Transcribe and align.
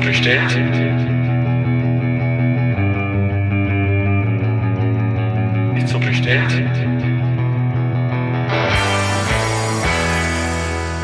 bestellt? 0.00 0.50
Ist 5.76 5.88
so 5.88 5.98
bestellt? 5.98 6.52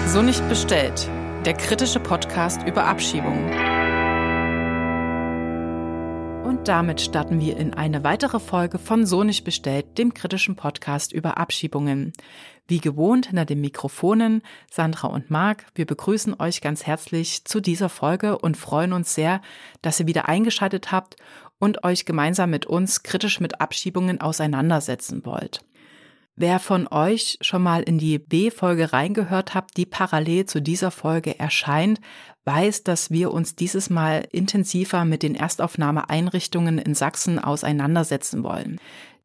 So 0.06 0.22
nicht 0.22 0.48
bestellt. 0.48 1.08
Der 1.44 1.54
kritische 1.54 2.00
Podcast 2.00 2.62
über 2.66 2.84
Abschiebungen. 2.84 3.65
Damit 6.66 7.00
starten 7.00 7.38
wir 7.38 7.56
in 7.56 7.74
eine 7.74 8.02
weitere 8.02 8.40
Folge 8.40 8.80
von 8.80 9.06
So 9.06 9.22
nicht 9.22 9.44
bestellt, 9.44 9.98
dem 9.98 10.14
kritischen 10.14 10.56
Podcast 10.56 11.12
über 11.12 11.38
Abschiebungen. 11.38 12.12
Wie 12.66 12.80
gewohnt 12.80 13.26
hinter 13.26 13.44
den 13.44 13.60
Mikrofonen 13.60 14.42
Sandra 14.68 15.06
und 15.06 15.30
Marc. 15.30 15.66
Wir 15.76 15.86
begrüßen 15.86 16.40
euch 16.40 16.60
ganz 16.60 16.84
herzlich 16.84 17.44
zu 17.44 17.60
dieser 17.60 17.88
Folge 17.88 18.36
und 18.36 18.56
freuen 18.56 18.92
uns 18.92 19.14
sehr, 19.14 19.42
dass 19.80 20.00
ihr 20.00 20.08
wieder 20.08 20.28
eingeschaltet 20.28 20.90
habt 20.90 21.14
und 21.60 21.84
euch 21.84 22.04
gemeinsam 22.04 22.50
mit 22.50 22.66
uns 22.66 23.04
kritisch 23.04 23.38
mit 23.38 23.60
Abschiebungen 23.60 24.20
auseinandersetzen 24.20 25.24
wollt. 25.24 25.60
Wer 26.34 26.58
von 26.58 26.88
euch 26.88 27.38
schon 27.40 27.62
mal 27.62 27.82
in 27.82 27.96
die 27.96 28.18
B-Folge 28.18 28.92
reingehört 28.92 29.54
habt, 29.54 29.76
die 29.76 29.86
parallel 29.86 30.46
zu 30.46 30.60
dieser 30.60 30.90
Folge 30.90 31.38
erscheint, 31.38 32.00
weiß, 32.46 32.84
dass 32.84 33.10
wir 33.10 33.32
uns 33.32 33.56
dieses 33.56 33.90
Mal 33.90 34.26
intensiver 34.30 35.04
mit 35.04 35.22
den 35.22 35.34
Erstaufnahmeeinrichtungen 35.34 36.78
in 36.78 36.94
Sachsen 36.94 37.38
auseinandersetzen 37.38 38.42
wollen. 38.44 38.80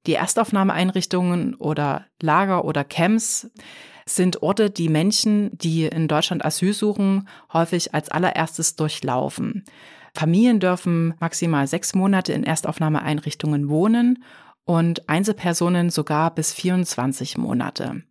Die 0.08 0.16
Erstaufnahmeeinrichtungen 0.16 1.56
oder 1.56 2.06
Lager 2.20 2.66
oder 2.66 2.84
Camps 2.84 3.50
sind 4.06 4.42
Orte, 4.42 4.72
die 4.72 4.90
Menschen, 4.90 5.56
die 5.58 5.86
in 5.86 6.08
Deutschland 6.08 6.44
Asyl 6.44 6.74
suchen, 6.74 7.28
häufig 7.54 7.94
als 7.94 8.10
allererstes 8.10 8.76
durchlaufen. 8.76 9.64
Familien 10.14 10.60
dürfen 10.60 11.14
maximal 11.20 11.68
sechs 11.68 11.94
Monate 11.94 12.34
in 12.34 12.44
Erstaufnahmeeinrichtungen 12.44 13.70
wohnen 13.70 14.24
und 14.66 15.08
Einzelpersonen 15.08 15.90
sogar 15.90 16.34
bis 16.34 16.54
24 16.54 17.38
Monate. 17.38 18.04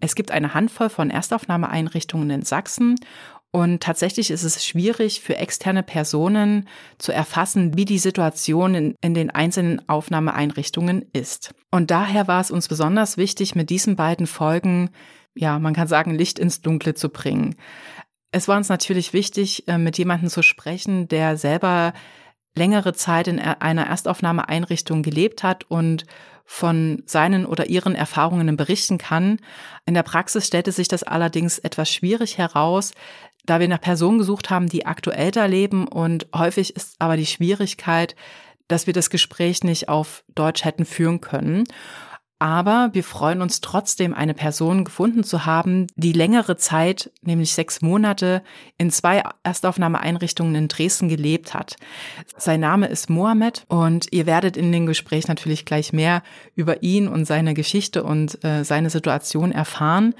Es 0.00 0.14
gibt 0.14 0.30
eine 0.30 0.54
Handvoll 0.54 0.90
von 0.90 1.10
Erstaufnahmeeinrichtungen 1.10 2.30
in 2.30 2.42
Sachsen 2.42 2.96
und 3.56 3.82
tatsächlich 3.82 4.30
ist 4.30 4.42
es 4.42 4.66
schwierig 4.66 5.22
für 5.22 5.38
externe 5.38 5.82
Personen 5.82 6.68
zu 6.98 7.10
erfassen, 7.10 7.74
wie 7.74 7.86
die 7.86 7.96
Situation 7.96 8.74
in, 8.74 8.94
in, 9.00 9.14
den 9.14 9.30
einzelnen 9.30 9.88
Aufnahmeeinrichtungen 9.88 11.06
ist. 11.14 11.54
Und 11.70 11.90
daher 11.90 12.28
war 12.28 12.42
es 12.42 12.50
uns 12.50 12.68
besonders 12.68 13.16
wichtig, 13.16 13.54
mit 13.54 13.70
diesen 13.70 13.96
beiden 13.96 14.26
Folgen, 14.26 14.90
ja, 15.34 15.58
man 15.58 15.72
kann 15.72 15.88
sagen, 15.88 16.14
Licht 16.14 16.38
ins 16.38 16.60
Dunkle 16.60 16.92
zu 16.92 17.08
bringen. 17.08 17.54
Es 18.30 18.46
war 18.46 18.58
uns 18.58 18.68
natürlich 18.68 19.14
wichtig, 19.14 19.66
äh, 19.68 19.78
mit 19.78 19.96
jemandem 19.96 20.28
zu 20.28 20.42
sprechen, 20.42 21.08
der 21.08 21.38
selber 21.38 21.94
längere 22.54 22.92
Zeit 22.92 23.26
in 23.26 23.38
einer 23.38 23.86
Erstaufnahmeeinrichtung 23.86 25.02
gelebt 25.02 25.42
hat 25.42 25.64
und 25.70 26.04
von 26.46 27.02
seinen 27.06 27.44
oder 27.44 27.66
ihren 27.66 27.94
Erfahrungen 27.94 28.56
berichten 28.56 28.98
kann. 28.98 29.38
In 29.84 29.94
der 29.94 30.04
Praxis 30.04 30.46
stellte 30.46 30.72
sich 30.72 30.88
das 30.88 31.02
allerdings 31.02 31.58
etwas 31.58 31.90
schwierig 31.90 32.38
heraus, 32.38 32.92
da 33.46 33.60
wir 33.60 33.68
nach 33.68 33.80
Personen 33.80 34.18
gesucht 34.18 34.50
haben, 34.50 34.68
die 34.68 34.86
aktuell 34.86 35.30
da 35.30 35.46
leben 35.46 35.88
und 35.88 36.26
häufig 36.34 36.76
ist 36.76 36.96
aber 36.98 37.16
die 37.16 37.26
Schwierigkeit, 37.26 38.14
dass 38.68 38.86
wir 38.86 38.94
das 38.94 39.10
Gespräch 39.10 39.62
nicht 39.62 39.88
auf 39.88 40.24
Deutsch 40.34 40.64
hätten 40.64 40.84
führen 40.84 41.20
können. 41.20 41.64
Aber 42.38 42.90
wir 42.92 43.02
freuen 43.02 43.40
uns 43.40 43.62
trotzdem, 43.62 44.12
eine 44.12 44.34
Person 44.34 44.84
gefunden 44.84 45.24
zu 45.24 45.46
haben, 45.46 45.86
die 45.96 46.12
längere 46.12 46.58
Zeit, 46.58 47.10
nämlich 47.22 47.54
sechs 47.54 47.80
Monate, 47.80 48.42
in 48.76 48.90
zwei 48.90 49.22
Erstaufnahmeeinrichtungen 49.42 50.54
in 50.54 50.68
Dresden 50.68 51.08
gelebt 51.08 51.54
hat. 51.54 51.76
Sein 52.36 52.60
Name 52.60 52.88
ist 52.88 53.08
Mohamed 53.08 53.64
und 53.68 54.12
ihr 54.12 54.26
werdet 54.26 54.58
in 54.58 54.70
dem 54.70 54.84
Gespräch 54.84 55.28
natürlich 55.28 55.64
gleich 55.64 55.94
mehr 55.94 56.22
über 56.54 56.82
ihn 56.82 57.08
und 57.08 57.24
seine 57.24 57.54
Geschichte 57.54 58.04
und 58.04 58.44
äh, 58.44 58.64
seine 58.64 58.90
Situation 58.90 59.50
erfahren. 59.50 60.14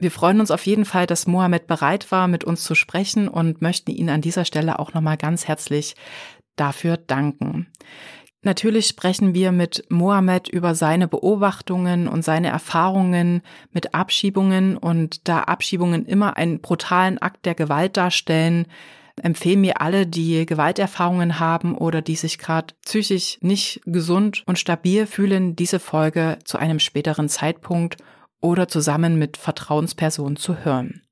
Wir 0.00 0.10
freuen 0.10 0.40
uns 0.40 0.50
auf 0.50 0.64
jeden 0.64 0.86
Fall, 0.86 1.06
dass 1.06 1.26
Mohamed 1.26 1.66
bereit 1.66 2.10
war, 2.10 2.26
mit 2.26 2.42
uns 2.42 2.64
zu 2.64 2.74
sprechen 2.74 3.28
und 3.28 3.60
möchten 3.60 3.90
ihn 3.90 4.08
an 4.08 4.22
dieser 4.22 4.46
Stelle 4.46 4.78
auch 4.78 4.94
nochmal 4.94 5.18
ganz 5.18 5.46
herzlich 5.46 5.94
dafür 6.56 6.96
danken. 6.96 7.66
Natürlich 8.42 8.86
sprechen 8.86 9.34
wir 9.34 9.52
mit 9.52 9.84
Mohammed 9.90 10.48
über 10.48 10.74
seine 10.74 11.06
Beobachtungen 11.06 12.08
und 12.08 12.24
seine 12.24 12.48
Erfahrungen 12.48 13.42
mit 13.72 13.94
Abschiebungen 13.94 14.78
und 14.78 15.28
da 15.28 15.40
Abschiebungen 15.40 16.06
immer 16.06 16.38
einen 16.38 16.62
brutalen 16.62 17.18
Akt 17.18 17.44
der 17.44 17.54
Gewalt 17.54 17.98
darstellen, 17.98 18.66
empfehlen 19.22 19.60
mir 19.60 19.82
alle, 19.82 20.06
die 20.06 20.46
Gewalterfahrungen 20.46 21.38
haben 21.38 21.76
oder 21.76 22.00
die 22.00 22.16
sich 22.16 22.38
gerade 22.38 22.72
psychisch 22.86 23.36
nicht 23.42 23.82
gesund 23.84 24.44
und 24.46 24.58
stabil 24.58 25.06
fühlen, 25.06 25.54
diese 25.56 25.78
Folge 25.78 26.38
zu 26.44 26.56
einem 26.56 26.78
späteren 26.78 27.28
Zeitpunkt 27.28 27.98
oder 28.40 28.68
zusammen 28.68 29.18
mit 29.18 29.36
Vertrauenspersonen 29.36 30.36
zu 30.36 30.64
hören. 30.64 31.02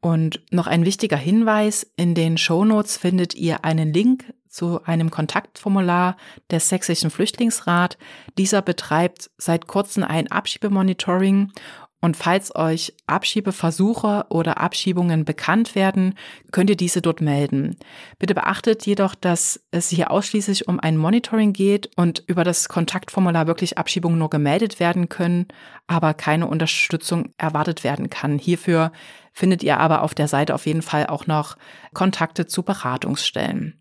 Und 0.00 0.40
noch 0.50 0.66
ein 0.66 0.84
wichtiger 0.84 1.18
Hinweis, 1.18 1.86
in 1.96 2.14
den 2.14 2.38
Shownotes 2.38 2.96
findet 2.96 3.34
ihr 3.34 3.64
einen 3.64 3.92
Link 3.92 4.32
zu 4.48 4.82
einem 4.84 5.10
Kontaktformular 5.10 6.16
des 6.50 6.68
Sächsischen 6.70 7.10
Flüchtlingsrat. 7.10 7.98
Dieser 8.38 8.62
betreibt 8.62 9.30
seit 9.36 9.66
kurzem 9.66 10.02
ein 10.02 10.30
Abschiebemonitoring 10.30 11.52
und 12.00 12.16
falls 12.16 12.54
euch 12.54 12.94
Abschiebeversuche 13.06 14.26
oder 14.30 14.58
Abschiebungen 14.58 15.24
bekannt 15.24 15.74
werden, 15.74 16.14
könnt 16.50 16.70
ihr 16.70 16.76
diese 16.76 17.02
dort 17.02 17.20
melden. 17.20 17.76
Bitte 18.18 18.34
beachtet 18.34 18.86
jedoch, 18.86 19.14
dass 19.14 19.60
es 19.70 19.90
hier 19.90 20.10
ausschließlich 20.10 20.66
um 20.66 20.80
ein 20.80 20.96
Monitoring 20.96 21.52
geht 21.52 21.90
und 21.96 22.24
über 22.26 22.42
das 22.42 22.68
Kontaktformular 22.68 23.46
wirklich 23.46 23.76
Abschiebungen 23.76 24.18
nur 24.18 24.30
gemeldet 24.30 24.80
werden 24.80 25.10
können, 25.10 25.46
aber 25.86 26.14
keine 26.14 26.46
Unterstützung 26.46 27.32
erwartet 27.36 27.84
werden 27.84 28.08
kann. 28.08 28.38
Hierfür 28.38 28.92
findet 29.32 29.62
ihr 29.62 29.78
aber 29.78 30.02
auf 30.02 30.14
der 30.14 30.28
Seite 30.28 30.54
auf 30.54 30.66
jeden 30.66 30.82
Fall 30.82 31.06
auch 31.06 31.26
noch 31.26 31.56
Kontakte 31.92 32.46
zu 32.46 32.62
Beratungsstellen. 32.62 33.80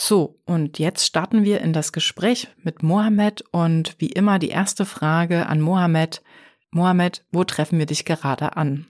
So, 0.00 0.38
und 0.44 0.78
jetzt 0.78 1.04
starten 1.04 1.42
wir 1.42 1.60
in 1.60 1.72
das 1.72 1.92
Gespräch 1.92 2.46
mit 2.62 2.84
Mohammed 2.84 3.42
und 3.50 3.96
wie 3.98 4.06
immer 4.06 4.38
die 4.38 4.50
erste 4.50 4.84
Frage 4.84 5.46
an 5.46 5.60
Mohammed. 5.60 6.22
Mohammed, 6.70 7.24
wo 7.30 7.44
treffen 7.44 7.78
wir 7.78 7.86
dich 7.86 8.04
gerade 8.04 8.56
an? 8.56 8.88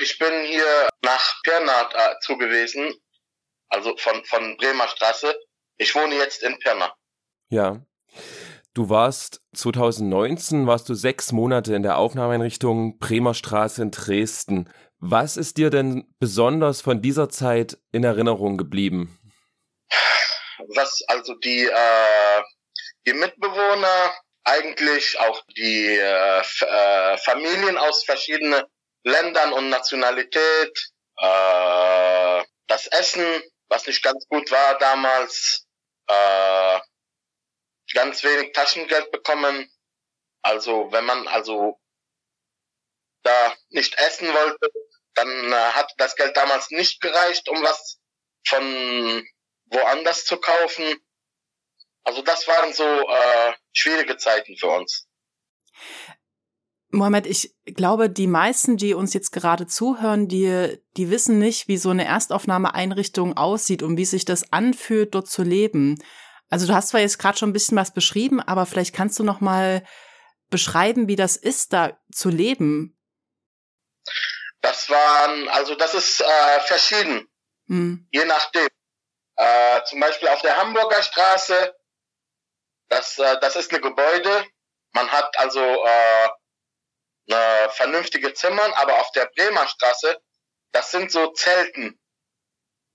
Ich 0.00 0.18
bin 0.18 0.32
hier 0.46 0.88
nach 1.02 1.34
Pirna 1.42 1.90
äh, 1.94 2.14
zugewiesen, 2.22 2.94
also 3.68 3.96
von, 3.96 4.24
von 4.24 4.56
Bremer 4.56 4.88
Straße. 4.88 5.34
Ich 5.76 5.94
wohne 5.94 6.14
jetzt 6.16 6.42
in 6.42 6.58
Pirna. 6.58 6.94
Ja. 7.50 7.80
Du 8.72 8.88
warst 8.88 9.42
2019, 9.54 10.66
warst 10.66 10.88
du 10.88 10.94
sechs 10.94 11.32
Monate 11.32 11.74
in 11.74 11.82
der 11.82 11.98
Aufnahmeeinrichtung 11.98 12.98
Bremer 12.98 13.34
Straße 13.34 13.82
in 13.82 13.90
Dresden. 13.90 14.70
Was 14.98 15.36
ist 15.36 15.56
dir 15.58 15.70
denn 15.70 16.12
besonders 16.18 16.80
von 16.80 17.02
dieser 17.02 17.28
Zeit 17.28 17.78
in 17.92 18.04
Erinnerung 18.04 18.56
geblieben? 18.56 19.18
was 20.74 21.02
also 21.08 21.34
die, 21.34 21.64
äh, 21.64 22.42
die 23.06 23.12
Mitbewohner, 23.12 24.12
eigentlich 24.46 25.18
auch 25.18 25.42
die 25.56 25.88
äh, 25.98 26.40
äh, 26.40 27.18
Familien 27.18 27.76
aus 27.76 28.04
verschiedenen 28.04 28.64
Ländern 29.02 29.52
und 29.52 29.70
Nationalität, 29.70 30.92
äh, 31.18 32.44
das 32.68 32.86
Essen, 32.86 33.42
was 33.68 33.86
nicht 33.86 34.02
ganz 34.04 34.26
gut 34.28 34.50
war 34.52 34.78
damals, 34.78 35.66
äh, 36.06 36.80
ganz 37.92 38.22
wenig 38.22 38.52
Taschengeld 38.52 39.10
bekommen. 39.10 39.68
Also 40.42 40.92
wenn 40.92 41.04
man 41.04 41.26
also 41.26 41.80
da 43.24 43.54
nicht 43.70 43.98
essen 43.98 44.32
wollte, 44.32 44.70
dann 45.14 45.52
äh, 45.52 45.56
hat 45.56 45.92
das 45.98 46.14
Geld 46.14 46.36
damals 46.36 46.70
nicht 46.70 47.00
gereicht, 47.00 47.48
um 47.48 47.60
was 47.64 47.98
von 48.46 49.26
woanders 49.66 50.24
zu 50.24 50.38
kaufen. 50.38 51.00
Also 52.06 52.22
das 52.22 52.46
waren 52.46 52.72
so 52.72 52.84
äh, 52.84 53.52
schwierige 53.72 54.16
Zeiten 54.16 54.56
für 54.56 54.68
uns. 54.68 55.08
Mohammed, 56.90 57.26
ich 57.26 57.52
glaube, 57.64 58.08
die 58.08 58.28
meisten, 58.28 58.76
die 58.76 58.94
uns 58.94 59.12
jetzt 59.12 59.32
gerade 59.32 59.66
zuhören, 59.66 60.28
die, 60.28 60.80
die 60.96 61.10
wissen 61.10 61.40
nicht, 61.40 61.66
wie 61.66 61.76
so 61.76 61.90
eine 61.90 62.04
Erstaufnahmeeinrichtung 62.04 63.36
aussieht 63.36 63.82
und 63.82 63.96
wie 63.96 64.04
sich 64.04 64.24
das 64.24 64.52
anfühlt, 64.52 65.16
dort 65.16 65.28
zu 65.28 65.42
leben. 65.42 66.00
Also 66.48 66.68
du 66.68 66.74
hast 66.74 66.88
zwar 66.88 67.00
jetzt 67.00 67.18
gerade 67.18 67.36
schon 67.36 67.50
ein 67.50 67.52
bisschen 67.52 67.76
was 67.76 67.92
beschrieben, 67.92 68.40
aber 68.40 68.66
vielleicht 68.66 68.94
kannst 68.94 69.18
du 69.18 69.24
noch 69.24 69.40
mal 69.40 69.84
beschreiben, 70.48 71.08
wie 71.08 71.16
das 71.16 71.36
ist, 71.36 71.72
da 71.72 71.98
zu 72.12 72.30
leben. 72.30 72.96
Das 74.60 74.88
waren, 74.88 75.48
also 75.48 75.74
das 75.74 75.92
ist 75.94 76.20
äh, 76.20 76.60
verschieden, 76.60 77.28
hm. 77.66 78.08
je 78.12 78.24
nachdem. 78.24 78.68
Äh, 79.38 79.82
zum 79.84 80.00
Beispiel 80.00 80.28
auf 80.28 80.40
der 80.40 80.56
Hamburger 80.56 81.02
Straße, 81.02 81.75
das, 82.88 83.18
äh, 83.18 83.38
das 83.40 83.56
ist 83.56 83.72
ein 83.72 83.80
Gebäude. 83.80 84.46
Man 84.92 85.10
hat 85.10 85.38
also 85.38 85.60
äh, 85.60 86.28
eine 87.28 87.70
vernünftige 87.70 88.32
Zimmern, 88.34 88.72
aber 88.74 89.00
auf 89.00 89.10
der 89.12 89.26
Bremer 89.36 89.66
Straße, 89.66 90.18
das 90.72 90.90
sind 90.90 91.10
so 91.10 91.32
Zelten. 91.32 91.98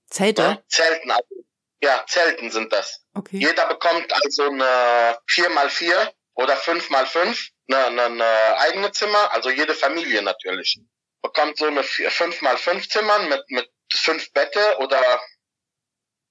Zelte? 0.08 0.42
Ja, 0.42 0.62
Zelten, 0.68 1.10
also, 1.10 1.34
ja, 1.82 2.04
Zelten 2.06 2.50
sind 2.50 2.72
das. 2.72 3.04
Okay. 3.14 3.38
Jeder 3.38 3.66
bekommt 3.66 4.12
also 4.12 4.44
eine 4.44 5.18
4x4 5.28 6.12
oder 6.34 6.54
5x5, 6.54 7.50
eine, 7.68 7.86
eine, 7.86 8.02
eine 8.04 8.58
eigene 8.58 8.92
Zimmer, 8.92 9.32
also 9.32 9.50
jede 9.50 9.74
Familie 9.74 10.22
natürlich. 10.22 10.80
Bekommt 11.22 11.58
so 11.58 11.66
eine 11.66 11.82
5x5 11.82 12.88
Zimmer 12.88 13.18
mit, 13.20 13.50
mit 13.50 13.70
fünf 13.92 14.32
Bette 14.32 14.78
oder 14.78 15.20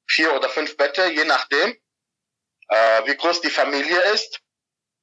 vier 0.07 0.33
oder 0.35 0.49
fünf 0.49 0.75
Bette, 0.77 1.05
je 1.11 1.25
nachdem, 1.25 1.75
äh, 2.71 3.05
wie 3.05 3.15
groß 3.15 3.41
die 3.41 3.49
Familie 3.49 3.99
ist. 4.13 4.39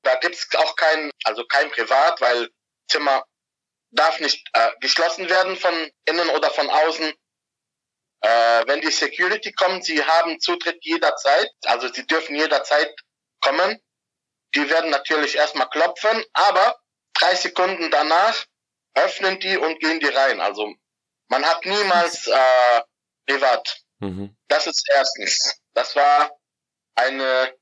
Da 0.03 0.15
gibt's 0.17 0.49
auch 0.57 0.75
kein, 0.77 1.11
also 1.25 1.45
kein 1.45 1.71
Privat, 1.71 2.21
weil 2.21 2.49
Zimmer 2.89 3.25
darf 3.91 4.21
nicht 4.21 4.49
äh, 4.55 4.71
geschlossen 4.81 5.29
werden 5.29 5.57
von 5.57 5.75
innen 6.07 6.29
oder 6.31 6.51
von 6.51 6.69
außen. 6.69 7.13
Äh, 8.21 8.67
wenn 8.67 8.81
die 8.81 8.91
Security 8.91 9.53
kommt, 9.53 9.85
sie 9.85 10.03
haben 10.03 10.41
Zutritt 10.41 10.79
jederzeit, 10.85 11.51
also 11.65 11.93
sie 11.93 12.07
dürfen 12.07 12.35
jederzeit 12.35 12.93
kommen. 13.41 13.81
Die 14.55 14.69
werden 14.71 14.91
natürlich 14.91 15.37
erstmal 15.37 15.69
klopfen, 15.69 16.25
aber 16.33 16.81
drei 17.13 17.35
Sekunden 17.35 17.91
danach 17.91 18.47
öffnen 18.95 19.39
die 19.41 19.57
und 19.59 19.79
gehen 19.79 20.01
die 20.01 20.09
rein. 20.09 20.41
Also 20.41 20.75
man 21.29 21.45
hat 21.45 21.65
niemals 21.67 22.27
äh, 22.27 22.83
privat. 23.27 23.83
Mhm. 24.01 24.37
Das 24.49 24.67
ist 24.67 24.89
erstens. 24.95 25.61
Das 25.75 25.95
war 25.95 26.31
eine 26.95 27.58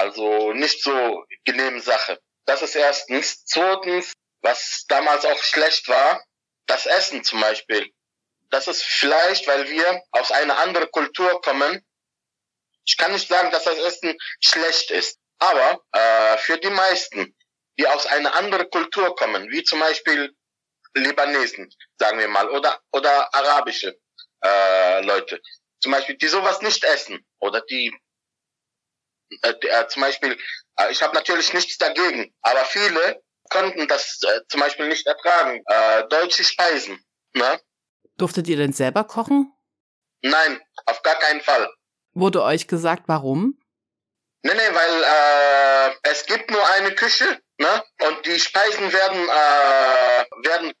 also 0.00 0.54
nicht 0.54 0.82
so 0.82 1.24
genehme 1.44 1.80
Sache. 1.82 2.18
Das 2.46 2.62
ist 2.62 2.74
erstens. 2.74 3.44
Zweitens, 3.44 4.12
was 4.40 4.86
damals 4.88 5.26
auch 5.26 5.42
schlecht 5.42 5.88
war, 5.88 6.24
das 6.66 6.86
Essen 6.86 7.22
zum 7.22 7.40
Beispiel. 7.40 7.92
Das 8.48 8.66
ist 8.66 8.82
vielleicht, 8.82 9.46
weil 9.46 9.68
wir 9.68 10.02
aus 10.12 10.32
einer 10.32 10.56
anderen 10.58 10.90
Kultur 10.90 11.42
kommen. 11.42 11.86
Ich 12.86 12.96
kann 12.96 13.12
nicht 13.12 13.28
sagen, 13.28 13.50
dass 13.50 13.64
das 13.64 13.78
Essen 13.78 14.16
schlecht 14.40 14.90
ist, 14.90 15.18
aber 15.38 15.82
äh, 15.92 16.38
für 16.38 16.56
die 16.56 16.70
meisten, 16.70 17.36
die 17.78 17.86
aus 17.86 18.06
einer 18.06 18.34
anderen 18.34 18.70
Kultur 18.70 19.14
kommen, 19.14 19.50
wie 19.50 19.62
zum 19.64 19.80
Beispiel 19.80 20.34
Libanesen, 20.94 21.72
sagen 21.98 22.18
wir 22.18 22.28
mal, 22.28 22.48
oder 22.48 22.80
oder 22.90 23.32
arabische 23.34 23.96
äh, 24.42 25.02
Leute, 25.02 25.40
zum 25.80 25.92
Beispiel, 25.92 26.16
die 26.16 26.28
sowas 26.28 26.62
nicht 26.62 26.82
essen 26.84 27.24
oder 27.38 27.60
die 27.60 27.92
äh, 29.42 29.50
äh, 29.50 29.88
zum 29.88 30.02
Beispiel, 30.02 30.38
äh, 30.76 30.90
ich 30.90 31.02
habe 31.02 31.14
natürlich 31.14 31.52
nichts 31.52 31.78
dagegen, 31.78 32.34
aber 32.42 32.64
viele 32.64 33.22
konnten 33.50 33.88
das 33.88 34.20
äh, 34.22 34.40
zum 34.48 34.60
Beispiel 34.60 34.88
nicht 34.88 35.06
ertragen. 35.06 35.62
Äh, 35.66 36.08
deutsche 36.08 36.44
Speisen, 36.44 37.04
ne? 37.34 37.60
Durftet 38.16 38.48
ihr 38.48 38.56
denn 38.56 38.72
selber 38.72 39.04
kochen? 39.04 39.52
Nein, 40.22 40.60
auf 40.86 41.02
gar 41.02 41.16
keinen 41.16 41.40
Fall. 41.40 41.68
Wurde 42.12 42.42
euch 42.42 42.66
gesagt, 42.68 43.04
warum? 43.06 43.58
Nee, 44.42 44.54
nee, 44.54 44.74
weil 44.74 45.02
äh, 45.02 45.94
es 46.04 46.26
gibt 46.26 46.50
nur 46.50 46.66
eine 46.70 46.94
Küche, 46.94 47.40
ne? 47.58 47.84
Und 48.06 48.26
die 48.26 48.38
Speisen 48.38 48.92
werden 48.92 49.28
äh, 49.28 50.48
werden 50.48 50.72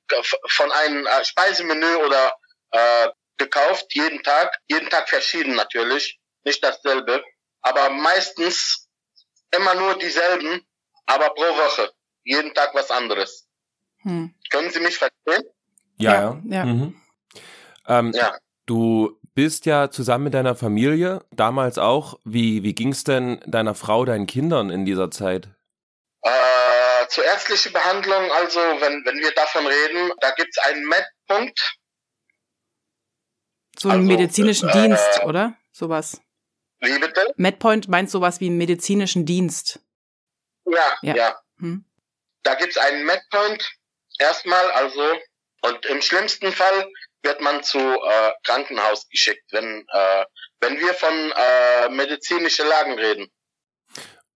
von 0.48 0.72
einem 0.72 1.06
äh, 1.06 1.24
Speisemenü 1.24 1.94
oder 1.96 2.34
äh, 2.72 3.08
gekauft 3.36 3.86
jeden 3.94 4.22
Tag, 4.22 4.56
jeden 4.68 4.88
Tag 4.90 5.08
verschieden 5.08 5.54
natürlich, 5.54 6.18
nicht 6.44 6.62
dasselbe, 6.62 7.22
aber 7.62 7.90
meistens 7.90 8.88
immer 9.54 9.74
nur 9.74 9.98
dieselben, 9.98 10.62
aber 11.06 11.30
pro 11.30 11.42
Woche, 11.42 11.92
jeden 12.24 12.54
Tag 12.54 12.74
was 12.74 12.90
anderes. 12.90 13.46
Hm. 14.02 14.34
Können 14.50 14.70
Sie 14.70 14.80
mich 14.80 14.96
verstehen? 14.98 15.44
Ja, 15.98 16.12
Ja, 16.12 16.20
ja. 16.20 16.40
ja. 16.44 16.64
Mhm. 16.64 17.00
Ähm, 17.86 18.12
Ja. 18.14 18.36
Du 18.66 19.18
bist 19.34 19.66
ja 19.66 19.90
zusammen 19.90 20.24
mit 20.24 20.34
deiner 20.34 20.54
Familie, 20.54 21.24
damals 21.32 21.76
auch. 21.78 22.20
Wie, 22.24 22.62
wie 22.62 22.72
ging's 22.74 23.02
denn 23.04 23.40
deiner 23.46 23.74
Frau, 23.74 24.04
deinen 24.04 24.26
Kindern 24.26 24.70
in 24.70 24.84
dieser 24.84 25.10
Zeit? 25.10 25.48
Äh, 26.22 27.08
zur 27.08 27.24
ärztlichen 27.24 27.72
Behandlung, 27.72 28.30
also 28.30 28.60
wenn, 28.60 29.04
wenn 29.04 29.18
wir 29.18 29.32
davon 29.32 29.66
reden, 29.66 30.12
da 30.20 30.30
gibt's 30.32 30.58
einen 30.58 30.86
Med-Punkt. 30.86 31.58
So 33.78 33.88
einen 33.88 34.02
Also, 34.02 34.12
medizinischen 34.12 34.68
äh, 34.68 34.72
Dienst, 34.72 35.24
oder? 35.24 35.54
Sowas. 35.72 36.20
Wie 36.80 36.98
bitte? 36.98 37.32
MedPoint 37.36 37.88
meint 37.88 38.10
sowas 38.10 38.40
wie 38.40 38.46
einen 38.46 38.58
medizinischen 38.58 39.26
Dienst. 39.26 39.80
Ja, 40.66 40.96
Ja. 41.02 41.14
ja. 41.14 41.40
Hm? 41.58 41.84
Da 42.42 42.54
gibt's 42.54 42.78
einen 42.78 43.04
Medpoint 43.04 43.70
erstmal, 44.18 44.70
also 44.72 45.02
und 45.62 45.84
im 45.86 46.00
schlimmsten 46.00 46.52
Fall 46.52 46.90
wird 47.22 47.40
man 47.42 47.62
zu 47.62 47.78
äh, 47.78 48.32
Krankenhaus 48.44 49.06
geschickt, 49.08 49.44
wenn 49.50 49.84
äh, 49.92 50.24
wenn 50.60 50.78
wir 50.78 50.94
von 50.94 51.12
äh, 51.12 51.88
medizinischen 51.90 52.66
Lagen 52.66 52.98
reden. 52.98 53.30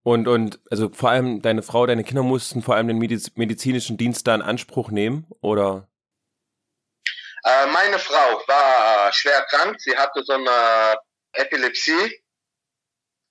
Und, 0.02 0.28
und, 0.28 0.60
also 0.70 0.90
vor 0.90 1.10
allem 1.10 1.40
deine 1.40 1.62
Frau, 1.62 1.86
deine 1.86 2.04
Kinder 2.04 2.22
mussten 2.22 2.62
vor 2.62 2.74
allem 2.74 2.88
den 2.88 2.98
Mediz 2.98 3.30
medizinischen 3.36 3.96
Dienst 3.96 4.26
da 4.26 4.34
in 4.34 4.42
Anspruch 4.42 4.90
nehmen, 4.90 5.26
oder? 5.40 5.88
Äh, 7.42 7.66
meine 7.68 7.98
Frau 7.98 8.42
war 8.46 9.10
schwer 9.14 9.46
krank, 9.48 9.76
sie 9.80 9.96
hatte 9.96 10.22
so 10.24 10.34
eine 10.34 10.98
Epilepsie 11.32 12.22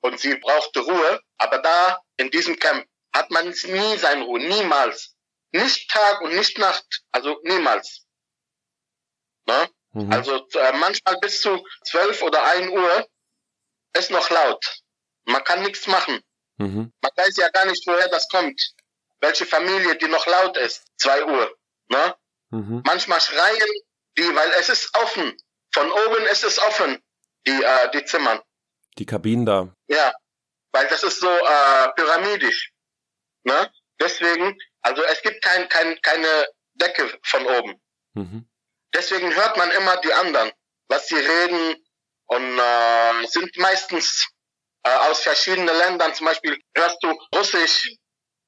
und 0.03 0.19
sie 0.19 0.35
brauchte 0.35 0.81
Ruhe, 0.81 1.21
aber 1.37 1.59
da 1.59 2.01
in 2.17 2.29
diesem 2.29 2.59
Camp 2.59 2.85
hat 3.13 3.31
man 3.31 3.47
nie 3.47 3.97
seine 3.97 4.23
Ruhe, 4.23 4.39
niemals. 4.39 5.15
Nicht 5.51 5.89
Tag 5.89 6.21
und 6.21 6.35
nicht 6.35 6.57
Nacht, 6.57 6.85
also 7.11 7.39
niemals. 7.43 8.05
Ne? 9.45 9.69
Mhm. 9.93 10.11
Also 10.11 10.47
äh, 10.53 10.73
manchmal 10.73 11.17
bis 11.19 11.41
zu 11.41 11.65
12 11.85 12.21
oder 12.23 12.43
1 12.43 12.69
Uhr 12.69 13.07
ist 13.93 14.11
noch 14.11 14.29
laut. 14.29 14.63
Man 15.25 15.43
kann 15.43 15.61
nichts 15.63 15.87
machen. 15.87 16.21
Mhm. 16.57 16.91
Man 17.01 17.11
weiß 17.15 17.37
ja 17.37 17.49
gar 17.49 17.65
nicht, 17.65 17.85
woher 17.87 18.09
das 18.09 18.27
kommt. 18.27 18.61
Welche 19.21 19.45
Familie, 19.45 19.95
die 19.95 20.07
noch 20.07 20.25
laut 20.25 20.57
ist. 20.57 20.83
2 20.97 21.25
Uhr. 21.25 21.57
Ne? 21.87 22.15
Mhm. 22.49 22.83
Manchmal 22.85 23.21
schreien 23.21 23.69
die, 24.17 24.35
weil 24.35 24.51
es 24.59 24.69
ist 24.69 24.93
offen. 24.97 25.37
Von 25.71 25.91
oben 25.91 26.25
ist 26.25 26.43
es 26.43 26.59
offen, 26.59 27.01
die, 27.47 27.63
äh, 27.63 27.91
die 27.91 28.03
Zimmern. 28.05 28.41
Die 28.97 29.05
Kabinen 29.05 29.45
da. 29.45 29.73
Ja, 29.87 30.13
weil 30.71 30.87
das 30.87 31.03
ist 31.03 31.19
so 31.19 31.29
äh, 31.29 31.89
pyramidisch. 31.95 32.71
Ne? 33.43 33.71
Deswegen, 33.99 34.57
also 34.81 35.03
es 35.03 35.21
gibt 35.21 35.43
kein, 35.43 35.67
kein, 35.69 35.99
keine 36.01 36.47
Decke 36.73 37.19
von 37.23 37.45
oben. 37.45 37.81
Mhm. 38.13 38.49
Deswegen 38.93 39.33
hört 39.33 39.57
man 39.57 39.71
immer 39.71 39.97
die 39.97 40.13
anderen, 40.13 40.51
was 40.87 41.07
sie 41.07 41.15
reden 41.15 41.83
und 42.25 42.59
äh, 42.59 43.27
sind 43.27 43.57
meistens 43.57 44.27
äh, 44.83 44.95
aus 45.09 45.21
verschiedenen 45.21 45.75
Ländern. 45.75 46.13
Zum 46.13 46.25
Beispiel 46.25 46.59
hörst 46.75 46.97
du 47.01 47.11
Russisch 47.35 47.95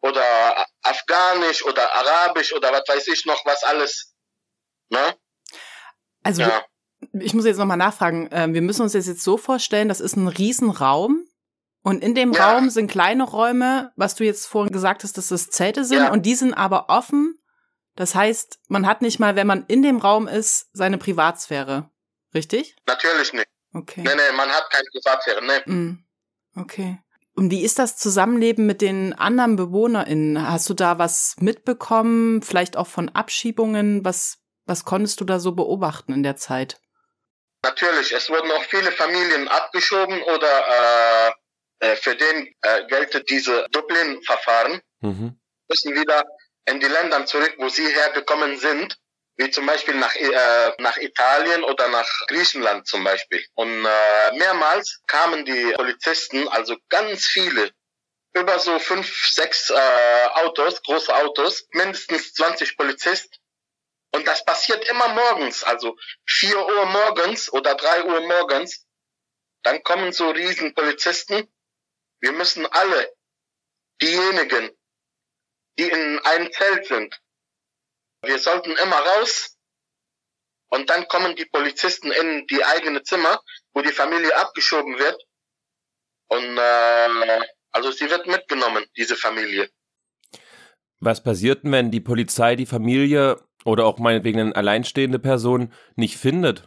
oder 0.01 0.65
Afghanisch 0.83 1.63
oder 1.63 1.93
Arabisch 1.95 2.53
oder 2.53 2.71
was 2.71 2.83
weiß 2.87 3.07
ich 3.07 3.25
noch 3.25 3.43
was 3.45 3.63
alles. 3.63 4.13
Ne? 4.89 5.17
Also 6.23 6.41
Ja. 6.43 6.65
Ich 7.13 7.33
muss 7.33 7.45
jetzt 7.45 7.57
nochmal 7.57 7.77
nachfragen. 7.77 8.29
Ähm, 8.31 8.53
wir 8.53 8.61
müssen 8.61 8.81
uns 8.81 8.93
das 8.93 9.07
jetzt 9.07 9.23
so 9.23 9.37
vorstellen, 9.37 9.87
das 9.89 10.01
ist 10.01 10.15
ein 10.15 10.27
Riesenraum. 10.27 11.25
Und 11.83 12.03
in 12.03 12.15
dem 12.15 12.33
Ja. 12.33 12.53
Raum 12.53 12.69
sind 12.71 12.89
kleine 12.89 13.23
Räume, 13.23 13.91
was 13.95 14.15
du 14.15 14.23
jetzt 14.23 14.47
vorhin 14.47 14.73
gesagt 14.73 15.03
hast, 15.03 15.17
dass 15.17 15.27
das 15.27 15.49
Zelte 15.51 15.85
sind. 15.85 15.99
Ja. 15.99 16.11
Und 16.11 16.25
die 16.25 16.33
sind 16.35 16.53
aber 16.53 16.89
offen. 16.89 17.35
Das 17.95 18.15
heißt, 18.15 18.59
man 18.67 18.87
hat 18.87 19.01
nicht 19.01 19.19
mal, 19.19 19.35
wenn 19.35 19.47
man 19.47 19.65
in 19.67 19.81
dem 19.83 19.97
Raum 19.97 20.27
ist, 20.27 20.67
seine 20.73 20.97
Privatsphäre. 20.97 21.89
Richtig? 22.33 22.75
Natürlich 22.87 23.33
nicht. 23.33 23.45
Okay. 23.73 24.01
Nee, 24.03 24.15
nee, 24.15 24.35
man 24.37 24.49
hat 24.49 24.69
keine 24.71 24.85
Privatsphäre. 24.91 25.41
Nee. 25.45 25.71
Mm, 25.71 25.99
Okay. 26.57 26.99
Und 27.37 27.51
wie 27.51 27.63
ist 27.63 27.79
das 27.79 27.97
Zusammenleben 27.97 28.65
mit 28.65 28.81
den 28.81 29.11
anderen 29.13 29.57
BewohnerInnen? 29.57 30.47
Hast 30.49 30.69
du 30.69 30.73
da 30.73 30.97
was 30.99 31.35
mitbekommen? 31.39 32.41
Vielleicht 32.41 32.77
auch 32.77 32.87
von 32.87 33.09
Abschiebungen? 33.09 34.05
Was, 34.05 34.37
was 34.65 34.85
konntest 34.85 35.19
du 35.19 35.25
da 35.25 35.39
so 35.39 35.51
beobachten 35.51 36.13
in 36.13 36.23
der 36.23 36.37
Zeit? 36.37 36.79
Natürlich, 37.69 38.11
es 38.11 38.29
wurden 38.29 38.51
auch 38.51 38.63
viele 38.65 38.91
Familien 38.91 39.47
abgeschoben 39.47 40.21
oder 40.33 40.53
äh, 40.77 41.31
äh, 41.85 41.95
für 41.95 42.15
den 42.15 42.53
äh, 42.61 42.85
geltet 42.85 43.29
diese 43.29 43.65
Dublin-Verfahren, 43.71 44.81
Mhm. 45.01 45.39
müssen 45.69 45.95
wieder 45.95 46.23
in 46.65 46.79
die 46.79 46.87
Länder 46.87 47.25
zurück, 47.25 47.55
wo 47.57 47.67
sie 47.69 47.87
hergekommen 47.87 48.57
sind, 48.59 48.97
wie 49.37 49.49
zum 49.49 49.65
Beispiel 49.65 49.95
nach, 49.95 50.15
äh, 50.15 50.71
nach 50.77 50.97
Italien 50.97 51.63
oder 51.63 51.87
nach 51.89 52.07
Griechenland 52.27 52.87
zum 52.87 53.03
Beispiel. 53.03 53.43
Und 53.55 53.85
äh, 53.85 54.37
mehrmals 54.37 55.01
kamen 55.07 55.43
die 55.45 55.73
Polizisten, 55.75 56.47
also 56.49 56.75
ganz 56.89 57.25
viele, 57.25 57.71
über 58.33 58.59
so 58.59 58.77
fünf, 58.79 59.07
sechs 59.39 59.69
äh, 59.71 60.25
Autos, 60.43 60.81
große 60.83 61.13
Autos, 61.15 61.65
mindestens 61.71 62.33
20 62.33 62.77
Polizisten. 62.77 63.35
Und 64.15 64.25
das 64.25 64.45
passiert 64.45 64.87
immer 64.87 65.09
morgens, 65.09 65.65
also 65.65 65.97
4 66.25 66.57
Uhr 66.57 66.85
morgens 66.85 67.51
oder 67.51 67.75
3 67.75 68.05
Uhr 68.05 68.21
morgens. 68.21 68.87
Dann 69.63 69.83
kommen 69.83 70.13
so 70.13 70.29
riesen 70.29 70.73
Polizisten. 70.73 71.51
Wir 72.21 72.31
müssen 72.31 72.65
alle, 72.65 73.13
diejenigen, 74.01 74.71
die 75.77 75.89
in 75.89 76.19
einem 76.19 76.49
Zelt 76.53 76.85
sind, 76.85 77.19
wir 78.21 78.39
sollten 78.39 78.71
immer 78.71 78.95
raus 78.95 79.57
und 80.69 80.89
dann 80.89 81.09
kommen 81.09 81.35
die 81.35 81.45
Polizisten 81.45 82.11
in 82.13 82.47
die 82.47 82.63
eigene 82.63 83.03
Zimmer, 83.03 83.41
wo 83.73 83.81
die 83.81 83.91
Familie 83.91 84.33
abgeschoben 84.37 84.97
wird. 84.97 85.21
Und 86.27 86.57
äh, 86.57 87.45
also 87.71 87.91
sie 87.91 88.09
wird 88.09 88.27
mitgenommen, 88.27 88.85
diese 88.95 89.17
Familie. 89.17 89.69
Was 91.01 91.21
passiert 91.21 91.59
wenn 91.63 91.91
die 91.91 91.99
Polizei 91.99 92.55
die 92.55 92.65
Familie 92.65 93.45
oder 93.65 93.85
auch 93.85 93.97
meinetwegen 93.97 94.39
eine 94.39 94.55
alleinstehende 94.55 95.19
Person 95.19 95.73
nicht 95.95 96.17
findet? 96.17 96.63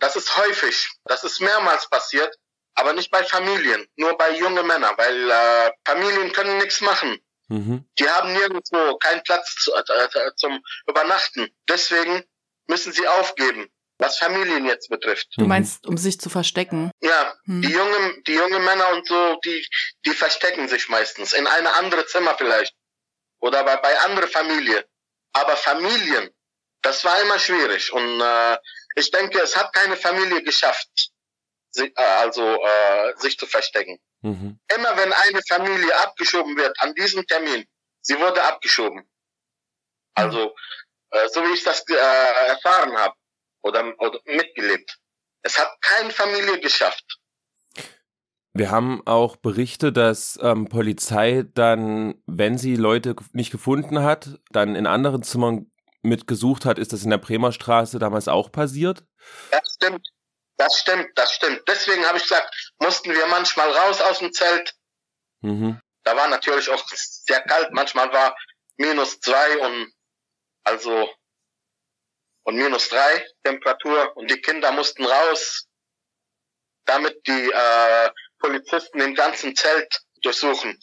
Das 0.00 0.16
ist 0.16 0.36
häufig. 0.36 0.90
Das 1.04 1.24
ist 1.24 1.40
mehrmals 1.40 1.88
passiert, 1.88 2.36
aber 2.74 2.92
nicht 2.92 3.10
bei 3.10 3.24
Familien, 3.24 3.86
nur 3.96 4.16
bei 4.18 4.36
jungen 4.36 4.66
Männern, 4.66 4.94
weil 4.96 5.30
äh, 5.30 5.72
Familien 5.84 6.32
können 6.32 6.58
nichts 6.58 6.80
machen. 6.80 7.18
Mhm. 7.48 7.88
Die 7.98 8.08
haben 8.08 8.32
nirgendwo 8.32 8.98
keinen 8.98 9.22
Platz 9.22 9.54
zu, 9.54 9.72
äh, 9.72 9.80
äh, 9.80 10.30
zum 10.36 10.62
Übernachten. 10.86 11.48
Deswegen 11.68 12.22
müssen 12.66 12.92
sie 12.92 13.08
aufgeben, 13.08 13.68
was 13.98 14.18
Familien 14.18 14.66
jetzt 14.66 14.88
betrifft. 14.90 15.28
Du 15.36 15.46
meinst, 15.46 15.86
um 15.86 15.96
sich 15.96 16.20
zu 16.20 16.30
verstecken? 16.30 16.90
Ja, 17.00 17.34
mhm. 17.44 17.62
die 17.62 17.70
jungen, 17.70 18.22
die 18.26 18.34
jungen 18.34 18.64
Männer 18.64 18.92
und 18.92 19.06
so, 19.08 19.40
die, 19.44 19.66
die 20.06 20.10
verstecken 20.10 20.68
sich 20.68 20.88
meistens 20.88 21.32
in 21.32 21.46
eine 21.46 21.74
andere 21.74 22.06
Zimmer 22.06 22.34
vielleicht 22.36 22.74
oder 23.40 23.64
bei, 23.64 23.76
bei 23.76 23.98
andere 24.00 24.28
Familie. 24.28 24.84
Aber 25.32 25.56
Familien, 25.56 26.30
das 26.82 27.04
war 27.04 27.20
immer 27.22 27.38
schwierig 27.38 27.92
und 27.92 28.20
äh, 28.20 28.58
ich 28.96 29.10
denke, 29.10 29.40
es 29.40 29.56
hat 29.56 29.72
keine 29.72 29.96
Familie 29.96 30.42
geschafft, 30.42 31.10
sie, 31.70 31.86
äh, 31.86 32.02
also 32.02 32.42
äh, 32.42 33.14
sich 33.16 33.38
zu 33.38 33.46
verstecken. 33.46 33.98
Mhm. 34.22 34.58
Immer 34.74 34.96
wenn 34.96 35.12
eine 35.12 35.40
Familie 35.48 35.94
abgeschoben 36.00 36.56
wird 36.56 36.80
an 36.80 36.94
diesem 36.94 37.26
Termin, 37.26 37.66
sie 38.00 38.18
wurde 38.18 38.42
abgeschoben. 38.42 39.08
Also 40.14 40.54
äh, 41.10 41.28
so 41.28 41.42
wie 41.44 41.54
ich 41.54 41.62
das 41.62 41.84
äh, 41.88 41.94
erfahren 41.94 42.96
habe 42.96 43.14
oder, 43.62 43.94
oder 43.98 44.20
mitgelebt. 44.24 44.98
Es 45.42 45.58
hat 45.58 45.70
keine 45.80 46.10
Familie 46.10 46.58
geschafft. 46.60 47.04
Wir 48.54 48.70
haben 48.70 49.06
auch 49.06 49.36
Berichte, 49.36 49.92
dass 49.92 50.38
ähm, 50.42 50.68
Polizei 50.68 51.44
dann, 51.54 52.22
wenn 52.26 52.58
sie 52.58 52.76
Leute 52.76 53.14
nicht 53.32 53.50
gefunden 53.50 54.02
hat, 54.02 54.40
dann 54.50 54.74
in 54.74 54.86
anderen 54.86 55.22
Zimmern 55.22 55.70
mitgesucht 56.02 56.64
hat. 56.64 56.78
Ist 56.78 56.92
das 56.92 57.04
in 57.04 57.10
der 57.10 57.18
Bremer 57.18 57.52
Straße 57.52 57.98
damals 57.98 58.28
auch 58.28 58.50
passiert? 58.50 59.04
Das 59.50 59.74
stimmt. 59.74 60.06
Das 60.56 60.76
stimmt, 60.76 61.10
das 61.14 61.32
stimmt. 61.32 61.62
Deswegen 61.68 62.04
habe 62.04 62.18
ich 62.18 62.24
gesagt, 62.24 62.52
mussten 62.80 63.10
wir 63.10 63.26
manchmal 63.28 63.70
raus 63.70 64.00
aus 64.00 64.18
dem 64.18 64.32
Zelt. 64.32 64.74
Mhm. 65.40 65.80
Da 66.02 66.16
war 66.16 66.28
natürlich 66.28 66.68
auch 66.70 66.84
sehr 66.88 67.40
kalt. 67.42 67.72
Manchmal 67.72 68.12
war 68.12 68.36
minus 68.76 69.20
zwei 69.20 69.58
und 69.58 69.92
also 70.64 71.08
und 72.42 72.56
minus 72.56 72.88
drei 72.88 73.26
Temperatur 73.44 74.16
und 74.16 74.30
die 74.30 74.40
Kinder 74.40 74.72
mussten 74.72 75.04
raus, 75.04 75.66
damit 76.86 77.26
die 77.26 77.50
äh, 77.50 78.10
Polizisten 78.38 79.00
im 79.00 79.14
ganzen 79.14 79.54
Zelt 79.54 80.02
durchsuchen. 80.22 80.78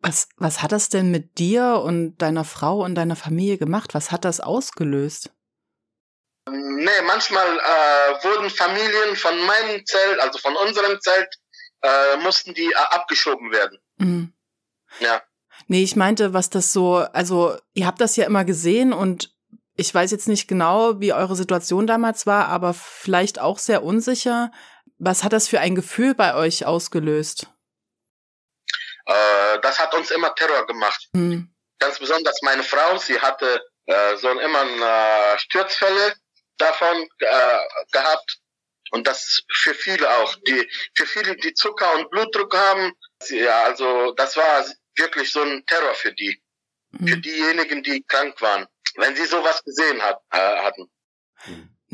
Was, 0.00 0.28
was 0.36 0.60
hat 0.62 0.72
das 0.72 0.90
denn 0.90 1.10
mit 1.10 1.38
dir 1.38 1.80
und 1.82 2.18
deiner 2.18 2.44
Frau 2.44 2.84
und 2.84 2.94
deiner 2.94 3.16
Familie 3.16 3.56
gemacht? 3.56 3.94
Was 3.94 4.12
hat 4.12 4.24
das 4.24 4.40
ausgelöst? 4.40 5.30
Nee, 6.46 6.90
manchmal 7.06 7.46
äh, 7.46 8.24
wurden 8.24 8.50
Familien 8.50 9.16
von 9.16 9.34
meinem 9.46 9.86
Zelt, 9.86 10.20
also 10.20 10.38
von 10.38 10.54
unserem 10.56 11.00
Zelt, 11.00 11.28
äh, 11.82 12.16
mussten 12.18 12.52
die 12.52 12.70
äh, 12.70 12.76
abgeschoben 12.90 13.50
werden. 13.50 13.78
Mhm. 13.96 14.34
Ja. 15.00 15.22
Nee, 15.68 15.82
ich 15.82 15.96
meinte, 15.96 16.34
was 16.34 16.50
das 16.50 16.72
so, 16.72 16.96
also 16.96 17.56
ihr 17.72 17.86
habt 17.86 18.00
das 18.00 18.16
ja 18.16 18.26
immer 18.26 18.44
gesehen 18.44 18.92
und 18.92 19.34
ich 19.76 19.92
weiß 19.92 20.10
jetzt 20.10 20.28
nicht 20.28 20.46
genau, 20.46 21.00
wie 21.00 21.12
eure 21.12 21.34
Situation 21.34 21.86
damals 21.86 22.26
war, 22.26 22.48
aber 22.48 22.74
vielleicht 22.74 23.40
auch 23.40 23.58
sehr 23.58 23.82
unsicher. 23.82 24.52
Was 24.98 25.24
hat 25.24 25.32
das 25.32 25.48
für 25.48 25.60
ein 25.60 25.74
Gefühl 25.74 26.14
bei 26.14 26.34
euch 26.34 26.66
ausgelöst? 26.66 27.48
Äh, 29.06 29.60
das 29.60 29.78
hat 29.78 29.94
uns 29.94 30.10
immer 30.10 30.34
Terror 30.34 30.66
gemacht. 30.66 31.08
Mhm. 31.12 31.54
Ganz 31.78 31.98
besonders 31.98 32.40
meine 32.42 32.62
Frau, 32.62 32.96
sie 32.98 33.20
hatte 33.20 33.62
äh, 33.86 34.16
so 34.16 34.30
immer 34.30 34.64
äh, 34.64 35.38
Sturzfälle 35.38 36.14
davon 36.56 37.08
äh, 37.18 37.58
gehabt. 37.92 38.38
Und 38.90 39.06
das 39.06 39.42
für 39.52 39.74
viele 39.74 40.08
auch. 40.18 40.34
Die, 40.46 40.70
für 40.94 41.06
viele, 41.06 41.36
die 41.36 41.52
Zucker 41.54 41.94
und 41.96 42.10
Blutdruck 42.10 42.56
haben, 42.56 42.92
ja, 43.28 43.64
also 43.64 44.12
das 44.12 44.36
war 44.36 44.64
wirklich 44.96 45.32
so 45.32 45.42
ein 45.42 45.64
Terror 45.66 45.94
für 45.94 46.12
die. 46.12 46.40
Mhm. 46.92 47.08
Für 47.08 47.16
diejenigen, 47.16 47.82
die 47.82 48.04
krank 48.04 48.40
waren. 48.40 48.66
Wenn 48.96 49.16
sie 49.16 49.26
sowas 49.26 49.64
gesehen 49.64 50.00
hat, 50.00 50.20
äh, 50.30 50.38
hatten. 50.38 50.88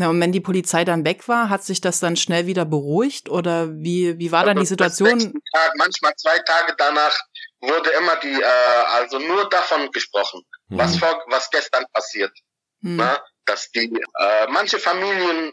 Na, 0.01 0.09
und 0.09 0.19
wenn 0.19 0.33
die 0.33 0.41
Polizei 0.41 0.87
dann 0.87 1.05
weg 1.05 1.29
war, 1.29 1.51
hat 1.51 1.63
sich 1.63 1.83
das 1.83 2.01
dann 2.01 2.17
schnell 2.17 2.47
wieder 2.47 2.65
beruhigt 2.65 3.29
oder 3.29 3.69
wie, 3.69 4.19
wie 4.19 4.33
war 4.33 4.47
dann 4.47 4.57
die 4.57 4.61
also 4.61 4.71
Situation? 4.71 5.19
Tag, 5.53 5.73
manchmal 5.77 6.15
zwei 6.17 6.39
Tage 6.39 6.75
danach 6.79 7.15
wurde 7.61 7.91
immer 7.91 8.17
die, 8.17 8.33
äh, 8.33 8.83
also 8.95 9.19
nur 9.19 9.47
davon 9.51 9.91
gesprochen, 9.91 10.41
mhm. 10.69 10.79
was 10.79 10.97
vor, 10.97 11.23
was 11.27 11.51
gestern 11.51 11.85
passiert. 11.93 12.33
Mhm. 12.81 12.97
Na, 12.97 13.23
dass 13.45 13.71
die, 13.73 13.93
äh, 14.21 14.47
manche 14.47 14.79
Familien 14.79 15.53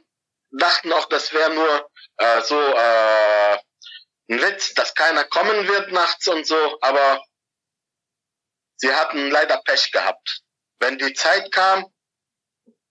dachten 0.52 0.94
auch, 0.94 1.10
das 1.10 1.34
wäre 1.34 1.54
nur 1.54 1.90
äh, 2.16 2.42
so 2.42 2.58
äh, 2.58 3.58
ein 4.30 4.42
Witz, 4.42 4.74
dass 4.76 4.94
keiner 4.94 5.26
kommen 5.26 5.68
wird 5.68 5.92
nachts 5.92 6.26
und 6.26 6.48
so, 6.48 6.78
aber 6.80 7.22
sie 8.78 8.94
hatten 8.94 9.30
leider 9.30 9.62
Pech 9.66 9.92
gehabt. 9.92 10.40
Wenn 10.80 10.98
die 10.98 11.14
Zeit 11.14 11.52
kam, 11.52 11.86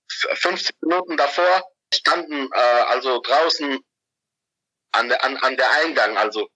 50 0.08 0.76
Minuten 0.82 1.16
davor, 1.16 1.62
standen 1.92 2.50
äh, 2.52 2.58
also 2.58 3.20
draußen 3.20 3.78
an 4.92 5.08
der, 5.08 5.24
an, 5.24 5.36
an 5.38 5.56
der 5.56 5.70
Eingang, 5.82 6.16
also 6.16 6.48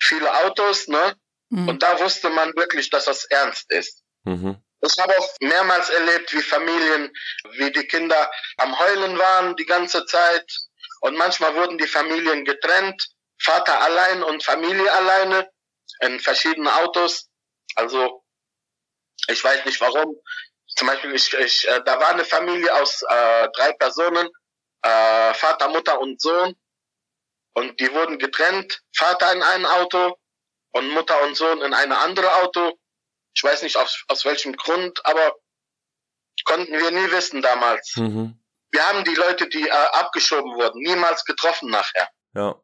viele 0.00 0.32
Autos, 0.44 0.88
ne? 0.88 1.16
Mhm. 1.50 1.68
Und 1.68 1.82
da 1.82 1.98
wusste 2.00 2.30
man 2.30 2.54
wirklich, 2.56 2.90
dass 2.90 3.06
das 3.06 3.24
ernst 3.24 3.70
ist. 3.70 4.02
Mhm. 4.24 4.62
Ich 4.80 4.98
habe 5.00 5.18
auch 5.18 5.28
mehrmals 5.40 5.90
erlebt, 5.90 6.32
wie 6.32 6.42
Familien, 6.42 7.12
wie 7.52 7.72
die 7.72 7.86
Kinder 7.86 8.30
am 8.58 8.78
Heulen 8.78 9.18
waren 9.18 9.56
die 9.56 9.66
ganze 9.66 10.04
Zeit. 10.06 10.46
Und 11.00 11.16
manchmal 11.16 11.54
wurden 11.56 11.78
die 11.78 11.86
Familien 11.86 12.44
getrennt, 12.44 13.08
Vater 13.40 13.80
allein 13.80 14.22
und 14.22 14.44
Familie 14.44 14.92
alleine 14.92 15.50
in 16.00 16.20
verschiedenen 16.20 16.68
Autos. 16.68 17.28
Also 17.74 18.22
ich 19.28 19.42
weiß 19.42 19.64
nicht 19.64 19.80
warum. 19.80 20.16
Zum 20.78 20.86
Beispiel, 20.86 21.12
ich, 21.12 21.34
ich, 21.34 21.68
äh, 21.68 21.80
da 21.84 21.98
war 21.98 22.10
eine 22.10 22.24
Familie 22.24 22.72
aus 22.80 23.02
äh, 23.02 23.48
drei 23.56 23.72
Personen, 23.72 24.28
äh, 24.82 25.34
Vater, 25.34 25.68
Mutter 25.68 26.00
und 26.00 26.20
Sohn. 26.20 26.54
Und 27.54 27.80
die 27.80 27.92
wurden 27.92 28.18
getrennt, 28.20 28.80
Vater 28.94 29.32
in 29.34 29.42
ein 29.42 29.66
Auto 29.66 30.16
und 30.70 30.88
Mutter 30.90 31.20
und 31.24 31.36
Sohn 31.36 31.62
in 31.62 31.74
ein 31.74 31.90
anderes 31.90 32.30
Auto. 32.30 32.78
Ich 33.34 33.42
weiß 33.42 33.62
nicht 33.62 33.76
aus, 33.76 34.04
aus 34.06 34.24
welchem 34.24 34.54
Grund, 34.54 35.04
aber 35.04 35.34
konnten 36.44 36.72
wir 36.72 36.92
nie 36.92 37.10
wissen 37.10 37.42
damals. 37.42 37.96
Mhm. 37.96 38.38
Wir 38.70 38.88
haben 38.88 39.02
die 39.02 39.16
Leute, 39.16 39.48
die 39.48 39.66
äh, 39.66 39.72
abgeschoben 39.94 40.54
wurden, 40.54 40.80
niemals 40.80 41.24
getroffen 41.24 41.70
nachher. 41.70 42.08
Ja. 42.34 42.54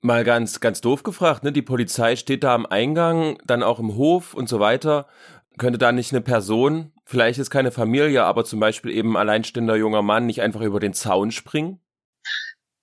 Mal 0.00 0.24
ganz, 0.24 0.58
ganz 0.58 0.80
doof 0.80 1.04
gefragt, 1.04 1.44
ne? 1.44 1.52
Die 1.52 1.62
Polizei 1.62 2.16
steht 2.16 2.42
da 2.42 2.56
am 2.56 2.66
Eingang, 2.66 3.38
dann 3.44 3.62
auch 3.62 3.78
im 3.78 3.94
Hof 3.94 4.34
und 4.34 4.48
so 4.48 4.58
weiter. 4.58 5.08
Könnte 5.56 5.78
da 5.78 5.92
nicht 5.92 6.12
eine 6.12 6.20
Person, 6.20 6.93
vielleicht 7.04 7.38
ist 7.38 7.50
keine 7.50 7.72
Familie, 7.72 8.24
aber 8.24 8.44
zum 8.44 8.60
Beispiel 8.60 8.90
eben 8.90 9.16
alleinstehender 9.16 9.76
junger 9.76 10.02
Mann, 10.02 10.26
nicht 10.26 10.40
einfach 10.42 10.60
über 10.60 10.80
den 10.80 10.94
Zaun 10.94 11.30
springen? 11.30 11.80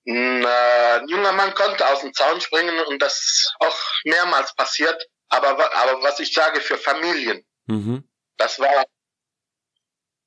Ein 0.08 0.44
äh, 0.44 1.06
junger 1.08 1.32
Mann 1.34 1.54
konnte 1.54 1.88
aus 1.88 2.02
dem 2.02 2.14
Zaun 2.14 2.42
springen 2.42 2.80
und 2.88 3.02
das 3.02 3.54
auch 3.60 3.78
mehrmals 4.04 4.56
passiert. 4.56 5.08
Aber, 5.30 5.50
aber 5.50 6.04
was 6.04 6.20
ich 6.20 6.34
sage 6.34 6.60
für 6.60 6.78
Familien, 6.78 7.46
mhm. 7.66 8.04
das 8.38 8.60
war, 8.60 8.84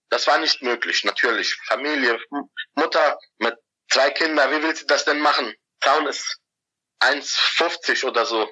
das 0.09 0.27
war 0.27 0.39
nicht 0.39 0.63
möglich, 0.63 1.05
natürlich. 1.05 1.55
Familie, 1.67 2.19
Mutter 2.75 3.19
mit 3.39 3.57
zwei 3.91 4.11
Kindern, 4.11 4.51
wie 4.51 4.63
will 4.63 4.75
sie 4.75 4.87
das 4.87 5.05
denn 5.05 5.21
machen? 5.21 5.53
Zaun 5.81 6.07
ist 6.07 6.39
1,50 7.01 8.07
oder 8.07 8.25
so. 8.25 8.49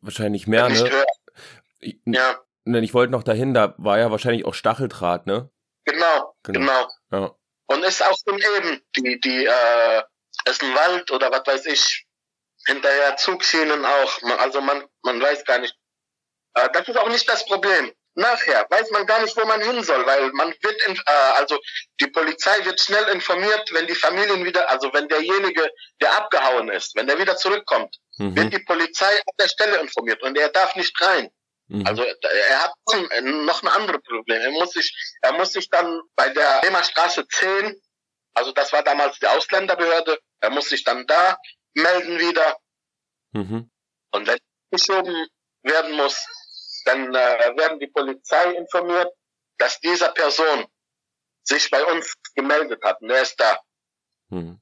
Wahrscheinlich 0.00 0.46
mehr, 0.46 0.68
ne? 0.68 1.06
Ich, 1.80 1.96
ja. 2.04 2.40
Ich 2.74 2.94
wollte 2.94 3.12
noch 3.12 3.22
dahin, 3.22 3.54
da 3.54 3.74
war 3.78 3.98
ja 3.98 4.10
wahrscheinlich 4.10 4.44
auch 4.44 4.54
Stacheldraht, 4.54 5.26
ne? 5.26 5.50
Genau, 5.84 6.34
genau. 6.42 6.60
genau. 6.60 6.88
Ja. 7.10 7.34
Und 7.66 7.84
ist 7.84 8.02
auch 8.02 8.16
eben 8.26 8.82
die, 8.96 9.20
die, 9.20 9.46
äh, 9.46 10.02
ist 10.46 10.62
ein 10.62 10.74
Wald 10.74 11.10
oder 11.10 11.30
was 11.30 11.46
weiß 11.46 11.66
ich, 11.66 12.06
hinterher 12.66 13.16
Zugschienen 13.16 13.84
auch. 13.84 14.22
Also 14.38 14.60
man, 14.60 14.84
man 15.02 15.20
weiß 15.20 15.44
gar 15.44 15.58
nicht. 15.58 15.74
Äh, 16.54 16.68
das 16.72 16.88
ist 16.88 16.96
auch 16.96 17.08
nicht 17.08 17.28
das 17.28 17.44
Problem. 17.44 17.92
Nachher 18.14 18.66
weiß 18.68 18.90
man 18.90 19.06
gar 19.06 19.22
nicht, 19.22 19.36
wo 19.36 19.44
man 19.46 19.62
hin 19.62 19.82
soll, 19.84 20.04
weil 20.04 20.32
man 20.32 20.52
wird, 20.60 20.86
in, 20.88 20.96
äh, 20.96 21.12
also 21.36 21.56
die 22.00 22.08
Polizei 22.08 22.64
wird 22.64 22.80
schnell 22.80 23.06
informiert, 23.14 23.70
wenn 23.72 23.86
die 23.86 23.94
Familien 23.94 24.44
wieder, 24.44 24.68
also 24.68 24.92
wenn 24.92 25.06
derjenige, 25.08 25.70
der 26.00 26.16
abgehauen 26.16 26.68
ist, 26.68 26.96
wenn 26.96 27.06
der 27.06 27.18
wieder 27.18 27.36
zurückkommt, 27.36 27.96
mhm. 28.16 28.34
wird 28.34 28.52
die 28.52 28.64
Polizei 28.64 29.12
auf 29.24 29.36
der 29.38 29.48
Stelle 29.48 29.76
informiert 29.78 30.22
und 30.22 30.36
er 30.36 30.48
darf 30.48 30.74
nicht 30.74 31.00
rein. 31.00 31.30
Mhm. 31.68 31.86
Also 31.86 32.02
er 32.02 32.62
hat 32.62 32.74
noch 33.22 33.62
ein 33.62 33.68
anderes 33.68 34.02
Problem. 34.02 34.40
Er 34.40 34.50
muss 34.50 34.72
sich, 34.72 35.18
er 35.22 35.34
muss 35.34 35.52
sich 35.52 35.68
dann 35.68 36.00
bei 36.16 36.30
der 36.30 36.60
Bremer 36.62 36.82
Straße 36.82 37.26
10, 37.26 37.80
also 38.34 38.52
das 38.52 38.72
war 38.72 38.82
damals 38.82 39.18
die 39.18 39.26
Ausländerbehörde, 39.26 40.18
er 40.40 40.50
muss 40.50 40.68
sich 40.68 40.84
dann 40.84 41.06
da 41.06 41.38
melden 41.74 42.18
wieder. 42.18 42.56
Mhm. 43.32 43.70
Und 44.12 44.26
wenn 44.26 44.38
geschoben 44.70 45.28
werden 45.62 45.96
muss, 45.96 46.24
dann 46.84 47.14
äh, 47.14 47.56
werden 47.56 47.78
die 47.80 47.88
Polizei 47.88 48.52
informiert, 48.52 49.08
dass 49.58 49.80
dieser 49.80 50.10
Person 50.12 50.66
sich 51.42 51.70
bei 51.70 51.84
uns 51.84 52.14
gemeldet 52.34 52.82
hat 52.84 53.00
und 53.02 53.10
er 53.10 53.22
ist 53.22 53.38
da. 53.38 53.60
Mhm. 54.28 54.60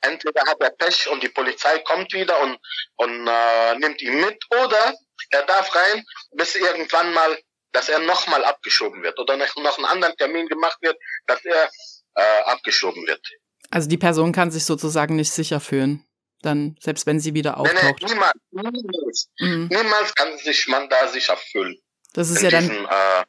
Entweder 0.00 0.42
hat 0.46 0.60
er 0.60 0.70
Pech 0.70 1.08
und 1.08 1.22
die 1.22 1.28
Polizei 1.28 1.78
kommt 1.80 2.12
wieder 2.12 2.40
und, 2.40 2.58
und 2.96 3.26
äh, 3.26 3.74
nimmt 3.76 4.00
ihn 4.00 4.20
mit 4.20 4.42
oder 4.50 4.94
er 5.30 5.44
darf 5.44 5.74
rein, 5.74 6.04
bis 6.32 6.54
irgendwann 6.56 7.12
mal, 7.12 7.38
dass 7.72 7.88
er 7.88 7.98
nochmal 8.00 8.44
abgeschoben 8.44 9.02
wird 9.02 9.18
oder 9.18 9.36
noch, 9.36 9.78
einen 9.78 9.86
anderen 9.86 10.16
Termin 10.16 10.46
gemacht 10.46 10.78
wird, 10.80 10.96
dass 11.26 11.44
er 11.44 11.70
äh, 12.14 12.42
abgeschoben 12.44 13.06
wird. 13.06 13.24
Also 13.70 13.88
die 13.88 13.98
Person 13.98 14.32
kann 14.32 14.50
sich 14.50 14.64
sozusagen 14.64 15.16
nicht 15.16 15.30
sicher 15.30 15.60
fühlen, 15.60 16.04
dann 16.42 16.76
selbst 16.80 17.06
wenn 17.06 17.20
sie 17.20 17.34
wieder 17.34 17.58
auftaucht. 17.58 18.02
Nee, 18.02 18.08
nee, 18.08 18.14
niemals, 18.14 18.34
niemals, 18.50 19.28
mhm. 19.38 19.68
niemals 19.70 20.14
kann 20.14 20.36
sich 20.38 20.66
man 20.66 20.88
da 20.88 21.08
sicher 21.08 21.36
fühlen. 21.36 21.76
Das 22.12 22.30
ist 22.30 22.42
ja 22.42 22.50
diesem, 22.50 22.84
dann 22.84 23.20
äh, 23.20 23.24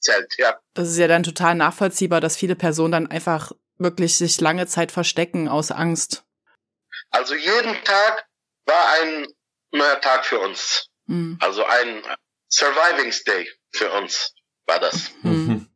Zelt, 0.00 0.34
ja. 0.38 0.58
Das 0.74 0.88
ist 0.88 0.98
ja 0.98 1.08
dann 1.08 1.22
total 1.22 1.54
nachvollziehbar, 1.54 2.20
dass 2.20 2.36
viele 2.36 2.54
Personen 2.54 2.92
dann 2.92 3.06
einfach 3.10 3.52
wirklich 3.78 4.16
sich 4.16 4.40
lange 4.40 4.66
Zeit 4.66 4.92
verstecken 4.92 5.48
aus 5.48 5.70
Angst. 5.70 6.24
Also 7.10 7.34
jeden 7.34 7.74
Tag 7.84 8.26
war 8.66 8.84
ein 9.00 9.26
neuer 9.72 10.00
Tag 10.00 10.24
für 10.24 10.38
uns. 10.38 10.88
Mhm. 11.06 11.38
Also 11.40 11.64
ein 11.64 12.02
Surviving 12.48 13.12
Day 13.26 13.48
für 13.72 13.90
uns 13.92 14.34
war 14.66 14.78
das. 14.78 15.10
Mhm. 15.22 15.68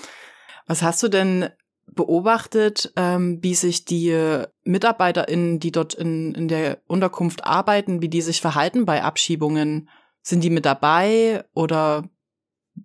Was 0.66 0.82
hast 0.82 1.02
du 1.02 1.08
denn 1.08 1.50
beobachtet, 1.86 2.92
ähm, 2.96 3.38
wie 3.42 3.54
sich 3.54 3.84
die 3.84 4.44
MitarbeiterInnen, 4.64 5.60
die 5.60 5.72
dort 5.72 5.94
in, 5.94 6.34
in 6.34 6.48
der 6.48 6.80
Unterkunft 6.86 7.44
arbeiten, 7.44 8.00
wie 8.00 8.08
die 8.08 8.22
sich 8.22 8.40
verhalten 8.40 8.86
bei 8.86 9.02
Abschiebungen? 9.02 9.90
Sind 10.22 10.42
die 10.42 10.50
mit 10.50 10.64
dabei 10.64 11.44
oder 11.52 12.04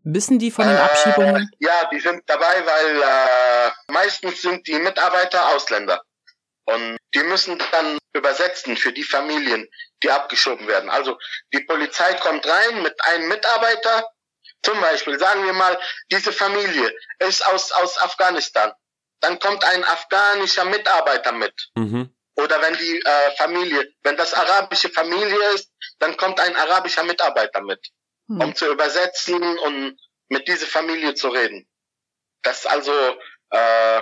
wissen 0.03 0.39
die 0.39 0.51
von 0.51 0.67
den 0.67 0.75
Abschiebungen? 0.75 1.49
Äh, 1.59 1.65
ja, 1.65 1.89
die 1.91 1.99
sind 1.99 2.23
dabei, 2.25 2.65
weil 2.65 3.01
äh, 3.01 3.91
meistens 3.93 4.41
sind 4.41 4.67
die 4.67 4.79
Mitarbeiter 4.79 5.55
Ausländer. 5.55 6.01
Und 6.65 6.97
die 7.13 7.23
müssen 7.23 7.57
dann 7.71 7.97
übersetzen 8.17 8.77
für 8.77 8.91
die 8.91 9.03
Familien, 9.03 9.67
die 10.03 10.11
abgeschoben 10.11 10.67
werden. 10.67 10.89
Also 10.89 11.17
die 11.53 11.61
Polizei 11.61 12.13
kommt 12.15 12.45
rein 12.47 12.81
mit 12.81 12.93
einem 13.05 13.27
Mitarbeiter, 13.27 14.07
zum 14.63 14.79
Beispiel, 14.81 15.19
sagen 15.19 15.45
wir 15.45 15.53
mal, 15.53 15.79
diese 16.11 16.33
Familie 16.33 16.93
ist 17.19 17.45
aus, 17.45 17.71
aus 17.71 17.97
Afghanistan. 18.01 18.73
Dann 19.19 19.39
kommt 19.39 19.63
ein 19.63 19.83
afghanischer 19.83 20.65
Mitarbeiter 20.65 21.31
mit. 21.31 21.53
Mhm. 21.75 22.13
Oder 22.35 22.61
wenn 22.61 22.77
die 22.77 22.99
äh, 22.99 23.31
Familie, 23.37 23.91
wenn 24.03 24.15
das 24.17 24.33
arabische 24.33 24.89
Familie 24.89 25.39
ist, 25.55 25.71
dann 25.99 26.17
kommt 26.17 26.39
ein 26.39 26.55
arabischer 26.55 27.03
Mitarbeiter 27.03 27.61
mit, 27.61 27.87
mhm. 28.27 28.41
um 28.41 28.55
zu 28.55 28.71
übersetzen 28.71 29.57
und 29.59 29.99
mit 30.29 30.47
dieser 30.47 30.67
Familie 30.67 31.15
zu 31.15 31.29
reden. 31.29 31.67
Das 32.43 32.65
also, 32.65 32.91
äh, 33.49 34.01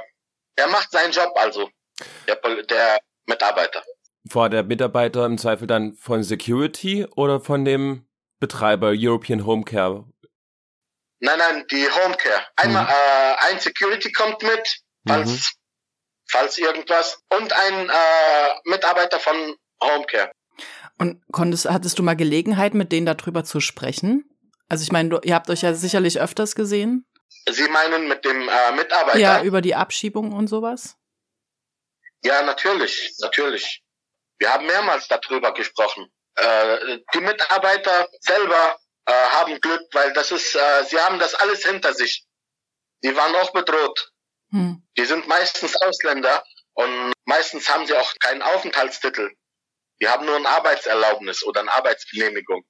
er 0.57 0.67
macht 0.67 0.91
seinen 0.91 1.11
Job 1.11 1.31
also 1.37 1.69
der, 2.27 2.35
der 2.63 2.99
Mitarbeiter. 3.25 3.83
War 4.27 4.49
der 4.49 4.63
Mitarbeiter 4.63 5.25
im 5.25 5.37
Zweifel 5.37 5.67
dann 5.67 5.93
von 5.93 6.23
Security 6.23 7.05
oder 7.15 7.39
von 7.39 7.63
dem 7.63 8.07
Betreiber 8.39 8.91
European 8.95 9.45
Home 9.45 9.63
Care? 9.63 10.05
Nein, 11.19 11.37
nein, 11.37 11.65
die 11.69 11.87
Home 11.87 12.15
Care. 12.17 12.45
Einmal 12.55 12.83
mhm. 12.83 12.89
äh, 12.89 13.51
ein 13.51 13.59
Security 13.59 14.11
kommt 14.11 14.41
mit, 14.41 14.81
falls, 15.07 15.29
mhm. 15.29 15.41
falls 16.29 16.57
irgendwas, 16.57 17.19
und 17.29 17.53
ein 17.53 17.89
äh, 17.89 18.69
Mitarbeiter 18.69 19.19
von 19.19 19.35
Home 19.81 20.05
Care. 20.07 20.31
Und 20.97 21.21
konntest, 21.31 21.69
hattest 21.69 21.99
du 21.99 22.03
mal 22.03 22.15
Gelegenheit, 22.15 22.73
mit 22.73 22.91
denen 22.91 23.05
darüber 23.05 23.43
zu 23.43 23.59
sprechen? 23.59 24.29
Also 24.67 24.83
ich 24.83 24.91
meine, 24.91 25.19
ihr 25.23 25.35
habt 25.35 25.49
euch 25.49 25.61
ja 25.61 25.73
sicherlich 25.73 26.19
öfters 26.19 26.55
gesehen. 26.55 27.05
Sie 27.49 27.67
meinen 27.67 28.07
mit 28.07 28.25
dem 28.25 28.49
äh, 28.49 28.75
Mitarbeiter? 28.75 29.19
Ja, 29.19 29.43
über 29.43 29.61
die 29.61 29.75
Abschiebung 29.75 30.31
und 30.31 30.47
sowas? 30.47 30.97
Ja, 32.23 32.41
natürlich, 32.41 33.15
natürlich. 33.19 33.84
Wir 34.39 34.53
haben 34.53 34.65
mehrmals 34.65 35.07
darüber 35.07 35.53
gesprochen. 35.53 36.07
Äh, 36.35 36.99
die 37.13 37.21
Mitarbeiter 37.21 38.07
selber 38.19 38.77
äh, 39.05 39.11
haben 39.11 39.59
Glück, 39.61 39.81
weil 39.93 40.13
das 40.13 40.31
ist, 40.31 40.55
äh, 40.55 40.83
sie 40.85 40.99
haben 40.99 41.19
das 41.19 41.35
alles 41.35 41.65
hinter 41.65 41.93
sich. 41.93 42.25
Die 43.03 43.15
waren 43.15 43.35
auch 43.35 43.51
bedroht. 43.53 44.11
Hm. 44.51 44.83
Die 44.97 45.05
sind 45.05 45.27
meistens 45.27 45.75
Ausländer 45.81 46.43
und 46.73 47.13
meistens 47.25 47.69
haben 47.69 47.85
sie 47.87 47.95
auch 47.95 48.13
keinen 48.19 48.41
Aufenthaltstitel. 48.41 49.31
Die 50.01 50.07
haben 50.07 50.25
nur 50.25 50.35
ein 50.35 50.45
Arbeitserlaubnis 50.45 51.43
oder 51.43 51.61
eine 51.61 51.73
Arbeitsgenehmigung. 51.73 52.65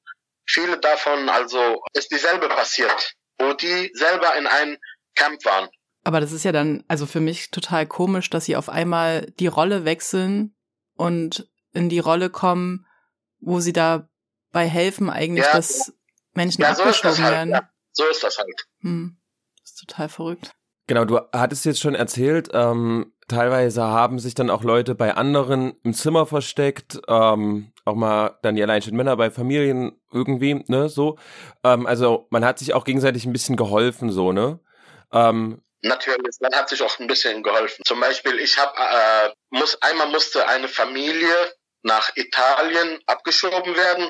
Viele 0.47 0.80
davon 0.80 1.28
also 1.30 1.82
ist 1.93 2.12
dieselbe 2.12 2.47
passiert, 2.49 3.13
wo 3.39 3.54
die 3.54 3.91
selber 3.93 4.36
in 4.38 4.45
einem 4.45 4.78
Camp 5.15 5.43
waren. 5.43 5.69
Aber 6.04 6.21
das 6.21 6.32
ist 6.32 6.45
ja 6.45 6.51
dann, 6.51 6.84
also 6.88 7.08
für 7.08 7.19
mich 7.19 7.49
total 7.49 7.88
komisch, 7.88 8.30
dass 8.30 8.45
sie 8.45 8.56
auf 8.56 8.69
einmal 8.69 9.32
die 9.39 9.47
Rolle 9.47 9.86
wechseln 9.86 10.56
und 10.95 11.49
in 11.75 11.89
die 11.89 11.99
Rolle 11.99 12.29
kommen, 12.29 12.85
wo 13.39 13.59
sie 13.59 13.73
dabei 13.73 14.67
helfen, 14.67 15.09
eigentlich, 15.09 15.45
ja, 15.45 15.53
dass 15.53 15.93
Menschen 16.33 16.61
ja, 16.61 16.73
so 16.73 16.83
abgeschoben 16.83 17.23
halt, 17.23 17.33
werden. 17.33 17.49
Ja, 17.51 17.69
so 17.91 18.03
ist 18.09 18.23
das 18.23 18.38
halt. 18.38 18.67
Hm, 18.81 19.17
das 19.61 19.71
ist 19.71 19.79
total 19.79 20.09
verrückt. 20.09 20.51
Genau, 20.88 21.05
du 21.05 21.19
hattest 21.33 21.65
jetzt 21.65 21.79
schon 21.79 21.95
erzählt, 21.95 22.49
ähm, 22.53 23.13
teilweise 23.27 23.83
haben 23.83 24.19
sich 24.19 24.35
dann 24.35 24.51
auch 24.51 24.63
Leute 24.63 24.93
bei 24.93 25.15
anderen 25.15 25.73
im 25.83 25.95
Zimmer 25.95 26.27
versteckt, 26.27 26.99
ähm, 27.07 27.71
auch 27.85 27.95
mal 27.95 28.38
dann 28.43 28.55
die 28.55 28.61
alleinstehenden 28.61 28.97
Männer 28.97 29.17
bei 29.17 29.31
Familien 29.31 29.99
irgendwie, 30.11 30.63
ne, 30.67 30.89
so. 30.89 31.17
Ähm, 31.63 31.88
also 31.88 32.27
man 32.29 32.45
hat 32.45 32.59
sich 32.59 32.75
auch 32.75 32.83
gegenseitig 32.83 33.25
ein 33.25 33.33
bisschen 33.33 33.55
geholfen, 33.55 34.11
so, 34.11 34.31
ne? 34.31 34.59
Ähm, 35.11 35.61
Natürlich, 35.81 36.38
man 36.39 36.53
hat 36.53 36.69
sich 36.69 36.81
auch 36.81 36.99
ein 36.99 37.07
bisschen 37.07 37.43
geholfen. 37.43 37.83
Zum 37.85 37.99
Beispiel, 37.99 38.39
ich 38.39 38.57
habe 38.57 38.73
äh, 38.75 39.29
muss 39.51 39.79
einmal 39.83 40.09
musste 40.09 40.47
eine 40.47 40.67
Familie 40.67 41.29
nach 41.86 42.12
Italien 42.15 43.02
abgeschoben 43.06 43.76
werden 43.76 44.10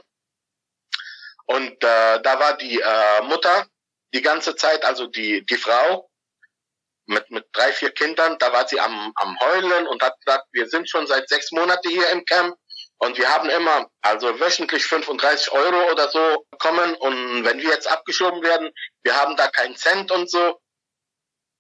und 1.46 1.84
äh, 1.84 2.22
da 2.22 2.40
war 2.40 2.58
die 2.58 2.80
äh, 2.80 3.22
Mutter 3.24 3.68
die 4.14 4.22
ganze 4.22 4.56
Zeit, 4.56 4.86
also 4.86 5.08
die 5.08 5.46
die 5.46 5.58
Frau 5.58 6.10
mit 7.06 7.30
mit 7.30 7.46
drei 7.52 7.72
vier 7.74 7.92
Kindern, 7.92 8.38
da 8.40 8.52
war 8.54 8.68
sie 8.68 8.80
am 8.80 9.12
am 9.16 9.40
heulen 9.40 9.88
und 9.88 10.02
hat 10.02 10.20
gesagt, 10.22 10.48
wir 10.54 10.68
sind 10.68 10.90
schon 10.90 11.06
seit 11.08 11.28
sechs 11.30 11.52
Monaten 11.52 11.90
hier 11.90 12.10
im 12.12 12.24
Camp 12.26 12.56
und 12.98 13.18
wir 13.18 13.30
haben 13.30 13.50
immer 13.50 13.90
also 14.02 14.40
wöchentlich 14.40 14.86
35 14.86 15.52
Euro 15.52 15.92
oder 15.92 16.10
so 16.10 16.46
bekommen 16.50 16.96
und 16.96 17.44
wenn 17.46 17.60
wir 17.60 17.70
jetzt 17.70 17.88
abgeschoben 17.88 18.42
werden, 18.42 18.72
wir 19.04 19.16
haben 19.16 19.36
da 19.36 19.50
keinen 19.50 19.76
Cent 19.76 20.12
und 20.12 20.32
so 20.32 20.60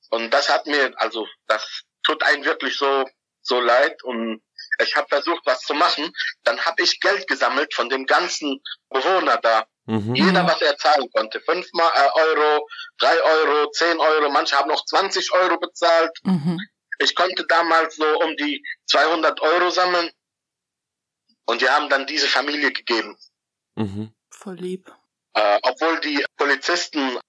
und 0.09 0.31
das 0.31 0.49
hat 0.49 0.65
mir, 0.65 0.93
also 0.97 1.27
das 1.47 1.83
tut 2.03 2.23
einen 2.23 2.45
wirklich 2.45 2.77
so, 2.77 3.05
so 3.41 3.59
leid. 3.59 4.03
Und 4.03 4.41
ich 4.79 4.95
habe 4.95 5.07
versucht, 5.07 5.45
was 5.45 5.61
zu 5.61 5.73
machen. 5.73 6.11
Dann 6.43 6.59
habe 6.65 6.83
ich 6.83 6.99
Geld 6.99 7.27
gesammelt 7.27 7.73
von 7.73 7.89
dem 7.89 8.05
ganzen 8.05 8.61
Bewohner 8.89 9.37
da. 9.37 9.65
Mhm. 9.85 10.15
Jeder, 10.15 10.47
was 10.47 10.61
er 10.61 10.77
zahlen 10.77 11.09
konnte. 11.11 11.39
Fünf 11.41 11.67
äh, 11.73 12.19
Euro, 12.19 12.67
drei 12.97 13.21
Euro, 13.21 13.71
zehn 13.71 13.99
Euro. 13.99 14.29
Manche 14.29 14.57
haben 14.57 14.69
noch 14.69 14.83
20 14.85 15.31
Euro 15.33 15.57
bezahlt. 15.59 16.11
Mhm. 16.23 16.59
Ich 16.99 17.15
konnte 17.15 17.45
damals 17.47 17.95
so 17.95 18.19
um 18.21 18.35
die 18.37 18.63
200 18.87 19.39
Euro 19.41 19.69
sammeln. 19.69 20.09
Und 21.45 21.61
wir 21.61 21.71
haben 21.71 21.89
dann 21.89 22.07
diese 22.07 22.27
Familie 22.27 22.71
gegeben. 22.71 23.17
Mhm. 23.75 24.13
Voll 24.31 24.55
lieb. 24.55 24.91
Äh, 25.33 25.59
obwohl 25.63 25.99
die 25.99 26.25
Polizisten 26.37 27.19